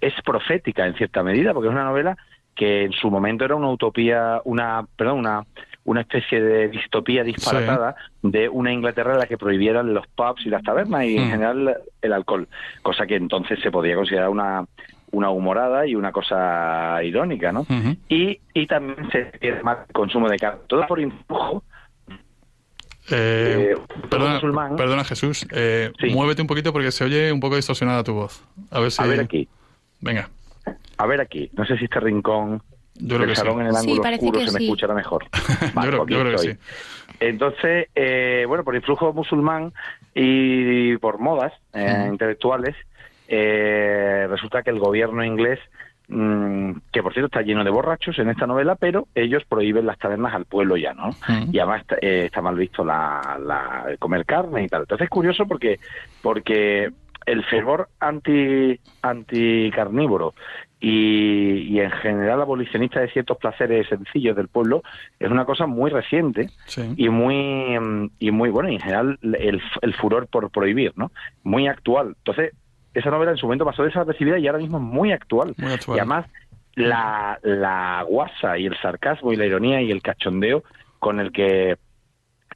es 0.00 0.14
profética 0.24 0.86
en 0.86 0.94
cierta 0.94 1.22
medida, 1.22 1.52
porque 1.52 1.68
es 1.68 1.74
una 1.74 1.84
novela 1.84 2.16
que 2.54 2.84
en 2.84 2.92
su 2.92 3.10
momento 3.10 3.44
era 3.44 3.54
una 3.54 3.70
utopía, 3.70 4.40
una, 4.44 4.84
perdón, 4.96 5.20
una, 5.20 5.44
una 5.84 6.02
especie 6.02 6.40
de 6.42 6.68
distopía 6.68 7.24
disparatada 7.24 7.94
sí. 8.20 8.30
de 8.30 8.48
una 8.48 8.72
Inglaterra 8.72 9.14
en 9.14 9.18
la 9.20 9.26
que 9.26 9.38
prohibieran 9.38 9.94
los 9.94 10.06
pubs 10.08 10.44
y 10.44 10.50
las 10.50 10.62
tabernas 10.62 11.04
y 11.04 11.16
mm. 11.16 11.22
en 11.22 11.30
general 11.30 11.76
el 12.02 12.12
alcohol, 12.12 12.48
cosa 12.82 13.06
que 13.06 13.16
entonces 13.16 13.58
se 13.60 13.70
podía 13.70 13.94
considerar 13.94 14.28
una 14.28 14.64
una 15.12 15.30
humorada 15.30 15.88
y 15.88 15.96
una 15.96 16.12
cosa 16.12 17.02
irónica, 17.02 17.50
¿no? 17.50 17.62
Uh 17.62 17.64
-huh. 17.64 17.96
y, 18.08 18.40
y 18.54 18.66
también 18.68 19.10
se 19.10 19.24
pierde 19.40 19.60
más 19.64 19.78
el 19.88 19.92
consumo 19.92 20.28
de 20.28 20.38
carne, 20.38 20.60
todo 20.68 20.86
por 20.86 21.00
influjo 21.00 21.64
eh, 23.10 23.74
eh, 23.74 23.78
perdona, 24.08 24.34
musulmán. 24.34 24.76
perdona, 24.76 25.04
Jesús, 25.04 25.46
eh, 25.50 25.90
sí. 25.98 26.10
muévete 26.10 26.42
un 26.42 26.48
poquito 26.48 26.72
porque 26.72 26.92
se 26.92 27.04
oye 27.04 27.32
un 27.32 27.40
poco 27.40 27.56
distorsionada 27.56 28.04
tu 28.04 28.14
voz. 28.14 28.44
A 28.70 28.80
ver 28.80 28.90
si... 28.92 29.02
A 29.02 29.06
ver 29.06 29.20
aquí. 29.20 29.48
Venga. 30.00 30.28
A 30.98 31.06
ver 31.06 31.20
aquí. 31.20 31.50
No 31.54 31.64
sé 31.64 31.76
si 31.78 31.84
este 31.84 32.00
rincón 32.00 32.62
yo 32.94 33.16
creo 33.16 33.26
del 33.26 33.36
salón 33.36 33.54
sí. 33.54 33.60
en 33.60 33.66
el 33.66 33.76
ángulo 33.76 34.02
sí, 34.02 34.14
oscuro 34.14 34.40
se 34.40 34.46
sí. 34.46 34.54
me 34.54 34.64
escuchará 34.64 34.94
mejor. 34.94 35.24
Yo 35.74 35.80
creo, 35.80 36.06
yo 36.06 36.20
creo 36.20 36.32
que 36.32 36.38
sí. 36.38 36.50
Entonces, 37.18 37.88
eh, 37.94 38.44
bueno, 38.46 38.64
por 38.64 38.74
influjo 38.74 39.12
musulmán 39.12 39.72
y 40.14 40.96
por 40.98 41.18
modas 41.18 41.52
eh, 41.72 42.06
mm. 42.06 42.12
intelectuales, 42.12 42.74
eh, 43.28 44.26
resulta 44.28 44.62
que 44.62 44.70
el 44.70 44.78
gobierno 44.78 45.22
inglés, 45.24 45.58
mmm, 46.08 46.72
que 46.92 47.02
por 47.02 47.12
cierto 47.12 47.26
está 47.26 47.42
lleno 47.42 47.62
de 47.62 47.70
borrachos 47.70 48.18
en 48.18 48.30
esta 48.30 48.46
novela, 48.46 48.74
pero 48.74 49.06
ellos 49.14 49.44
prohíben 49.48 49.86
las 49.86 49.98
tabernas 49.98 50.34
al 50.34 50.46
pueblo 50.46 50.76
ya, 50.76 50.94
¿no? 50.94 51.10
Mm. 51.28 51.50
Y 51.52 51.58
además 51.58 51.82
está, 51.82 51.96
eh, 52.00 52.26
está 52.26 52.40
mal 52.40 52.56
visto 52.56 52.84
la, 52.84 53.38
la, 53.44 53.96
comer 53.98 54.24
carne 54.24 54.64
y 54.64 54.68
tal. 54.68 54.82
Entonces 54.82 55.04
es 55.04 55.10
curioso 55.10 55.46
porque, 55.46 55.78
porque 56.22 56.90
el 57.30 57.44
fervor 57.44 57.88
anti, 58.00 58.78
anticarnívoro 59.02 60.34
y, 60.80 61.74
y, 61.74 61.80
en 61.80 61.90
general 61.90 62.40
abolicionista 62.40 63.00
de 63.00 63.10
ciertos 63.10 63.36
placeres 63.36 63.86
sencillos 63.88 64.34
del 64.34 64.48
pueblo 64.48 64.82
es 65.18 65.30
una 65.30 65.44
cosa 65.44 65.66
muy 65.66 65.90
reciente 65.90 66.48
sí. 66.66 66.94
y 66.96 67.08
muy 67.10 68.10
y 68.18 68.30
muy 68.30 68.48
bueno 68.48 68.70
y 68.70 68.76
en 68.76 68.80
general 68.80 69.18
el, 69.22 69.60
el 69.82 69.94
furor 69.94 70.26
por 70.26 70.50
prohibir 70.50 70.92
no 70.96 71.12
muy 71.42 71.68
actual 71.68 72.14
entonces 72.16 72.54
esa 72.94 73.10
novela 73.10 73.32
en 73.32 73.36
su 73.36 73.46
momento 73.46 73.64
pasó 73.64 73.84
desapercibida 73.84 74.38
y 74.38 74.46
ahora 74.46 74.58
mismo 74.58 74.78
es 74.78 74.84
muy 74.84 75.12
actual. 75.12 75.54
Muy 75.58 75.72
actual. 75.72 75.96
Y 75.96 76.00
además, 76.00 76.26
la, 76.74 77.38
la 77.42 78.04
guasa 78.06 78.58
y 78.58 78.66
el 78.66 78.76
sarcasmo 78.80 79.32
y 79.32 79.36
la 79.36 79.46
ironía 79.46 79.80
y 79.80 79.90
el 79.90 80.02
cachondeo 80.02 80.64
con 80.98 81.20
el 81.20 81.32
que, 81.32 81.76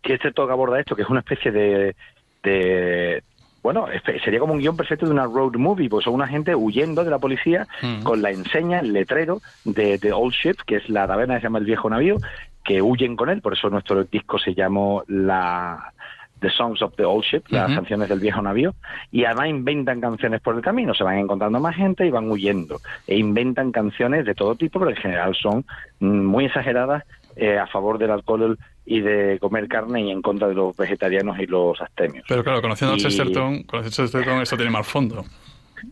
que 0.02 0.14
este 0.14 0.32
toque 0.32 0.52
aborda 0.52 0.80
esto, 0.80 0.96
que 0.96 1.02
es 1.02 1.08
una 1.08 1.20
especie 1.20 1.50
de, 1.50 1.96
de 2.42 3.22
bueno, 3.64 3.86
sería 4.22 4.38
como 4.38 4.52
un 4.52 4.60
guion 4.60 4.76
perfecto 4.76 5.06
de 5.06 5.12
una 5.12 5.24
road 5.24 5.54
movie, 5.56 5.88
porque 5.88 6.04
son 6.04 6.14
una 6.14 6.28
gente 6.28 6.54
huyendo 6.54 7.02
de 7.02 7.10
la 7.10 7.18
policía 7.18 7.66
Mm. 7.82 8.02
con 8.02 8.20
la 8.22 8.30
enseña, 8.30 8.78
el 8.80 8.92
letrero 8.92 9.40
de, 9.64 9.98
de 9.98 10.12
Old 10.12 10.34
Ship, 10.34 10.56
que 10.66 10.76
es 10.76 10.88
la 10.88 11.06
taberna 11.08 11.34
que 11.34 11.40
se 11.40 11.44
llama 11.46 11.58
El 11.58 11.64
Viejo 11.64 11.88
Navío, 11.90 12.18
que 12.62 12.80
huyen 12.80 13.16
con 13.16 13.28
él, 13.30 13.40
por 13.40 13.54
eso 13.54 13.68
nuestro 13.70 14.04
disco 14.04 14.38
se 14.38 14.54
llamó 14.54 15.02
la 15.08 15.92
The 16.40 16.50
Songs 16.50 16.82
of 16.82 16.94
the 16.96 17.04
Old 17.06 17.24
Ship, 17.24 17.42
las 17.48 17.68
uh 17.68 17.72
-huh. 17.72 17.76
canciones 17.76 18.08
del 18.10 18.20
viejo 18.20 18.42
navío, 18.42 18.74
y 19.10 19.24
además 19.24 19.48
inventan 19.48 20.00
canciones 20.00 20.42
por 20.42 20.54
el 20.54 20.60
camino, 20.60 20.92
se 20.92 21.02
van 21.04 21.16
encontrando 21.18 21.58
más 21.58 21.74
gente 21.74 22.06
y 22.06 22.10
van 22.10 22.30
huyendo, 22.30 22.80
e 23.06 23.16
inventan 23.16 23.72
canciones 23.72 24.26
de 24.26 24.34
todo 24.34 24.54
tipo, 24.54 24.78
pero 24.78 24.90
en 24.90 24.96
general 24.96 25.34
son 25.34 25.64
muy 26.00 26.44
exageradas 26.44 27.04
eh, 27.36 27.58
a 27.58 27.66
favor 27.66 27.98
del 27.98 28.10
alcohol 28.10 28.58
y 28.86 29.00
de 29.00 29.38
comer 29.40 29.68
carne 29.68 30.02
y 30.02 30.10
en 30.10 30.22
contra 30.22 30.48
de 30.48 30.54
los 30.54 30.76
vegetarianos 30.76 31.38
y 31.38 31.46
los 31.46 31.80
astemios. 31.80 32.24
Pero 32.28 32.44
claro, 32.44 32.60
conociendo 32.60 32.96
y... 32.96 33.00
a 33.00 33.02
Chesterton, 33.02 33.62
conociendo 33.64 34.02
a 34.02 34.06
Chesterton, 34.06 34.42
eso 34.42 34.56
tiene 34.56 34.70
más 34.70 34.86
fondo. 34.86 35.24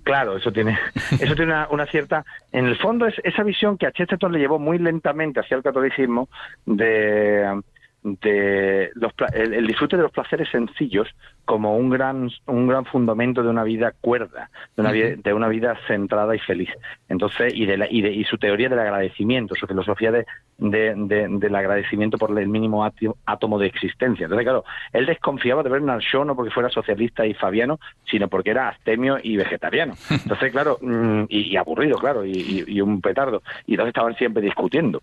Claro, 0.05 0.37
eso 0.37 0.53
tiene, 0.53 0.79
eso 1.21 1.35
tiene 1.35 1.53
una, 1.53 1.69
una, 1.71 1.87
cierta, 1.87 2.25
en 2.51 2.67
el 2.67 2.77
fondo 2.77 3.07
es 3.07 3.15
esa 3.25 3.43
visión 3.43 3.77
que 3.77 3.87
a 3.87 3.93
Chesterton 3.93 4.33
le 4.33 4.39
llevó 4.39 4.59
muy 4.59 4.79
lentamente 4.79 5.41
hacia 5.41 5.57
el 5.57 5.63
catolicismo 5.63 6.29
de 6.67 7.63
de 8.03 8.91
los, 8.95 9.13
el, 9.33 9.55
el, 9.55 9.67
disfrute 9.67 9.97
de 9.97 10.03
los 10.03 10.11
placeres 10.11 10.49
sencillos 10.51 11.09
como 11.45 11.77
un 11.77 11.89
gran 11.89 12.31
un 12.47 12.67
gran 12.67 12.85
fundamento 12.85 13.45
de 13.45 13.49
una 13.49 13.63
vida 13.63 13.93
cuerda 14.01 14.51
de 14.77 14.83
una, 14.83 14.91
vida, 14.91 15.09
de 15.23 15.33
una 15.33 15.49
vida 15.49 15.79
centrada 15.87 16.35
y 16.35 16.41
feliz. 16.41 16.71
Entonces 17.09 17.55
y 17.55 17.65
de, 17.65 17.77
la, 17.77 17.87
y, 17.89 18.03
de 18.03 18.11
y 18.11 18.25
su 18.25 18.39
teoría 18.39 18.69
del 18.69 18.81
agradecimiento 18.81 19.55
su 19.55 19.69
filosofía 19.69 20.11
de, 20.11 20.27
de, 20.59 20.95
de, 20.97 21.29
del 21.29 21.55
agradecimiento 21.55 22.19
por 22.19 22.37
el 22.37 22.49
mínimo 22.49 22.85
átomo 23.25 23.59
de 23.59 23.67
existencia. 23.67 24.25
Entonces 24.25 24.47
claro 24.47 24.65
él 24.93 25.07
desconfiaba 25.07 25.63
de 25.63 25.71
Bernard 25.71 26.01
Shaw 26.01 26.25
no 26.25 26.35
porque 26.35 26.51
fuera 26.51 26.71
socialista 26.71 27.25
y 27.25 27.35
fabiano 27.35 27.79
sino 28.05 28.27
porque 28.27 28.51
era 28.51 28.69
astemio 28.71 29.19
y 29.23 29.37
vegetariano. 29.37 29.95
Entonces 30.11 30.51
claro 30.51 30.79
mm, 30.81 31.25
y, 31.29 31.53
y, 31.53 31.57
aburrido 31.57 31.99
claro 31.99 32.25
y, 32.25 32.65
y, 32.67 32.81
un 32.81 33.01
petardo. 33.01 33.43
Y 33.65 33.75
entonces 33.75 33.91
estaban 33.91 34.17
siempre 34.17 34.43
discutiendo. 34.43 35.03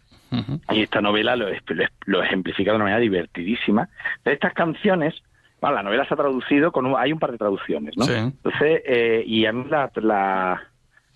Y 0.71 0.83
esta 0.83 1.01
novela 1.01 1.35
lo, 1.35 1.49
lo, 1.49 1.85
lo 2.05 2.23
ejemplifica 2.23 2.71
de 2.71 2.75
una 2.75 2.88
manera 2.89 2.99
divertidísima. 3.01 3.89
De 4.25 4.33
estas 4.33 4.53
canciones, 4.53 5.15
bueno, 5.61 5.75
la 5.77 5.83
novela 5.83 6.05
se 6.07 6.13
ha 6.13 6.17
traducido 6.17 6.71
con 6.71 6.85
un, 6.85 6.95
hay 6.97 7.11
un 7.13 7.19
par 7.19 7.31
de 7.31 7.37
traducciones, 7.37 7.95
¿no? 7.97 8.05
Sí. 8.05 8.13
Entonces, 8.13 8.81
eh, 8.85 9.23
y 9.25 9.45
a 9.45 9.51
mí 9.51 9.65
la, 9.69 9.91
la, 9.95 10.63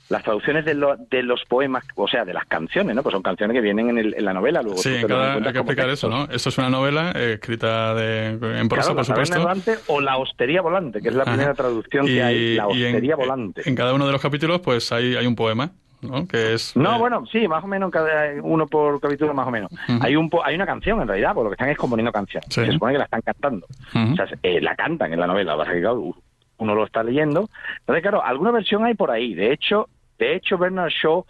las 0.09 0.21
traducciones 0.23 0.65
de, 0.65 0.73
lo- 0.73 0.97
de 0.97 1.23
los 1.23 1.43
poemas, 1.45 1.85
o 1.95 2.07
sea, 2.09 2.25
de 2.25 2.33
las 2.33 2.45
canciones, 2.45 2.93
¿no? 2.93 3.01
Pues 3.03 3.13
son 3.13 3.21
canciones 3.23 3.55
que 3.55 3.61
vienen 3.61 3.89
en, 3.89 3.97
el- 3.97 4.13
en 4.15 4.25
la 4.25 4.33
novela. 4.33 4.61
Luego 4.61 4.77
Sí, 4.77 4.97
cada, 5.07 5.35
hay 5.35 5.41
que 5.43 5.49
explicar 5.59 5.89
eso. 5.89 6.09
¿no? 6.09 6.25
Esto 6.25 6.49
es 6.49 6.57
una 6.57 6.69
novela 6.69 7.13
eh, 7.15 7.33
escrita 7.35 7.95
de, 7.95 8.27
en 8.59 8.67
prosa, 8.69 8.93
Claro, 8.93 8.95
por 8.97 9.05
supuesto. 9.05 9.39
volante 9.39 9.75
o 9.87 10.01
la 10.01 10.17
hostería 10.17 10.61
volante, 10.61 11.01
que 11.01 11.07
es 11.07 11.15
la 11.15 11.23
Ajá. 11.23 11.31
primera 11.31 11.53
traducción 11.53 12.05
Y- 12.05 12.15
que 12.15 12.23
hay, 12.23 12.55
la 12.55 12.67
y 12.73 12.83
en- 12.83 12.87
hostería 12.95 13.15
volante. 13.15 13.61
En 13.65 13.75
cada 13.75 13.93
uno 13.93 14.05
de 14.05 14.11
los 14.11 14.21
capítulos, 14.21 14.59
pues 14.59 14.91
hay, 14.91 15.15
hay 15.15 15.25
un 15.25 15.35
poema, 15.35 15.71
¿no? 16.03 16.27
Que 16.27 16.53
es... 16.53 16.75
No, 16.75 16.95
eh, 16.95 16.99
bueno, 16.99 17.25
sí, 17.25 17.47
más 17.47 17.63
o 17.63 17.67
menos 17.67 17.91
cada 17.91 18.41
uno 18.41 18.67
por 18.67 18.99
capítulo, 18.99 19.33
más 19.33 19.47
o 19.47 19.51
menos. 19.51 19.71
hay 20.01 20.15
un 20.15 20.29
hay 20.43 20.55
una 20.55 20.65
canción 20.65 21.01
en 21.01 21.07
realidad, 21.07 21.33
por 21.33 21.43
lo 21.43 21.49
que 21.49 21.55
están 21.55 21.69
es 21.69 21.77
componiendo 21.77 22.11
canciones. 22.11 22.47
Sí. 22.53 22.65
Se 22.65 22.71
supone 22.71 22.93
que 22.93 22.99
la 22.99 23.05
están 23.05 23.21
cantando. 23.21 23.67
O 23.67 24.15
sea, 24.15 24.27
eh, 24.43 24.61
la 24.61 24.75
cantan 24.75 25.13
en 25.13 25.19
la 25.19 25.27
novela, 25.27 25.57
pasa 25.57 25.71
que, 25.73 25.81
claro, 25.81 26.15
uno 26.57 26.75
lo 26.75 26.85
está 26.85 27.03
leyendo. 27.03 27.49
Entonces, 27.79 28.01
claro, 28.01 28.23
alguna 28.23 28.51
versión 28.51 28.85
hay 28.85 28.93
por 28.93 29.11
ahí. 29.11 29.33
De 29.33 29.51
hecho, 29.51 29.89
de 30.17 30.35
hecho 30.35 30.57
Bernard 30.57 30.91
Shaw 30.91 31.25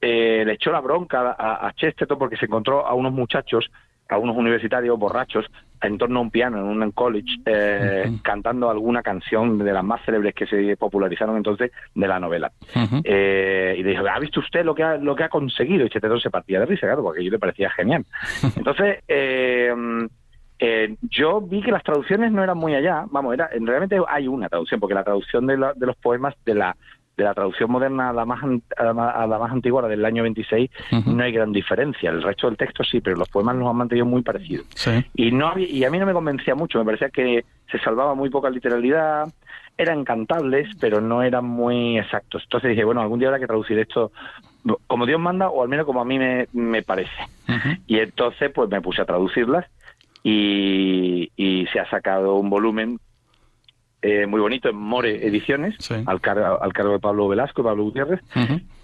eh, 0.00 0.44
le 0.46 0.52
echó 0.52 0.70
la 0.70 0.80
bronca 0.80 1.36
a, 1.38 1.66
a 1.66 1.72
Chesterton 1.72 2.18
porque 2.18 2.36
se 2.36 2.46
encontró 2.46 2.86
a 2.86 2.94
unos 2.94 3.12
muchachos, 3.12 3.70
a 4.08 4.18
unos 4.18 4.36
universitarios 4.36 4.98
borrachos, 4.98 5.46
en 5.82 5.98
torno 5.98 6.18
a 6.18 6.22
un 6.22 6.30
piano 6.30 6.58
en 6.58 6.82
un 6.82 6.90
college, 6.92 7.36
eh, 7.46 8.10
cantando 8.22 8.70
alguna 8.70 9.02
canción 9.02 9.58
de 9.58 9.72
las 9.72 9.84
más 9.84 10.04
célebres 10.04 10.34
que 10.34 10.46
se 10.46 10.76
popularizaron 10.76 11.36
entonces 11.36 11.70
de 11.94 12.08
la 12.08 12.18
novela. 12.20 12.50
Eh, 13.04 13.76
y 13.78 13.82
le 13.82 13.90
dijo, 13.90 14.04
¿ha 14.08 14.18
visto 14.18 14.40
usted 14.40 14.64
lo 14.64 14.74
que 14.74 14.82
ha, 14.82 14.96
lo 14.96 15.14
que 15.14 15.24
ha 15.24 15.28
conseguido? 15.28 15.84
Y 15.86 15.90
Chesterton 15.90 16.20
se 16.20 16.30
partía 16.30 16.60
de 16.60 16.66
risa, 16.66 16.86
claro, 16.86 17.02
porque 17.02 17.20
a 17.20 17.22
ello 17.22 17.32
le 17.32 17.38
parecía 17.38 17.70
genial. 17.70 18.04
Entonces, 18.56 18.98
eh, 19.08 19.72
eh, 20.60 20.96
yo 21.02 21.40
vi 21.40 21.62
que 21.62 21.70
las 21.70 21.84
traducciones 21.84 22.32
no 22.32 22.42
eran 22.42 22.58
muy 22.58 22.74
allá. 22.74 23.04
Vamos, 23.10 23.32
era, 23.34 23.48
realmente 23.60 23.96
hay 24.08 24.26
una 24.26 24.48
traducción, 24.48 24.80
porque 24.80 24.94
la 24.94 25.04
traducción 25.04 25.46
de, 25.46 25.56
la- 25.56 25.72
de 25.74 25.86
los 25.86 25.96
poemas 25.96 26.34
de 26.44 26.54
la 26.54 26.76
de 27.18 27.24
la 27.24 27.34
traducción 27.34 27.68
moderna 27.70 28.10
a 28.10 28.12
la 28.12 28.24
más 28.24 28.40
a 28.76 28.84
la, 28.84 28.94
ma- 28.94 29.10
a 29.10 29.26
la 29.26 29.38
más 29.40 29.50
antigua, 29.50 29.82
la 29.82 29.88
del 29.88 30.04
año 30.04 30.22
26, 30.22 30.70
no 31.16 31.24
hay 31.24 31.32
gran 31.32 31.52
diferencia. 31.52 32.10
El 32.10 32.22
resto 32.22 32.46
del 32.46 32.56
texto 32.56 32.84
sí, 32.84 33.00
pero 33.00 33.16
los 33.16 33.28
poemas 33.28 33.56
los 33.56 33.68
han 33.68 33.76
mantenido 33.76 34.06
muy 34.06 34.22
parecidos. 34.22 34.66
Sí. 34.76 35.04
Y 35.16 35.32
no 35.32 35.48
había- 35.48 35.68
y 35.68 35.84
a 35.84 35.90
mí 35.90 35.98
no 35.98 36.06
me 36.06 36.12
convencía 36.12 36.54
mucho, 36.54 36.78
me 36.78 36.84
parecía 36.84 37.10
que 37.10 37.44
se 37.70 37.78
salvaba 37.80 38.14
muy 38.14 38.30
poca 38.30 38.48
literalidad, 38.50 39.26
eran 39.76 40.04
cantables, 40.04 40.68
pero 40.80 41.00
no 41.00 41.22
eran 41.24 41.44
muy 41.44 41.98
exactos. 41.98 42.44
Entonces 42.44 42.70
dije, 42.70 42.84
bueno, 42.84 43.00
algún 43.00 43.18
día 43.18 43.28
habrá 43.28 43.40
que 43.40 43.46
traducir 43.48 43.78
esto 43.80 44.12
como 44.86 45.04
Dios 45.06 45.18
manda 45.20 45.48
o 45.48 45.62
al 45.62 45.68
menos 45.68 45.86
como 45.86 46.00
a 46.00 46.04
mí 46.04 46.18
me, 46.20 46.46
me 46.52 46.82
parece. 46.82 47.10
Y 47.88 47.98
entonces 47.98 48.50
pues 48.54 48.70
me 48.70 48.80
puse 48.80 49.02
a 49.02 49.06
traducirlas 49.06 49.66
y, 50.22 51.30
y 51.36 51.66
se 51.72 51.80
ha 51.80 51.88
sacado 51.90 52.36
un 52.36 52.50
volumen 52.50 52.98
eh, 54.02 54.26
muy 54.26 54.40
bonito 54.40 54.68
en 54.68 54.76
More 54.76 55.26
Ediciones, 55.26 55.76
al, 56.06 56.20
cargo, 56.20 56.62
al 56.62 56.72
cargo 56.72 56.92
de 56.92 56.98
Pablo 57.00 57.28
Velasco 57.28 57.62
y 57.62 57.64
Pablo 57.64 57.82
Gutiérrez, 57.84 58.20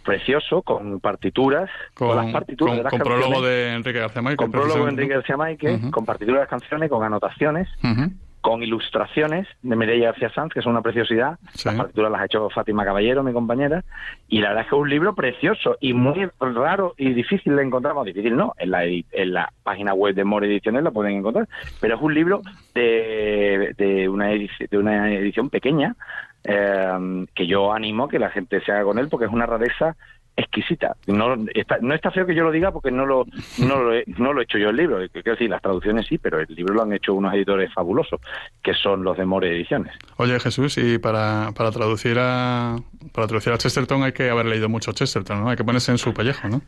precioso, 0.05 0.63
con 0.63 1.01
partituras, 1.01 1.71
con, 1.95 2.09
Con, 2.09 2.17
las 2.19 2.33
partituras 2.33 2.71
con- 2.73 2.77
de 2.79 2.83
las 2.85 2.91
con 2.91 3.01
prólogo 3.01 3.43
de 3.43 3.75
Enrique 3.75 4.01
García 4.01 4.23
Márquez. 4.23 4.37
con 4.39 4.51
prólogo 4.51 4.85
de. 4.85 4.91
Enrique 4.91 5.15
García 5.15 5.37
Márquez, 5.37 5.81
Ujú. 5.81 5.91
con 5.91 6.05
partituras 6.05 6.37
de 6.39 6.41
las 6.43 6.51
canciones, 6.51 6.91
con 6.91 7.03
anotaciones, 7.05 7.69
Ujú. 7.83 8.11
Con 8.45 8.63
ilustraciones 8.63 9.49
de 9.63 9.75
Mireia 9.75 10.09
García 10.11 10.29
Sanz, 10.29 10.53
que 10.53 10.61
son 10.61 10.73
una 10.73 10.83
preciosidad. 10.83 11.39
Las 11.65 11.77
partituras 11.77 12.13
las 12.13 12.21
ha 12.21 12.25
hecho 12.27 12.51
Fátima 12.51 12.85
Caballero, 12.85 13.23
mi 13.23 13.33
compañera. 13.33 13.83
Y 14.29 14.41
la 14.41 14.49
verdad 14.49 14.65
es 14.65 14.69
que 14.69 14.77
es 14.77 14.83
un 14.83 14.91
libro 14.91 15.15
precioso 15.15 15.79
y 15.81 15.95
muy 15.95 16.29
raro 16.39 16.93
y 16.99 17.15
difícil 17.15 17.57
de 17.57 17.63
encontrar. 17.63 17.95
Bueno, 17.95 18.05
difícil 18.05 18.37
no, 18.37 18.53
en 18.59 18.71
la, 18.71 18.85
en 18.85 19.33
la 19.33 19.51
página 19.63 19.95
web 19.95 20.15
de 20.15 20.25
More 20.25 20.47
Ediciones 20.47 20.83
lo 20.83 20.93
pueden 20.93 21.17
encontrar. 21.17 21.49
Pero 21.81 21.97
es 21.97 22.03
un 22.03 22.13
libro 22.13 22.43
de, 22.75 23.73
de, 23.79 24.11
una, 24.11 24.31
edición, 24.31 24.69
de 24.71 24.77
una 24.77 25.11
edición 25.15 25.49
pequeña 25.49 25.97
eh, 26.45 27.25
que 27.35 27.47
yo 27.47 27.73
animo 27.73 28.05
a 28.05 28.09
que 28.11 28.19
la 28.19 28.29
gente 28.29 28.61
se 28.61 28.73
haga 28.73 28.85
con 28.85 28.99
él 28.99 29.09
porque 29.09 29.25
es 29.25 29.33
una 29.33 29.47
rareza 29.47 29.97
exquisita. 30.37 30.97
No 31.07 31.37
está, 31.55 31.79
no 31.81 31.95
está 31.95 32.11
feo 32.11 32.27
que 32.27 32.35
yo 32.35 32.45
lo 32.45 32.51
diga 32.51 32.73
porque 32.73 32.91
no 32.91 33.07
lo, 33.07 33.25
no 33.59 33.83
lo, 33.83 33.95
he, 33.95 34.05
no 34.07 34.33
lo 34.33 34.41
he 34.41 34.45
hecho 34.45 34.59
yo 34.59 34.71
el 34.71 34.77
libro. 34.77 34.99
Quiero 35.13 35.33
decir, 35.33 35.51
las 35.51 35.63
traducciones 35.63 36.07
sí, 36.07 36.19
pero 36.19 36.41
el 36.41 36.47
libro 36.55 36.75
lo 36.75 36.83
han 36.83 36.93
hecho 36.93 37.15
unos 37.15 37.35
editores 37.35 37.73
fabulosos, 37.73 38.21
que 38.63 38.75
son 38.75 39.05
los 39.05 39.17
de 39.17 39.25
More 39.25 39.55
Ediciones. 39.55 39.93
Oye, 40.17 40.39
Jesús, 40.41 40.79
y 40.79 40.99
para, 40.99 41.53
para 41.57 41.71
traducir 41.71 42.17
a 42.19 42.77
para 43.13 43.27
traducir 43.27 43.53
a 43.53 43.59
Chesterton 43.59 44.03
hay 44.03 44.13
que 44.13 44.29
haber 44.29 44.47
leído 44.47 44.69
mucho 44.69 44.93
Chesterton, 44.93 45.41
¿no? 45.41 45.51
Hay 45.51 45.57
que 45.57 45.65
ponerse 45.65 45.93
en 45.93 45.99
su 45.99 46.13
pellejo, 46.13 46.49
¿no? 46.49 46.63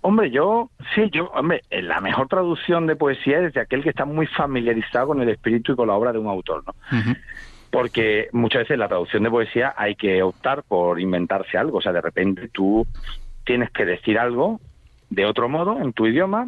Hombre, 0.00 0.30
yo, 0.30 0.70
sí, 0.94 1.10
yo, 1.12 1.26
hombre, 1.34 1.62
eh, 1.70 1.82
la 1.82 2.00
mejor 2.00 2.28
traducción 2.28 2.86
de 2.86 2.94
poesía 2.94 3.40
es 3.40 3.54
de 3.54 3.60
aquel 3.60 3.82
que 3.82 3.90
está 3.90 4.04
muy 4.04 4.26
familiarizado 4.26 5.08
con 5.08 5.20
el 5.20 5.28
espíritu 5.28 5.72
y 5.72 5.76
con 5.76 5.88
la 5.88 5.94
obra 5.94 6.12
de 6.12 6.18
un 6.18 6.28
autor, 6.28 6.62
¿no? 6.66 6.74
Porque 7.70 8.28
muchas 8.32 8.62
veces 8.62 8.78
la 8.78 8.88
traducción 8.88 9.22
de 9.22 9.30
poesía 9.30 9.74
hay 9.76 9.94
que 9.94 10.22
optar 10.22 10.62
por 10.62 11.00
inventarse 11.00 11.58
algo, 11.58 11.78
o 11.78 11.80
sea, 11.82 11.92
de 11.92 12.00
repente 12.00 12.48
tú 12.48 12.86
tienes 13.44 13.70
que 13.70 13.84
decir 13.84 14.18
algo 14.18 14.60
de 15.10 15.24
otro 15.24 15.48
modo, 15.48 15.80
en 15.80 15.92
tu 15.92 16.06
idioma, 16.06 16.46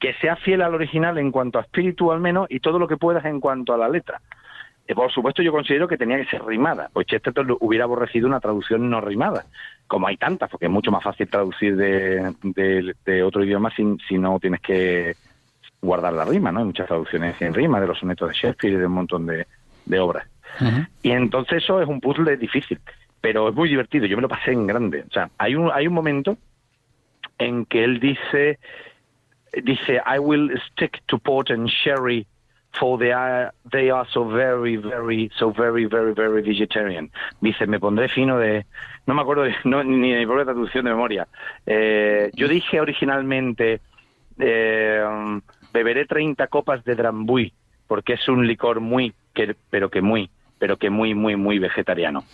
que 0.00 0.14
sea 0.14 0.36
fiel 0.36 0.62
al 0.62 0.74
original 0.74 1.18
en 1.18 1.30
cuanto 1.30 1.58
a 1.58 1.62
espíritu 1.62 2.12
al 2.12 2.20
menos 2.20 2.46
y 2.50 2.60
todo 2.60 2.78
lo 2.78 2.88
que 2.88 2.96
puedas 2.96 3.24
en 3.24 3.40
cuanto 3.40 3.72
a 3.72 3.78
la 3.78 3.88
letra. 3.88 4.20
Eh, 4.86 4.94
Por 4.94 5.10
supuesto, 5.10 5.42
yo 5.42 5.52
considero 5.52 5.88
que 5.88 5.96
tenía 5.96 6.18
que 6.18 6.26
ser 6.26 6.44
rimada, 6.44 6.90
pues 6.92 7.06
Chesterton 7.06 7.56
hubiera 7.60 7.84
aborrecido 7.84 8.26
una 8.26 8.40
traducción 8.40 8.90
no 8.90 9.00
rimada, 9.00 9.46
como 9.86 10.06
hay 10.06 10.16
tantas, 10.16 10.50
porque 10.50 10.66
es 10.66 10.72
mucho 10.72 10.90
más 10.90 11.02
fácil 11.02 11.28
traducir 11.28 11.76
de, 11.76 13.22
otro 13.22 13.44
idioma 13.44 13.70
sin, 13.74 13.98
si 14.08 14.18
no 14.18 14.38
tienes 14.40 14.60
que 14.60 15.14
guardar 15.80 16.12
la 16.12 16.24
rima, 16.24 16.52
¿no? 16.52 16.60
Hay 16.60 16.66
muchas 16.66 16.86
traducciones 16.86 17.40
en 17.40 17.54
rima 17.54 17.80
de 17.80 17.86
los 17.86 17.98
sonetos 17.98 18.28
de 18.28 18.34
Shakespeare 18.34 18.74
y 18.74 18.78
de 18.78 18.86
un 18.86 18.92
montón 18.92 19.26
de 19.26 20.00
obras. 20.00 20.26
Y 21.02 21.10
entonces 21.10 21.62
eso 21.62 21.80
es 21.80 21.88
un 21.88 22.00
puzzle 22.00 22.36
difícil, 22.36 22.80
pero 23.20 23.48
es 23.48 23.54
muy 23.54 23.68
divertido. 23.68 24.06
Yo 24.06 24.16
me 24.16 24.22
lo 24.22 24.28
pasé 24.28 24.52
en 24.52 24.66
grande. 24.66 25.04
O 25.08 25.12
sea, 25.12 25.30
hay 25.38 25.54
un, 25.54 25.70
hay 25.72 25.86
un 25.86 25.94
momento 25.94 26.36
en 27.38 27.64
que 27.66 27.84
él 27.84 28.00
dice, 28.00 28.58
dice, 29.62 30.00
I 30.06 30.18
will 30.18 30.50
stick 30.70 31.02
to 31.06 31.18
port 31.18 31.50
and 31.50 31.68
sherry 31.68 32.26
for 32.72 32.98
they 32.98 33.12
are, 33.12 33.52
they 33.70 33.90
are 33.90 34.06
so 34.12 34.24
very, 34.24 34.76
very, 34.76 35.30
so 35.36 35.52
very, 35.52 35.86
very, 35.86 36.12
very 36.12 36.42
vegetarian. 36.42 37.10
Dice, 37.40 37.66
me 37.66 37.78
pondré 37.78 38.08
fino 38.08 38.38
de, 38.38 38.66
no 39.06 39.14
me 39.14 39.22
acuerdo 39.22 39.44
ni 39.64 40.12
de 40.12 40.18
mi 40.18 40.26
propia 40.26 40.44
traducción 40.44 40.84
de 40.84 40.90
memoria. 40.90 41.28
Eh, 41.66 42.30
yo 42.34 42.48
dije 42.48 42.80
originalmente, 42.80 43.80
eh, 44.38 45.04
beberé 45.72 46.06
30 46.06 46.46
copas 46.48 46.84
de 46.84 46.96
Drambuie 46.96 47.52
porque 47.86 48.14
es 48.14 48.28
un 48.28 48.46
licor 48.46 48.80
muy, 48.80 49.12
que, 49.34 49.54
pero 49.70 49.90
que 49.90 50.00
muy, 50.00 50.30
pero 50.64 50.78
que 50.78 50.88
muy, 50.88 51.14
muy, 51.14 51.36
muy 51.36 51.58
vegetariano. 51.58 52.24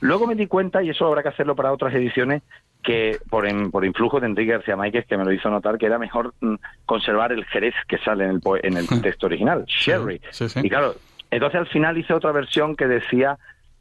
Luego 0.00 0.26
me 0.26 0.34
di 0.34 0.46
cuenta, 0.46 0.82
y 0.82 0.88
eso 0.88 1.06
habrá 1.06 1.22
que 1.22 1.28
hacerlo 1.28 1.54
para 1.54 1.70
otras 1.70 1.92
ediciones, 1.92 2.42
que 2.82 3.18
por, 3.28 3.46
en- 3.46 3.70
por 3.70 3.84
influjo 3.84 4.20
de 4.20 4.26
Enrique 4.26 4.52
García 4.52 4.74
Máquez, 4.74 5.04
que 5.06 5.18
me 5.18 5.24
lo 5.26 5.32
hizo 5.32 5.50
notar, 5.50 5.76
que 5.76 5.84
era 5.84 5.98
mejor 5.98 6.32
mm, 6.40 6.54
conservar 6.86 7.30
el 7.32 7.44
jerez 7.44 7.74
que 7.86 7.98
sale 7.98 8.24
en 8.24 8.30
el, 8.30 8.40
en 8.62 8.76
el 8.78 8.86
texto 9.02 9.26
original, 9.26 9.66
sherry. 9.66 10.18
Sí, 10.30 10.48
sí. 10.48 10.60
Y 10.64 10.70
claro, 10.70 10.94
entonces 11.30 11.60
al 11.60 11.66
final 11.66 11.98
hice 11.98 12.14
otra 12.14 12.32
versión 12.32 12.74
que 12.74 12.86
decía, 12.86 13.36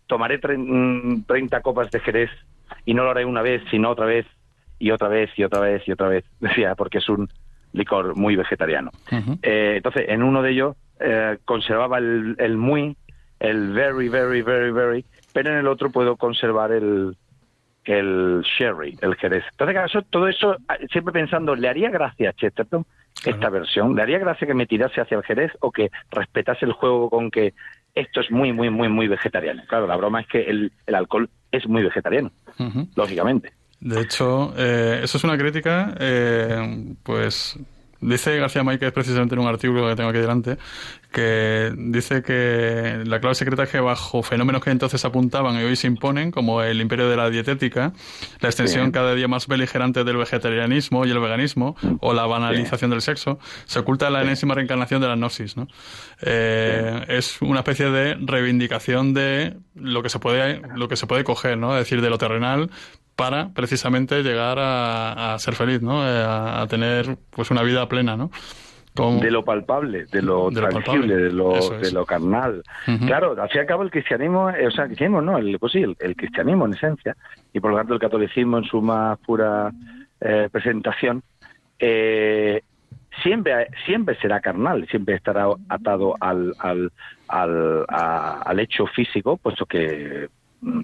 tomaré 0.08 0.42
tre- 0.42 0.58
mm, 0.58 1.24
30 1.26 1.62
copas 1.62 1.90
de 1.90 2.02
jerez 2.02 2.30
y 2.84 2.94
no 2.94 3.06
lo 3.06 3.12
haré 3.12 3.24
una 3.24 3.42
vez, 3.42 3.62
sino 3.72 3.90
otra 3.90 4.06
vez, 4.06 4.26
y 4.80 4.92
otra 4.92 5.08
vez, 5.08 5.30
y 5.38 5.46
otra 5.46 5.62
vez, 5.62 5.82
y 5.88 5.94
otra 5.94 6.10
vez. 6.10 6.26
Decía, 6.42 6.76
porque 6.76 6.98
es 6.98 7.08
un 7.08 7.30
licor 7.72 8.18
muy 8.18 8.36
vegetariano. 8.36 8.92
Eh, 9.42 9.76
entonces, 9.78 10.04
en 10.10 10.24
uno 10.24 10.42
de 10.42 10.52
ellos 10.52 10.76
eh, 11.00 11.38
conservaba 11.46 12.00
el, 12.00 12.36
el 12.38 12.58
muy, 12.58 12.98
el 13.44 13.74
very, 13.74 14.10
very, 14.10 14.42
very, 14.42 14.72
very, 14.72 15.06
pero 15.34 15.52
en 15.52 15.58
el 15.58 15.68
otro 15.68 15.92
puedo 15.92 16.16
conservar 16.16 16.72
el, 16.72 17.16
el 17.86 18.42
sherry, 18.58 18.98
el 19.02 19.16
jerez. 19.16 19.44
Entonces, 19.52 19.78
eso- 19.86 20.02
todo 20.10 20.28
eso, 20.28 20.56
ah, 20.68 20.78
siempre 20.92 21.12
pensando, 21.14 21.56
¿le 21.56 21.68
haría 21.68 21.90
gracia 21.92 22.30
a 22.30 22.34
Chesterton 22.34 22.86
esta 23.26 23.50
versión? 23.50 23.96
¿Le 23.96 24.02
haría 24.02 24.18
gracia 24.20 24.48
que 24.48 24.54
me 24.54 24.66
tirase 24.66 25.02
hacia 25.02 25.18
el 25.18 25.24
jerez 25.24 25.52
o 25.60 25.72
que 25.72 25.92
respetase 26.12 26.66
el 26.66 26.72
juego 26.74 27.10
con 27.10 27.30
que 27.30 27.54
esto 27.94 28.22
es 28.22 28.32
muy, 28.32 28.52
muy, 28.54 28.70
muy, 28.70 28.88
muy 28.90 29.08
vegetariano? 29.08 29.62
Claro, 29.68 29.86
la 29.88 29.96
broma 29.98 30.22
es 30.22 30.28
que 30.28 30.42
el, 30.44 30.72
el 30.88 30.96
alcohol 30.96 31.30
es 31.52 31.68
muy 31.68 31.84
vegetariano, 31.84 32.32
lógicamente. 32.96 33.52
De 33.82 34.00
hecho, 34.00 34.54
eh, 34.58 35.02
eso 35.04 35.18
es 35.18 35.24
una 35.26 35.38
crítica, 35.38 35.94
eh, 36.00 36.96
pues 37.04 37.60
dice 38.04 38.38
García 38.38 38.64
Márquez 38.64 38.92
precisamente 38.92 39.36
en 39.36 39.42
un 39.42 39.48
artículo 39.48 39.88
que 39.90 39.96
tengo 39.96 40.10
aquí 40.10 40.20
delante, 40.20 40.58
que 41.12 41.72
dice 41.78 42.24
que 42.24 43.04
la 43.06 43.20
clave 43.20 43.36
secreta 43.36 43.64
es 43.64 43.70
que 43.70 43.80
bajo 43.80 44.24
fenómenos 44.24 44.64
que 44.64 44.72
entonces 44.72 45.04
apuntaban 45.06 45.56
y 45.60 45.64
hoy 45.64 45.76
se 45.76 45.88
imponen, 45.88 46.32
como 46.32 46.62
el 46.64 46.82
imperio 46.82 47.10
de 47.10 47.16
la 47.18 47.30
dietética, 47.30 47.94
la 48.40 48.50
extensión 48.50 48.88
Sí. 48.88 48.92
cada 48.92 49.14
día 49.16 49.28
más 49.28 49.48
beligerante 49.48 50.04
del 50.04 50.18
vegetarianismo 50.18 51.06
y 51.06 51.12
el 51.12 51.20
veganismo, 51.20 51.76
o 52.00 52.14
la 52.14 52.26
banalización 52.26 52.90
del 52.92 53.02
sexo, 53.02 53.40
se 53.66 53.80
oculta 53.80 54.10
la 54.10 54.22
enésima 54.22 54.56
reencarnación 54.56 55.02
de 55.02 55.08
la 55.08 55.16
gnosis. 55.16 55.56
¿no? 55.58 55.68
Eh, 56.22 57.06
Es 57.08 57.42
una 57.42 57.60
especie 57.60 57.90
de 57.92 58.16
reivindicación 58.20 59.14
de 59.14 59.58
lo 59.76 60.02
que 60.04 60.10
se 60.10 60.20
puede, 60.20 60.62
lo 60.76 60.88
que 60.88 60.96
se 60.96 61.08
puede 61.08 61.24
coger, 61.24 61.58
¿no? 61.58 61.74
es 61.78 61.84
decir, 61.86 62.02
de 62.02 62.10
lo 62.10 62.18
terrenal 62.18 62.70
para 63.16 63.50
precisamente 63.54 64.24
llegar 64.24 64.58
a, 64.60 65.34
a 65.34 65.40
ser 65.40 65.54
feliz, 65.56 65.82
¿no? 65.82 66.08
Eh, 66.08 66.24
a, 66.24 66.62
a 66.62 66.68
tener 66.68 67.18
pues 67.30 67.52
una 67.52 67.62
vida 67.64 67.88
plena, 67.88 68.16
¿no? 68.18 68.32
de 68.96 69.32
lo 69.32 69.44
palpable, 69.44 70.06
de 70.06 70.22
lo 70.22 70.52
De 70.52 70.62
tangible, 70.62 71.16
de 71.18 71.32
lo, 71.34 71.56
es. 71.56 71.82
de 71.82 71.92
lo 71.92 72.06
carnal. 72.06 72.62
Claro, 73.08 73.32
al 73.42 73.50
fin 73.50 73.58
y 73.58 73.60
al 73.62 73.66
cabo 73.66 73.82
el 73.82 73.90
cristianismo, 73.90 74.52
eh, 74.52 74.68
o 74.68 74.72
sea, 74.72 74.84
el 74.84 74.90
cristianismo 74.90 75.20
no, 75.20 75.40
el, 75.40 75.58
pues 75.58 75.72
sí, 75.72 75.82
el, 75.82 75.96
el 76.00 76.16
cristianismo 76.16 76.68
en 76.68 76.74
esencia, 76.76 77.16
y 77.52 77.60
por 77.60 77.72
lo 77.72 77.78
tanto 77.78 77.96
el 77.96 78.00
catolicismo 78.00 78.60
en 78.60 78.66
su 78.66 78.84
más 78.84 79.18
pura 79.26 79.72
eh, 80.22 80.48
presentación, 80.52 81.24
eh, 81.80 82.62
siempre, 83.24 83.68
siempre 83.88 84.16
será 84.22 84.40
carnal, 84.42 84.88
siempre 84.92 85.16
estará 85.16 85.48
atado 85.70 86.16
al, 86.20 86.54
al, 86.60 86.92
al, 87.30 87.86
a- 87.90 88.44
al 88.46 88.60
hecho 88.60 88.86
físico, 88.86 89.38
puesto 89.38 89.66
que 89.66 90.30
mm, 90.62 90.82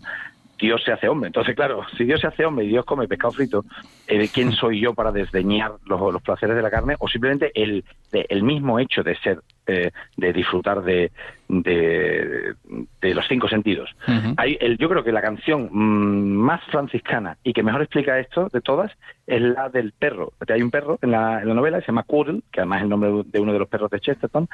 Dios 0.60 0.84
se 0.84 0.92
hace 0.92 1.08
hombre. 1.08 1.28
Entonces, 1.28 1.56
claro, 1.56 1.86
si 1.98 2.04
Dios 2.04 2.20
se 2.20 2.28
hace 2.28 2.46
hombre 2.46 2.66
y 2.66 2.70
Dios 2.70 2.86
come 2.86 3.08
pescado 3.08 3.32
frito, 3.34 3.66
eh, 4.08 4.30
¿quién 4.34 4.52
soy 4.52 4.82
yo 4.82 4.94
para 4.94 5.12
desdeñar 5.12 5.72
los, 5.86 6.14
los 6.14 6.22
placeres 6.22 6.56
de 6.56 6.62
la 6.62 6.70
carne? 6.70 6.96
O 7.00 7.08
simplemente 7.08 7.52
el, 7.56 7.84
el 8.12 8.44
mismo 8.44 8.78
hecho 8.80 9.02
de 9.02 9.16
ser, 9.16 9.40
eh, 9.68 9.92
de 10.18 10.34
disfrutar 10.34 10.82
de, 10.84 11.12
de, 11.48 12.54
de 13.02 13.14
los 13.16 13.26
cinco 13.28 13.48
sentidos. 13.48 13.90
Hay 14.38 14.58
el, 14.60 14.78
yo 14.78 14.90
creo 14.90 15.04
que 15.04 15.12
la 15.12 15.22
canción 15.22 15.70
mm, 15.72 16.36
más 16.36 16.62
franciscana 16.66 17.38
y 17.44 17.54
que 17.54 17.64
mejor 17.64 17.82
explica 17.82 18.20
esto 18.20 18.50
de 18.52 18.62
todas 18.62 18.92
es 19.28 19.42
la 19.42 19.70
del 19.70 19.94
perro. 19.94 20.34
Hay 20.48 20.62
un 20.62 20.72
perro 20.72 21.00
en 21.02 21.12
la, 21.12 21.42
en 21.42 21.48
la 21.48 21.54
novela 21.54 21.78
que 21.78 21.86
se 21.86 21.92
llama 21.92 22.04
Quoddle, 22.04 22.42
que 22.52 22.60
además 22.62 22.80
es 22.80 22.84
el 22.84 22.90
nombre 22.90 23.24
de 23.26 23.40
uno 23.40 23.54
de 23.54 23.60
los 23.60 23.70
perros 23.70 23.90
de 23.92 24.00
Chesterton, 24.00 24.48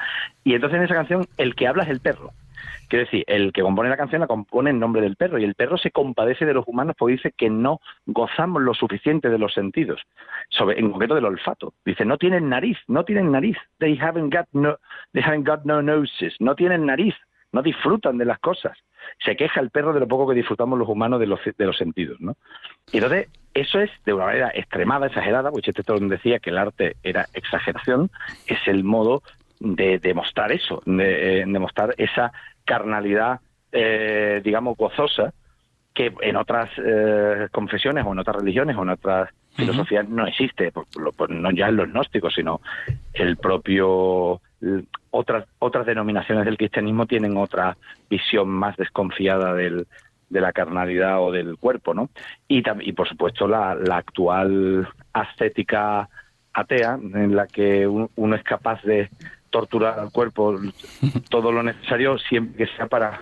y 0.44 0.54
entonces 0.54 0.78
en 0.78 0.84
esa 0.84 0.94
canción 0.94 1.26
el 1.36 1.54
que 1.54 1.66
habla 1.66 1.82
es 1.82 1.90
el 1.90 2.00
perro. 2.00 2.32
Quiere 2.88 3.04
decir, 3.04 3.24
el 3.26 3.52
que 3.52 3.62
compone 3.62 3.88
la 3.88 3.96
canción 3.96 4.20
la 4.20 4.26
compone 4.26 4.70
en 4.70 4.78
nombre 4.78 5.02
del 5.02 5.16
perro 5.16 5.38
y 5.38 5.44
el 5.44 5.54
perro 5.54 5.76
se 5.76 5.90
compadece 5.90 6.46
de 6.46 6.54
los 6.54 6.66
humanos 6.66 6.96
porque 6.98 7.12
dice 7.14 7.32
que 7.36 7.50
no 7.50 7.80
gozamos 8.06 8.62
lo 8.62 8.74
suficiente 8.74 9.28
de 9.28 9.38
los 9.38 9.54
sentidos, 9.54 10.02
sobre, 10.50 10.78
en 10.78 10.90
concreto 10.90 11.14
del 11.14 11.24
olfato. 11.24 11.74
Dice, 11.84 12.04
no 12.04 12.18
tienen 12.18 12.48
nariz, 12.48 12.78
no 12.88 13.04
tienen 13.04 13.32
nariz. 13.32 13.56
They 13.78 13.98
haven't 14.00 14.34
got 14.34 14.46
no, 14.52 14.76
they 15.12 15.22
haven't 15.22 15.46
got 15.46 15.64
no 15.64 15.82
noses. 15.82 16.34
No 16.40 16.54
tienen 16.54 16.86
nariz, 16.86 17.14
no 17.52 17.62
disfrutan 17.62 18.18
de 18.18 18.24
las 18.24 18.38
cosas. 18.38 18.76
Se 19.24 19.36
queja 19.36 19.60
el 19.60 19.70
perro 19.70 19.92
de 19.92 20.00
lo 20.00 20.08
poco 20.08 20.28
que 20.28 20.34
disfrutamos 20.34 20.78
los 20.78 20.88
humanos 20.88 21.20
de 21.20 21.26
los, 21.26 21.40
de 21.44 21.64
los 21.64 21.76
sentidos, 21.76 22.20
¿no? 22.20 22.36
Y 22.92 22.98
entonces, 22.98 23.28
eso 23.54 23.80
es 23.80 23.90
de 24.04 24.12
una 24.12 24.26
manera 24.26 24.50
extremada, 24.54 25.06
exagerada, 25.06 25.50
porque 25.50 25.66
Chesterton 25.66 26.08
decía 26.08 26.38
que 26.38 26.50
el 26.50 26.58
arte 26.58 26.96
era 27.02 27.26
exageración, 27.32 28.10
es 28.46 28.58
el 28.66 28.84
modo 28.84 29.22
de 29.60 29.98
demostrar 29.98 30.52
eso, 30.52 30.82
de 30.86 31.40
eh, 31.40 31.44
demostrar 31.46 31.94
esa 31.98 32.32
carnalidad, 32.64 33.40
eh, 33.72 34.40
digamos, 34.44 34.76
gozosa, 34.76 35.32
que 35.94 36.12
en 36.20 36.36
otras 36.36 36.70
eh, 36.76 37.48
confesiones 37.50 38.04
o 38.06 38.12
en 38.12 38.18
otras 38.18 38.36
religiones 38.36 38.76
o 38.76 38.82
en 38.82 38.90
otras 38.90 39.30
filosofías 39.56 40.06
no 40.08 40.26
existe, 40.26 40.70
por- 40.70 40.86
por 41.16 41.30
no 41.30 41.50
ya 41.50 41.68
en 41.68 41.76
los 41.76 41.88
gnósticos, 41.88 42.34
sino 42.34 42.60
el 43.14 43.38
propio 43.38 44.40
otras 45.10 45.46
otras 45.58 45.86
denominaciones 45.86 46.44
del 46.44 46.56
cristianismo 46.58 47.06
tienen 47.06 47.36
otra 47.38 47.76
visión 48.10 48.48
más 48.48 48.76
desconfiada 48.76 49.54
del, 49.54 49.86
de 50.28 50.40
la 50.42 50.52
carnalidad 50.52 51.22
o 51.22 51.30
del 51.32 51.56
cuerpo, 51.56 51.94
¿no? 51.94 52.10
Y, 52.48 52.62
y 52.80 52.92
por 52.92 53.08
supuesto 53.08 53.48
la, 53.48 53.74
la 53.74 53.96
actual 53.98 54.86
ascética 55.14 56.08
atea 56.52 56.98
en 57.14 57.34
la 57.36 57.46
que 57.46 57.86
un- 57.86 58.10
uno 58.16 58.36
es 58.36 58.42
capaz 58.42 58.82
de 58.82 59.08
torturar 59.50 59.98
al 59.98 60.10
cuerpo 60.12 60.54
todo 61.30 61.52
lo 61.52 61.62
necesario 61.62 62.18
siempre 62.18 62.66
que 62.66 62.76
sea 62.76 62.86
para 62.86 63.20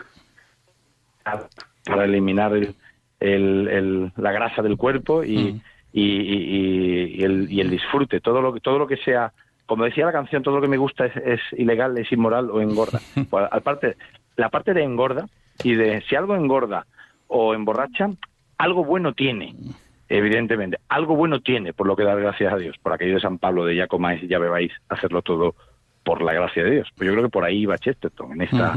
para 1.85 2.05
eliminar 2.05 2.53
el, 2.55 2.75
el- 3.20 3.68
el- 3.68 4.12
la 4.16 4.33
grasa 4.33 4.62
del 4.62 4.77
cuerpo 4.77 5.22
y, 5.25 5.61
y, 5.93 6.03
y- 6.03 7.14
y 7.18 7.22
el, 7.22 7.51
y 7.51 7.61
el 7.61 7.70
disfrute. 7.70 8.20
Todo 8.20 8.41
lo 8.43 8.53
que 8.53 8.61
todo 8.61 8.79
lo 8.79 8.87
que 8.87 8.97
sea 8.99 9.33
como 9.66 9.85
decía 9.85 10.05
la 10.05 10.12
canción 10.12 10.43
todo 10.43 10.57
lo 10.57 10.61
que 10.61 10.68
me 10.68 10.77
gusta 10.77 11.07
es, 11.07 11.16
es 11.16 11.41
ilegal 11.59 11.97
es 11.97 12.11
inmoral 12.12 12.51
o 12.51 12.61
engorda. 12.61 13.01
Pues, 13.31 13.47
aparte 13.51 13.97
la 14.37 14.49
parte 14.51 14.75
de 14.75 14.83
engorda 14.83 15.27
y 15.62 15.75
de 15.75 16.03
si 16.03 16.16
algo 16.16 16.35
engorda 16.37 16.87
o 17.29 17.55
emborracha 17.55 18.11
algo 18.59 18.85
bueno 18.85 19.12
tiene 19.14 19.55
evidentemente. 20.09 20.79
Algo 20.89 21.16
bueno 21.16 21.41
tiene 21.41 21.72
por 21.72 21.87
lo 21.87 21.97
que 21.97 22.05
dar 22.05 22.20
gracias 22.20 22.53
a 22.53 22.57
Dios. 22.57 22.77
Por 22.83 22.93
aquello 22.93 23.14
de 23.14 23.20
San 23.20 23.39
Pablo 23.39 23.64
de 23.64 23.75
ya 23.77 23.87
comáis 23.87 24.22
y 24.22 24.29
ya 24.29 24.39
bebáis 24.39 24.70
hacerlo 24.91 25.22
todo 25.22 25.55
por 26.05 26.23
la 26.23 26.33
gracia 26.33 26.63
de 26.63 26.71
Dios 26.71 26.89
pues 26.97 27.07
yo 27.07 27.13
creo 27.15 27.25
que 27.25 27.31
por 27.31 27.45
ahí 27.45 27.67
va 27.67 27.79
Chesterton 27.79 28.33
en 28.33 28.43
esta 28.43 28.75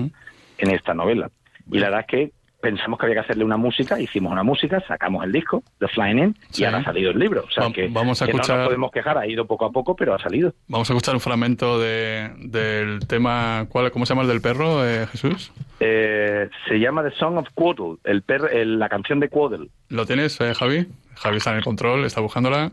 en 0.57 0.71
esta 0.71 0.93
novela. 0.93 1.29
Y 1.71 1.77
la 1.79 1.87
verdad 1.87 1.99
es 2.01 2.07
que 2.07 2.31
pensamos 2.59 2.97
que 2.97 3.05
había 3.05 3.17
que 3.17 3.25
hacerle 3.25 3.43
una 3.43 3.57
música, 3.57 3.99
hicimos 4.01 4.31
una 4.31 4.41
música, 4.41 4.81
sacamos 4.87 5.23
el 5.23 5.31
disco, 5.31 5.61
The 5.77 5.87
Flying 5.89 6.17
In, 6.17 6.35
y 6.55 6.63
ahora 6.63 6.79
ha 6.79 6.83
salido 6.85 7.11
el 7.11 7.19
libro. 7.19 7.43
O 7.47 7.51
sea 7.51 7.65
Va- 7.65 7.71
que, 7.73 7.87
vamos 7.89 8.19
a 8.21 8.25
que 8.25 8.33
no 8.33 8.39
escuchar- 8.39 8.57
nos 8.57 8.65
podemos 8.67 8.91
quejar, 8.91 9.17
ha 9.19 9.27
ido 9.27 9.45
poco 9.45 9.65
a 9.65 9.71
poco, 9.71 9.95
pero 9.95 10.15
ha 10.15 10.19
salido. 10.19 10.53
Vamos 10.67 10.89
a 10.89 10.93
escuchar 10.93 11.13
un 11.13 11.21
fragmento 11.21 11.79
de, 11.79 12.31
del 12.39 13.05
tema, 13.07 13.67
¿cuál, 13.69 13.91
¿cómo 13.91 14.05
se 14.07 14.13
llama 14.13 14.23
el 14.23 14.29
del 14.29 14.41
perro, 14.41 14.83
eh, 14.87 15.05
Jesús? 15.05 15.51
Eh, 15.79 16.49
se 16.67 16.79
llama 16.79 17.03
The 17.03 17.11
Song 17.11 17.37
of 17.37 17.47
Quaddle, 17.53 17.97
el 18.05 18.23
per- 18.23 18.49
el- 18.51 18.79
la 18.79 18.89
canción 18.89 19.19
de 19.19 19.29
Quaddle. 19.29 19.69
¿Lo 19.89 20.05
tienes, 20.07 20.41
eh, 20.41 20.53
Javi? 20.55 20.87
Javi 21.15 21.37
está 21.37 21.51
en 21.51 21.57
el 21.57 21.63
control, 21.63 22.05
está 22.05 22.21
buscándola. 22.21 22.71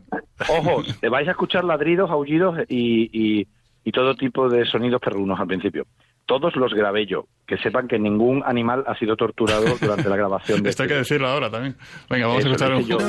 Ojo, 0.49 0.83
te 1.01 1.09
vais 1.11 1.29
a 1.29 1.33
escuchar 1.33 1.63
ladridos, 1.65 2.11
aullidos 2.11 2.59
y, 2.69 3.11
y- 3.13 3.47
y 3.85 3.93
todo 3.93 4.15
tipo 4.15 4.49
de 4.49 4.65
sonidos 4.65 5.01
perrunos 5.01 5.39
al 5.39 5.47
principio. 5.47 5.87
Todos 6.27 6.57
los 6.57 6.73
grabé 6.73 7.07
yo. 7.07 7.27
Que 7.47 7.59
sepan 7.59 7.87
que 7.87 7.99
ningún 7.99 8.43
animal 8.47 8.83
ha 8.87 8.97
sido 8.97 9.15
torturado 9.15 9.67
durante 9.79 10.09
la 10.09 10.17
grabación 10.17 10.63
de 10.63 10.71
Esto 10.71 10.83
hay 10.83 10.87
este 10.87 10.95
que 10.95 10.99
decirlo 11.01 11.29
ahora 11.29 11.51
también. 11.51 11.77
Venga, 12.09 12.27
vamos 12.27 12.41
Eso 12.41 12.49
a 12.49 12.53
escuchar 12.53 12.75
un, 12.75 12.87
yo. 12.87 12.99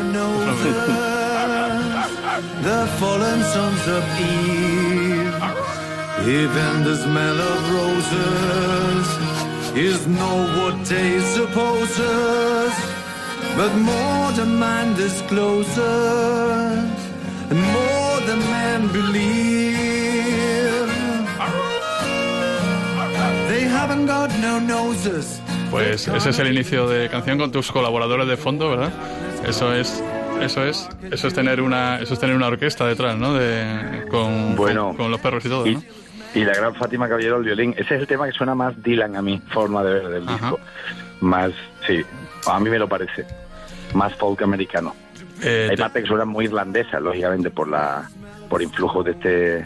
The 2.36 2.88
fallen 3.00 3.42
sons 3.54 3.88
of 3.88 4.04
Eve, 4.20 5.36
even 6.28 6.84
the 6.84 6.96
smell 6.98 7.40
of 7.40 7.72
roses 7.72 9.08
is 9.78 10.06
no 10.08 10.46
what 10.58 10.86
they 10.86 11.20
supposes, 11.20 12.74
but 13.56 13.74
more 13.76 14.32
the 14.34 14.46
mind 14.46 14.98
discloses, 14.98 15.78
and 17.50 17.62
more 17.62 18.20
the 18.26 18.36
man 18.52 18.92
believe. 18.92 19.85
Pues 25.72 26.08
ese 26.08 26.30
es 26.30 26.40
el 26.40 26.48
inicio 26.54 26.88
de 26.88 27.10
canción 27.10 27.38
con 27.38 27.52
tus 27.52 27.72
colaboradores 27.72 28.28
de 28.28 28.38
fondo, 28.38 28.70
¿verdad? 28.70 28.92
Eso 29.48 29.74
es, 29.74 30.04
eso 30.42 30.64
es, 30.66 30.88
eso 31.12 31.28
es 31.28 31.34
tener 31.34 31.62
una, 31.62 32.00
eso 32.00 32.14
es 32.14 32.20
tener 32.20 32.36
una 32.36 32.48
orquesta 32.48 32.86
detrás, 32.86 33.18
¿no? 33.18 33.34
De, 33.34 34.06
con, 34.10 34.56
Bueno, 34.56 34.88
con, 34.90 34.98
con 34.98 35.12
los 35.12 35.20
perros 35.20 35.46
y 35.46 35.50
todo, 35.50 35.68
y, 35.68 35.76
¿no? 35.76 35.84
y 36.34 36.44
la 36.46 36.54
gran 36.54 36.76
Fátima 36.76 37.08
Caballero 37.10 37.38
al 37.38 37.44
violín. 37.44 37.74
Ese 37.78 37.96
es 37.96 38.02
el 38.02 38.08
tema 38.08 38.26
que 38.28 38.32
suena 38.34 38.56
más 38.56 38.82
Dylan 38.84 39.16
a 39.16 39.22
mi 39.22 39.40
forma 39.54 39.84
de 39.84 39.94
ver 39.94 40.08
del 40.10 40.26
disco. 40.26 40.60
Más, 41.22 41.52
sí, 41.88 42.04
a 42.48 42.60
mí 42.60 42.70
me 42.70 42.78
lo 42.80 42.88
parece. 42.88 43.26
Más 43.94 44.14
folk 44.16 44.42
americano. 44.42 44.96
Eh, 45.42 45.68
Hay 45.70 45.76
te- 45.76 45.82
parte 45.82 46.02
que 46.02 46.08
suena 46.08 46.26
muy 46.26 46.46
irlandesa, 46.46 47.00
lógicamente, 47.00 47.50
por 47.50 47.68
la 47.68 48.10
por 48.50 48.62
influjo 48.62 49.02
de 49.04 49.12
este 49.12 49.64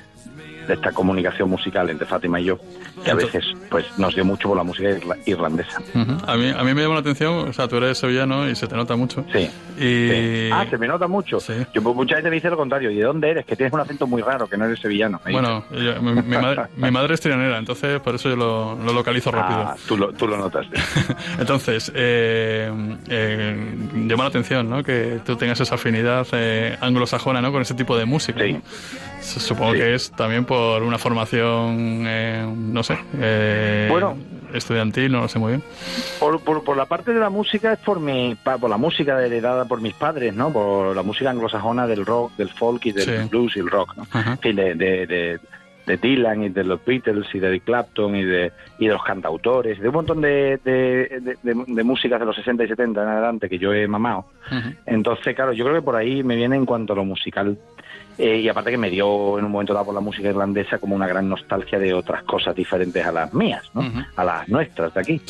de 0.70 0.76
esta 0.76 0.92
comunicación 0.92 1.50
musical 1.50 1.90
entre 1.90 2.06
Fátima 2.08 2.40
y 2.40 2.46
yo, 2.46 2.60
que 3.04 3.12
a 3.12 3.16
veces 3.16 3.44
pues 3.70 3.86
nos 3.98 4.16
dio 4.16 4.24
mucho 4.24 4.48
por 4.50 4.58
la 4.58 4.64
música 4.64 4.90
irla- 4.90 5.18
irlandesa. 5.26 5.82
Ujú. 5.96 6.18
a, 6.26 6.38
mí, 6.38 6.50
a 6.56 6.64
mí 6.64 6.74
me 6.74 6.82
llama 6.82 6.94
la 6.96 7.00
atención, 7.02 7.50
o 7.50 7.54
sea, 7.54 7.68
tú 7.68 7.78
eres 7.78 7.98
sevillano 7.98 8.48
y 8.50 8.56
se 8.56 8.68
te 8.68 8.76
nota 8.76 8.96
mucho. 8.96 9.26
Sí. 9.34 9.50
Y... 9.78 10.10
Sí. 10.10 10.50
Ah, 10.54 10.66
se 10.70 10.78
me 10.78 10.88
nota 10.88 11.08
mucho. 11.08 11.40
Yo, 11.74 11.82
pues, 11.84 11.96
mucha 11.96 12.16
gente 12.16 12.30
me 12.30 12.36
dice 12.36 12.50
lo 12.50 12.58
contrario. 12.58 12.92
¿Y 12.92 12.96
de 12.98 13.04
dónde 13.04 13.30
eres? 13.32 13.46
Que 13.46 13.56
tienes 13.56 13.74
un 13.74 13.80
acento 13.80 14.06
muy 14.08 14.22
raro, 14.22 14.48
que 14.48 14.58
no 14.58 14.66
eres 14.66 14.80
sevillano. 14.80 15.20
Bueno, 15.30 15.64
yo- 15.72 16.02
mi, 16.02 16.14
mi 16.22 16.38
madre, 16.38 16.64
mi 16.78 16.92
madre 16.92 17.16
es 17.16 17.22
trianera, 17.22 17.58
entonces 17.58 18.00
por 18.00 18.16
eso 18.16 18.30
yo 18.30 18.36
lo, 18.36 18.76
lo 18.76 18.94
localizo 18.94 19.32
rápido. 19.32 19.60
Ah, 19.62 19.76
tú 19.88 19.98
lo, 19.98 20.14
tú 20.14 20.28
lo 20.28 20.38
notas. 20.38 20.68
Entonces, 21.40 21.92
eh, 21.96 22.72
eh, 23.10 23.76
llama 24.08 24.24
la 24.24 24.30
atención, 24.30 24.70
¿no? 24.70 24.84
Que 24.84 25.20
tú 25.26 25.36
tengas 25.36 25.60
esa 25.60 25.76
afinidad 25.76 26.28
eh, 26.34 26.78
anglosajona, 26.82 27.42
¿no? 27.42 27.52
Con 27.52 27.62
ese 27.62 27.74
tipo 27.74 27.98
de 27.98 28.06
música. 28.06 28.40
¿no? 28.46 28.62
S- 29.20 29.40
Supongo 29.40 29.74
que 29.74 29.96
es 29.96 30.12
también 30.12 30.46
por 30.46 30.59
una 30.84 30.98
formación, 30.98 32.04
eh, 32.08 32.46
no 32.56 32.84
sé, 32.84 32.98
eh, 33.20 33.88
Bueno. 33.90 34.16
estudiantil, 34.54 35.12
no 35.12 35.22
lo 35.22 35.28
sé 35.28 35.40
muy 35.40 35.54
bien. 35.54 35.64
Por, 36.20 36.40
por, 36.42 36.64
por 36.64 36.78
la 36.78 36.86
parte 36.86 37.14
de 37.14 37.20
la 37.20 37.30
música 37.30 37.74
es 37.74 37.80
por 37.80 38.00
mi 38.00 38.36
por 38.60 38.70
la 38.70 38.78
música 38.78 39.24
heredada 39.24 39.66
por 39.66 39.82
mis 39.82 39.94
padres, 39.94 40.34
¿no? 40.34 40.52
Por 40.52 40.96
la 40.96 41.04
música 41.04 41.30
anglosajona 41.30 41.88
del 41.88 42.06
rock, 42.06 42.34
del 42.38 42.50
folk 42.50 42.86
y 42.86 42.92
del 42.92 43.04
Sí. 43.06 43.30
blues 43.30 43.56
y 43.56 43.60
el 43.60 43.70
rock, 43.70 43.96
¿no? 43.98 44.04
En 44.20 44.38
fin, 44.40 44.56
de, 44.56 44.76
de, 44.76 45.08
de, 45.08 45.40
de 45.86 45.98
Dylan 45.98 46.44
y 46.44 46.50
de 46.50 46.64
los 46.64 46.84
Beatles 46.86 47.26
y 47.34 47.40
de 47.40 47.60
Clapton 47.62 48.16
y 48.16 48.24
de, 48.24 48.52
y 48.78 48.88
de 48.88 48.94
los 48.94 49.04
cantautores, 49.04 49.80
de 49.80 49.88
un 49.88 49.96
montón 49.96 50.22
de, 50.22 50.60
de, 50.64 51.20
de, 51.22 51.38
de- 51.42 51.64
de 51.68 51.84
músicas 51.84 52.20
de 52.20 52.26
los 52.28 52.36
60 52.36 52.64
y 52.64 52.68
70 52.68 53.02
en 53.02 53.08
adelante 53.08 53.50
que 53.50 53.58
yo 53.58 53.74
he 53.74 53.88
mamado. 53.88 54.26
Entonces, 54.86 55.36
claro, 55.36 55.54
yo 55.54 55.64
creo 55.66 55.78
que 55.78 55.82
por 55.82 55.96
ahí 55.96 56.24
me 56.24 56.36
viene 56.36 56.56
en 56.56 56.66
cuanto 56.66 56.94
a 56.94 56.96
lo 56.96 57.06
musical. 57.06 57.58
Eh, 58.22 58.40
y 58.40 58.50
aparte 58.50 58.70
que 58.72 58.78
me 58.78 58.90
dio 58.90 59.40
en 59.40 59.46
un 59.46 59.52
momento 59.52 59.74
dado 59.74 59.86
por 59.86 59.96
la 59.96 60.02
música 60.02 60.28
irlandesa 60.28 60.78
como 60.78 60.94
una 60.94 61.08
gran 61.08 61.30
nostalgia 61.30 61.80
de 61.80 61.94
otras 61.94 62.22
cosas 62.24 62.54
diferentes 62.54 63.06
a 63.06 63.14
las 63.14 63.34
mías, 63.34 63.64
¿no? 63.74 63.82
a 64.18 64.24
las 64.26 64.50
nuestras 64.50 64.94
de 64.94 65.00
aquí. 65.00 65.22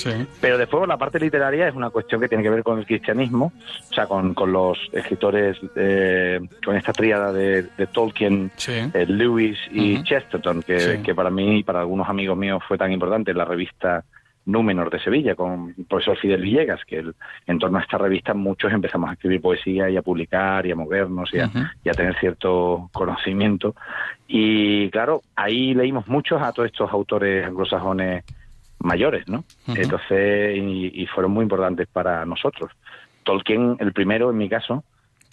Pero 0.42 0.58
después 0.58 0.88
la 0.88 0.98
parte 0.98 1.20
literaria 1.20 1.68
es 1.68 1.76
una 1.76 1.92
cuestión 1.92 2.20
que 2.20 2.28
tiene 2.28 2.44
que 2.44 2.50
ver 2.50 2.64
con 2.64 2.80
el 2.80 2.88
cristianismo, 2.88 3.54
o 3.92 3.94
sea, 3.94 4.08
con, 4.08 4.34
con 4.34 4.52
los 4.52 4.78
escritores, 4.92 5.56
eh, 5.76 6.40
con 6.66 6.76
esta 6.76 6.92
tríada 6.92 7.32
de, 7.32 7.62
de 7.78 7.88
Tolkien, 7.88 8.52
eh, 8.68 9.06
Lewis 9.08 9.58
y 9.72 10.02
Chesterton, 10.04 10.64
que, 10.64 10.80
Sí. 10.80 10.98
que 11.04 11.14
para 11.14 11.30
mí 11.30 11.60
y 11.60 11.64
para 11.64 11.82
algunos 11.82 12.10
amigos 12.10 12.38
míos 12.38 12.64
fue 12.68 12.78
tan 12.78 12.92
importante, 12.92 13.34
la 13.36 13.46
revista 13.46 14.04
Númenor 14.52 14.90
de 14.90 15.00
Sevilla, 15.00 15.36
con 15.36 15.74
el 15.78 15.86
profesor 15.86 16.18
Fidel 16.18 16.42
Villegas, 16.42 16.84
que 16.86 16.98
el- 17.00 17.16
en 17.48 17.60
torno 17.60 17.78
a 17.78 17.82
esta 17.82 17.98
revista 17.98 18.34
muchos 18.34 18.72
empezamos 18.74 19.10
a 19.10 19.14
escribir 19.14 19.42
poesía 19.42 19.90
y 19.90 19.98
a 19.98 20.02
publicar 20.02 20.66
y 20.66 20.72
a 20.72 20.76
movernos 20.76 21.30
y 21.34 21.40
a, 21.40 21.46
Ujú. 21.48 21.60
y 21.84 21.90
a 21.90 21.94
tener 21.94 22.16
cierto 22.20 22.90
conocimiento. 22.92 23.76
Y 24.28 24.90
claro, 24.90 25.22
ahí 25.36 25.74
leímos 25.74 26.08
muchos 26.08 26.42
a 26.42 26.52
todos 26.52 26.68
estos 26.68 26.92
autores 26.92 27.46
anglosajones 27.46 28.24
mayores, 28.80 29.28
¿no? 29.28 29.44
Entonces, 29.68 30.58
y, 30.58 30.92
y 31.02 31.06
fueron 31.08 31.32
muy 31.32 31.44
importantes 31.44 31.88
para 31.92 32.26
nosotros. 32.26 32.72
Tolkien, 33.24 33.76
el 33.80 33.92
primero 33.94 34.30
en 34.32 34.38
mi 34.38 34.48
caso, 34.50 34.84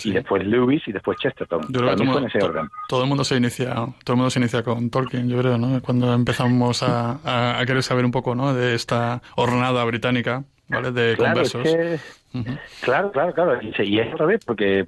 y 0.05 0.11
después 0.13 0.45
Lewis 0.47 0.83
y 0.87 0.93
después 0.93 1.19
Chesterton. 1.19 1.63
Yo 1.63 1.69
creo 1.69 1.85
Para 1.85 1.97
que 1.97 2.03
mí 2.03 2.07
todo, 2.09 2.13
fue 2.13 2.21
en 2.23 2.27
ese 2.29 2.39
to- 2.39 2.47
orden. 2.47 2.69
todo 2.89 3.03
el 3.03 3.09
mundo 3.09 3.25
se 3.25 3.37
inicia, 3.37 3.75
todo 3.75 4.13
el 4.13 4.17
mundo 4.17 4.31
se 4.31 4.39
inicia 4.39 4.63
con 4.63 4.91
Tolkien, 4.91 5.29
yo 5.29 5.39
creo, 5.39 5.59
¿no? 5.59 5.81
Cuando 5.83 6.13
empezamos 6.13 6.83
a, 6.83 7.19
a- 7.25 7.59
a 7.61 7.67
querer 7.67 7.83
saber 7.83 8.05
un 8.05 8.11
poco, 8.11 8.35
¿no? 8.35 8.53
De 8.55 8.75
esta 8.75 9.23
hornada 9.37 9.83
británica, 9.85 10.45
¿vale? 10.69 10.93
De 10.93 11.17
Claro, 11.17 11.41
es 11.43 11.53
conversos. 11.53 12.01
claro, 12.83 13.11
claro, 13.13 13.33
claro. 13.33 13.59
Y, 13.63 13.73
y 13.83 13.99
es 14.01 14.13
al 14.13 14.19
revés, 14.19 14.45
porque 14.45 14.87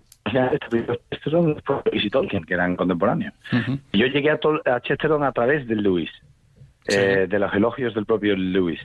Chesterton 1.10 1.56
y 1.92 2.10
Tolkien, 2.10 2.44
que 2.44 2.54
eran 2.54 2.76
contemporáneos. 2.76 3.32
Yo 3.92 4.06
llegué 4.06 4.30
a, 4.30 4.38
Tol- 4.40 4.62
a 4.66 4.80
Chesterton 4.80 5.22
a 5.24 5.32
través 5.32 5.66
de 5.66 5.76
Lewis, 5.76 6.10
eh, 6.88 7.26
de 7.28 7.38
los 7.38 7.52
elogios 7.54 7.94
del 7.94 8.06
propio 8.06 8.36
Lewis. 8.36 8.80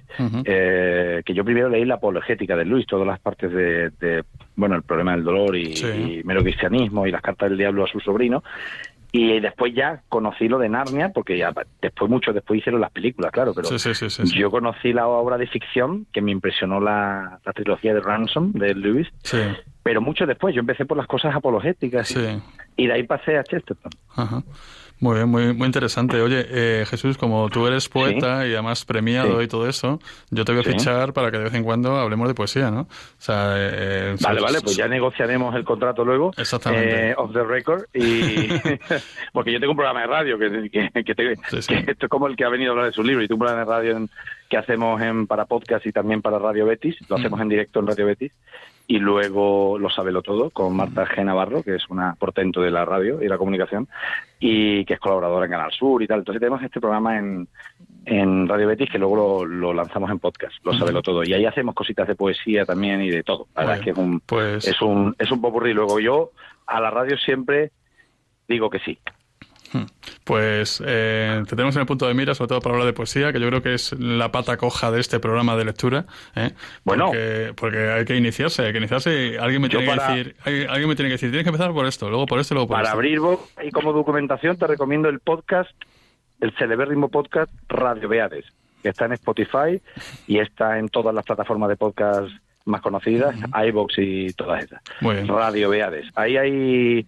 Eh, 0.45 1.21
que 1.25 1.33
yo 1.33 1.43
primero 1.43 1.69
leí 1.69 1.85
la 1.85 1.95
apologética 1.95 2.55
de 2.55 2.65
Lewis, 2.65 2.85
todas 2.85 3.07
las 3.07 3.19
partes 3.19 3.51
de, 3.51 3.89
de, 3.99 4.23
bueno, 4.55 4.75
el 4.75 4.83
problema 4.83 5.13
del 5.13 5.23
dolor 5.23 5.55
y, 5.55 5.75
Sí. 5.75 5.87
y 6.19 6.23
mero 6.23 6.41
cristianismo 6.43 7.07
y 7.07 7.11
las 7.11 7.21
cartas 7.21 7.49
del 7.49 7.57
diablo 7.57 7.83
a 7.83 7.87
su 7.87 7.99
sobrino. 7.99 8.43
Y 9.15 9.39
después 9.39 9.75
ya 9.75 10.01
conocí 10.09 10.47
lo 10.47 10.57
de 10.57 10.69
Narnia, 10.69 11.09
porque 11.09 11.37
ya 11.37 11.53
después, 11.79 12.09
mucho 12.09 12.33
después 12.33 12.57
hicieron 12.59 12.81
las 12.81 12.89
películas, 12.89 13.31
claro, 13.31 13.53
pero 13.53 13.67
Sí, 13.77 14.33
yo 14.39 14.49
conocí 14.49 14.91
la 14.91 15.05
obra 15.07 15.37
de 15.37 15.45
ficción 15.45 16.07
que 16.11 16.19
me 16.19 16.31
impresionó 16.31 16.79
la, 16.79 17.39
la 17.45 17.53
trilogía 17.53 17.93
de 17.93 17.99
Ransom 17.99 18.53
de 18.53 18.73
Lewis, 18.73 19.07
pero 19.83 20.01
mucho 20.01 20.25
después. 20.25 20.55
Yo 20.55 20.61
empecé 20.61 20.85
por 20.85 20.97
las 20.97 21.05
cosas 21.05 21.35
apologéticas 21.35 22.09
y, 22.75 22.87
de 22.87 22.93
ahí 22.93 23.03
pasé 23.03 23.37
a 23.37 23.43
Chesterton. 23.43 23.91
Ajá. 24.15 24.41
Muy 25.03 25.15
bien, 25.15 25.27
muy, 25.27 25.53
muy 25.53 25.65
interesante. 25.65 26.21
Oye, 26.21 26.45
eh, 26.49 26.85
Jesús, 26.87 27.17
como 27.17 27.49
tú 27.49 27.67
eres 27.67 27.89
poeta 27.89 28.47
y 28.47 28.53
además 28.53 28.85
premiado 28.85 29.39
Sí. 29.39 29.43
y 29.43 29.47
todo 29.49 29.67
eso, 29.67 29.99
yo 30.29 30.45
te 30.45 30.53
voy 30.53 30.61
a 30.61 30.63
Sí. 30.63 30.71
fichar 30.71 31.11
para 31.11 31.29
que 31.29 31.39
de 31.39 31.43
vez 31.43 31.53
en 31.55 31.65
cuando 31.65 31.97
hablemos 31.97 32.25
de 32.29 32.33
poesía, 32.33 32.71
¿no? 32.71 32.83
O 32.83 32.87
sea, 33.17 33.55
eh, 33.57 34.15
Vale, 34.21 34.39
so- 34.39 34.45
vale, 34.45 34.61
pues 34.61 34.77
ya 34.77 34.87
negociaremos 34.87 35.53
el 35.55 35.65
contrato 35.65 36.05
luego. 36.05 36.31
Exactamente. 36.37 37.09
eh, 37.09 37.13
off 37.17 37.33
the 37.33 37.43
record. 37.43 37.83
Y 37.93 37.99
porque 39.33 39.51
yo 39.51 39.59
tengo 39.59 39.71
un 39.71 39.77
programa 39.77 39.99
de 40.03 40.07
radio 40.07 40.39
que, 40.39 40.69
que, 40.71 41.03
que 41.03 41.15
te- 41.15 41.35
que 41.35 41.91
esto 41.91 42.05
es 42.05 42.09
como 42.09 42.27
el 42.27 42.37
que 42.37 42.45
ha 42.45 42.49
venido 42.49 42.71
a 42.71 42.71
hablar 42.71 42.85
de 42.87 42.93
su 42.93 43.03
libro. 43.03 43.21
Y 43.23 43.27
tengo 43.27 43.41
un 43.43 43.45
programa 43.47 43.65
de 43.65 43.71
radio 43.71 43.97
en- 43.97 44.09
que 44.49 44.55
hacemos 44.57 45.01
en, 45.01 45.27
para 45.27 45.43
podcast 45.45 45.85
y 45.85 45.91
también 45.91 46.21
para 46.21 46.39
Radio 46.39 46.65
Betis. 46.65 46.95
Lo 47.09 47.17
hacemos 47.17 47.41
en 47.41 47.49
directo 47.49 47.81
en 47.81 47.87
Radio 47.87 48.05
Betis. 48.05 48.31
Y 48.85 48.99
luego 48.99 49.77
Lo 49.79 49.89
Sabelo 49.89 50.21
Todo 50.21 50.49
con 50.49 50.75
Marta 50.75 51.05
G. 51.05 51.23
Navarro, 51.23 51.63
que 51.63 51.75
es 51.75 51.89
una 51.89 52.15
portento 52.15 52.61
de 52.61 52.69
la 52.69 52.83
radio 52.83 53.21
y 53.23 53.27
la 53.29 53.37
comunicación, 53.37 53.87
y 54.39 54.83
que 54.85 54.95
es 54.95 54.99
colaboradora 54.99 55.45
en 55.45 55.51
Canal 55.51 55.71
Sur 55.71 56.03
y 56.03 56.07
tal. 56.07 56.19
Entonces 56.19 56.41
tenemos 56.41 56.61
este 56.61 56.81
programa 56.81 57.17
en, 57.17 57.47
en 58.05 58.47
Radio 58.47 58.67
Betis 58.67 58.89
que 58.91 58.99
luego 58.99 59.15
lo, 59.15 59.45
lo 59.45 59.73
lanzamos 59.73 60.11
en 60.11 60.19
podcast, 60.19 60.53
Lo 60.65 60.73
Sabelo 60.73 61.01
Todo. 61.01 61.23
Y 61.23 61.33
ahí 61.33 61.45
hacemos 61.45 61.73
cositas 61.75 62.07
de 62.07 62.15
poesía 62.15 62.65
también 62.65 63.01
y 63.01 63.09
de 63.09 63.23
todo. 63.23 63.47
La 63.55 63.61
verdad 63.61 63.77
es 63.77 63.83
que 63.85 63.89
es 63.91 63.97
un, 63.97 64.19
Pues- 64.19 64.67
es 64.67 64.81
un, 64.81 65.15
es 65.17 65.31
un 65.31 65.41
popurrí. 65.41 65.73
Luego 65.73 65.99
yo 66.01 66.31
a 66.67 66.81
la 66.81 66.91
radio 66.91 67.17
siempre 67.17 67.71
digo 68.49 68.69
que 68.69 68.79
sí. 68.79 68.99
Pues 70.23 70.81
eh, 70.85 71.41
te 71.47 71.55
tenemos 71.55 71.75
en 71.75 71.81
el 71.81 71.85
punto 71.87 72.07
de 72.07 72.13
mira, 72.13 72.33
sobre 72.35 72.49
todo 72.49 72.61
para 72.61 72.75
hablar 72.75 72.85
de 72.87 72.93
poesía, 72.93 73.33
que 73.33 73.39
yo 73.39 73.47
creo 73.47 73.61
que 73.61 73.73
es 73.73 73.93
la 73.99 74.31
pata 74.31 74.57
coja 74.57 74.91
de 74.91 74.99
este 75.01 75.19
programa 75.19 75.55
de 75.57 75.65
lectura. 75.65 76.05
¿eh? 76.35 76.51
Bueno. 76.83 77.07
Porque, 77.07 77.53
porque 77.55 77.91
hay 77.91 78.05
que 78.05 78.15
iniciarse, 78.15 78.65
hay 78.65 78.71
que 78.71 78.77
iniciarse 78.77 79.27
y 79.33 79.35
alguien 79.37 79.61
me 79.61 79.69
tiene 79.69 79.85
para- 79.85 80.07
que 80.07 80.13
decir, 80.15 80.35
hay- 80.45 80.63
alguien 80.69 80.89
me 80.89 80.95
tiene 80.95 81.09
que 81.09 81.13
decir, 81.13 81.29
tienes 81.29 81.43
que 81.43 81.49
empezar 81.49 81.71
por 81.73 81.85
esto, 81.85 82.09
luego 82.09 82.25
por 82.25 82.39
esto, 82.39 82.53
luego 82.53 82.67
por 82.67 82.75
Para 82.77 82.89
esto. 82.89 82.95
abrir 82.97 83.19
y 83.63 83.71
como 83.71 83.93
documentación 83.93 84.57
te 84.57 84.67
recomiendo 84.67 85.09
el 85.09 85.19
podcast, 85.19 85.71
el 86.39 86.51
celebérrimo 86.57 87.09
podcast 87.09 87.51
Radio 87.69 88.07
Beades, 88.09 88.45
que 88.81 88.89
está 88.89 89.05
en 89.05 89.13
Spotify 89.13 89.81
y 90.27 90.39
está 90.39 90.77
en 90.79 90.89
todas 90.89 91.13
las 91.15 91.25
plataformas 91.25 91.69
de 91.69 91.75
podcast 91.77 92.29
más 92.65 92.81
conocidas, 92.81 93.35
iVoox 93.67 93.93
y 93.97 94.33
todas 94.33 94.63
esas. 94.63 94.81
Muy 95.01 95.15
bien. 95.15 95.27
Radio 95.27 95.69
Beades. 95.69 96.05
Ahí 96.15 96.37
hay 96.37 97.05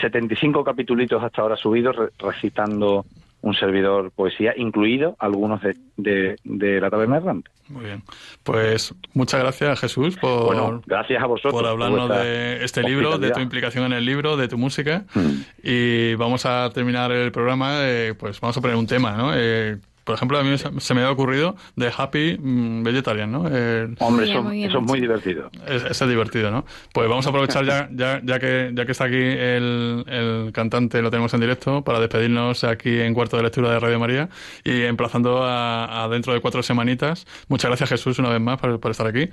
75 0.00 0.64
capitulitos 0.64 1.22
hasta 1.22 1.42
ahora 1.42 1.56
subidos 1.56 1.96
re- 1.96 2.08
recitando 2.18 3.04
un 3.42 3.54
servidor 3.54 4.10
poesía, 4.10 4.54
incluido 4.56 5.16
algunos 5.18 5.60
de, 5.60 5.76
de, 5.98 6.36
de 6.44 6.80
la 6.80 6.88
taberna 6.88 7.18
errante. 7.18 7.50
Muy 7.68 7.84
bien. 7.84 8.02
Pues 8.42 8.94
muchas 9.12 9.40
gracias, 9.40 9.80
Jesús, 9.80 10.16
por, 10.16 10.46
Bueno, 10.46 10.82
gracias 10.86 11.22
a 11.22 11.26
vosotros 11.26 11.52
por 11.52 11.66
hablarnos 11.66 12.08
de 12.08 12.64
este 12.64 12.82
libro, 12.82 13.18
de 13.18 13.30
tu 13.32 13.40
implicación 13.40 13.84
en 13.84 13.92
el 13.92 14.04
libro, 14.06 14.38
de 14.38 14.48
tu 14.48 14.56
música. 14.56 15.04
Mm. 15.14 15.30
Y 15.62 16.14
vamos 16.14 16.46
a 16.46 16.70
terminar 16.72 17.12
el 17.12 17.32
programa, 17.32 17.80
eh, 17.82 18.14
pues 18.18 18.40
vamos 18.40 18.56
a 18.56 18.60
poner 18.62 18.76
un 18.76 18.86
tema, 18.86 19.12
¿no? 19.12 19.32
Eh, 19.34 19.76
por 20.04 20.14
ejemplo, 20.14 20.38
a 20.38 20.42
mí 20.44 20.56
se 20.58 20.68
se 20.80 20.94
me 20.94 21.02
ha 21.02 21.10
ocurrido 21.10 21.56
de 21.76 21.92
Happy 21.96 22.38
mm, 22.38 22.82
Vegetarian, 22.82 23.32
¿no? 23.32 23.46
El- 23.48 23.96
Hombre, 24.00 24.30
eso, 24.30 24.50
eso 24.52 24.78
es 24.78 24.84
muy 24.84 25.00
divertido. 25.00 25.50
Es, 25.66 25.82
es 25.84 26.08
divertido, 26.08 26.50
¿no? 26.50 26.64
Pues 26.92 27.08
vamos 27.08 27.26
a 27.26 27.30
aprovechar 27.30 27.64
ya, 27.64 27.88
ya, 27.92 28.20
ya 28.22 28.38
que 28.38 28.70
ya 28.74 28.84
que 28.86 28.92
está 28.92 29.04
aquí 29.04 29.16
el, 29.16 30.04
el 30.06 30.50
cantante, 30.52 31.00
lo 31.02 31.10
tenemos 31.10 31.32
en 31.34 31.40
directo, 31.40 31.82
para 31.82 32.00
despedirnos 32.00 32.64
aquí 32.64 33.00
en 33.00 33.14
Cuarto 33.14 33.36
de 33.36 33.42
Lectura 33.44 33.70
de 33.70 33.80
Radio 33.80 33.98
María 33.98 34.28
y 34.62 34.82
emplazando 34.82 35.42
a, 35.42 36.04
a 36.04 36.08
dentro 36.08 36.32
de 36.34 36.40
cuatro 36.40 36.62
semanitas. 36.62 37.26
Muchas 37.48 37.70
gracias 37.70 37.88
Jesús 37.90 38.18
una 38.18 38.28
vez 38.30 38.40
más 38.40 38.58
por, 38.60 38.78
por 38.80 38.90
estar 38.90 39.06
aquí. 39.06 39.28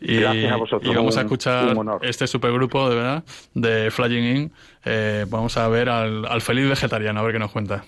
Y, 0.00 0.16
Gracias 0.20 0.52
a 0.52 0.56
vosotros, 0.56 0.92
Y 0.92 0.96
vamos 0.96 1.16
a 1.16 1.20
escuchar 1.22 1.74
este 2.02 2.26
supergrupo, 2.26 2.88
de 2.90 2.96
verdad, 2.96 3.24
de 3.54 3.90
Flying 3.90 4.36
In. 4.36 4.52
Eh, 4.84 5.24
vamos 5.28 5.56
a 5.56 5.68
ver 5.68 5.88
al, 5.88 6.24
al 6.26 6.40
feliz 6.40 6.68
vegetariano, 6.68 7.20
a 7.20 7.22
ver 7.22 7.32
qué 7.32 7.38
nos 7.38 7.50
cuenta. 7.52 7.84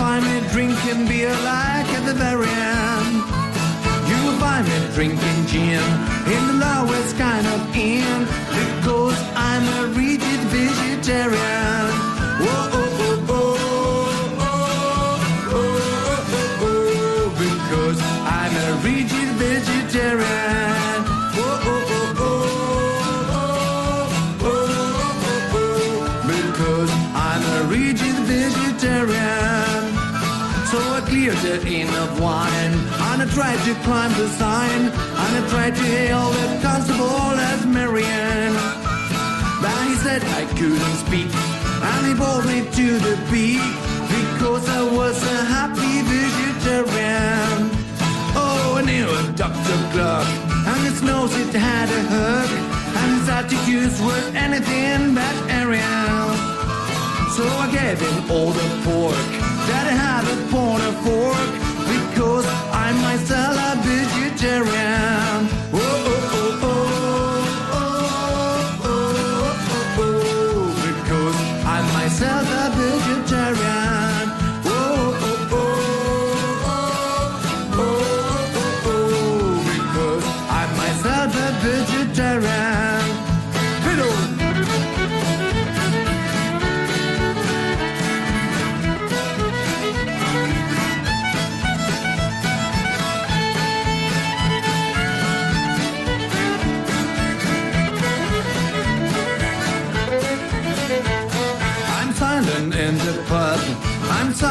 Find 0.00 0.24
me 0.24 0.40
drinking 0.48 1.06
beer 1.06 1.28
like 1.44 1.88
at 1.98 2.04
the 2.06 2.14
very 2.14 2.48
end. 2.48 3.16
You 4.08 4.16
will 4.24 4.38
find 4.40 4.64
me 4.66 4.78
drinking 4.94 5.40
gin 5.50 5.84
in 6.34 6.42
the 6.50 6.56
lowest 6.66 7.18
kind 7.18 7.46
of 7.46 7.60
inn 7.76 8.20
because 8.58 9.18
I'm 9.36 9.64
a 9.80 9.82
rigid 10.00 10.40
vegetarian. 10.56 11.92
Whoa, 12.42 12.69
I 33.30 33.32
tried 33.32 33.64
to 33.64 33.74
climb 33.84 34.12
the 34.14 34.26
sign, 34.26 34.86
and 34.86 35.30
I 35.38 35.48
tried 35.50 35.76
to 35.76 35.82
hail 35.82 36.30
the 36.30 36.58
constable 36.62 37.38
as 37.38 37.64
Marianne. 37.64 38.54
But 39.62 39.78
he 39.86 39.94
said 40.02 40.20
I 40.34 40.46
couldn't 40.58 40.96
speak, 41.06 41.30
and 41.30 42.06
he 42.08 42.14
brought 42.14 42.44
me 42.44 42.66
to 42.78 42.98
the 42.98 43.14
peak 43.30 43.62
because 44.10 44.68
I 44.68 44.82
was 44.82 45.22
a 45.22 45.44
happy 45.44 46.02
vegetarian. 46.10 47.70
Oh, 48.34 48.74
I 48.78 48.82
knew 48.82 49.06
a 49.06 49.22
Dr. 49.38 49.78
Clark, 49.92 50.26
and 50.66 50.80
his 50.82 51.00
nose 51.00 51.32
it 51.36 51.54
had 51.54 51.88
a 51.88 52.02
hook, 52.10 52.50
and 52.98 53.20
his 53.20 53.28
attitudes 53.28 54.02
were 54.02 54.26
anything 54.34 55.14
but 55.14 55.36
Ariel. 55.48 56.34
So 57.36 57.46
I 57.46 57.70
gave 57.70 58.00
him 58.00 58.28
all 58.28 58.50
the 58.50 58.68
pork 58.82 59.30
that 59.70 59.86
I 59.86 59.94
had 59.94 60.24
a 60.24 60.36
fork 60.50 61.69
Cause 62.20 62.44
I 62.70 62.92
myself 63.00 63.56
a 63.56 63.80
vegetarian. 63.80 65.48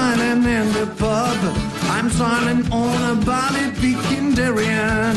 I'm 0.09 0.17
silent 0.17 0.45
in 0.47 0.73
the 0.73 0.87
pub. 0.95 1.37
I'm 1.95 2.09
silent 2.09 2.71
on 2.71 2.97
a 3.11 3.15
Bobby 3.23 3.65
Peekindarian. 3.79 5.15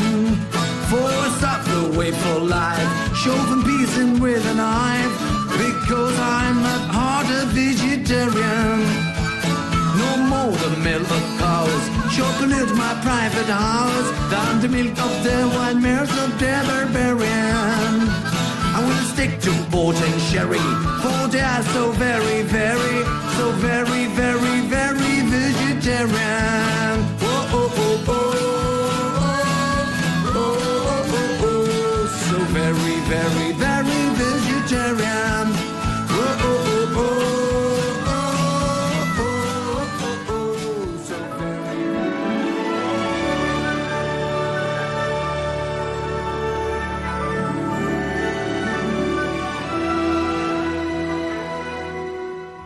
Force 0.87 1.41
up 1.41 1.65
the 1.65 1.97
way 1.97 2.11
for 2.11 2.39
life. 2.39 3.17
Shoving 3.17 3.63
piecing 3.63 4.19
with 4.19 4.45
a 4.45 4.53
knife. 4.53 5.15
Because 5.57 6.15
I'm 6.19 6.59
at 6.59 6.85
heart 6.93 7.25
a 7.25 7.45
vegetarian. 7.57 8.81
No 9.97 10.11
more 10.29 10.51
the 10.61 10.77
milk 10.77 11.09
of 11.09 11.23
cows. 11.41 11.83
Chocolate 12.15 12.75
my 12.77 12.93
private 13.01 13.49
house. 13.49 14.09
Down 14.29 14.61
the 14.61 14.69
milk 14.69 14.95
of 14.99 15.23
the 15.23 15.37
white 15.55 15.77
mares 15.81 16.11
of 16.23 16.37
the 16.37 16.53
barbarian. 16.67 18.13
I 18.75 18.79
will 18.87 19.05
stick 19.13 19.39
to 19.41 19.51
port 19.69 19.95
and 19.95 20.21
sherry, 20.21 20.57
for 21.03 21.27
they 21.27 21.41
are 21.41 21.63
so 21.75 21.91
very, 21.91 22.41
very, 22.41 22.97
so 23.37 23.51
very, 23.69 24.07
very, 24.07 24.61
very 24.61 25.21
vegetarian. 25.29 26.22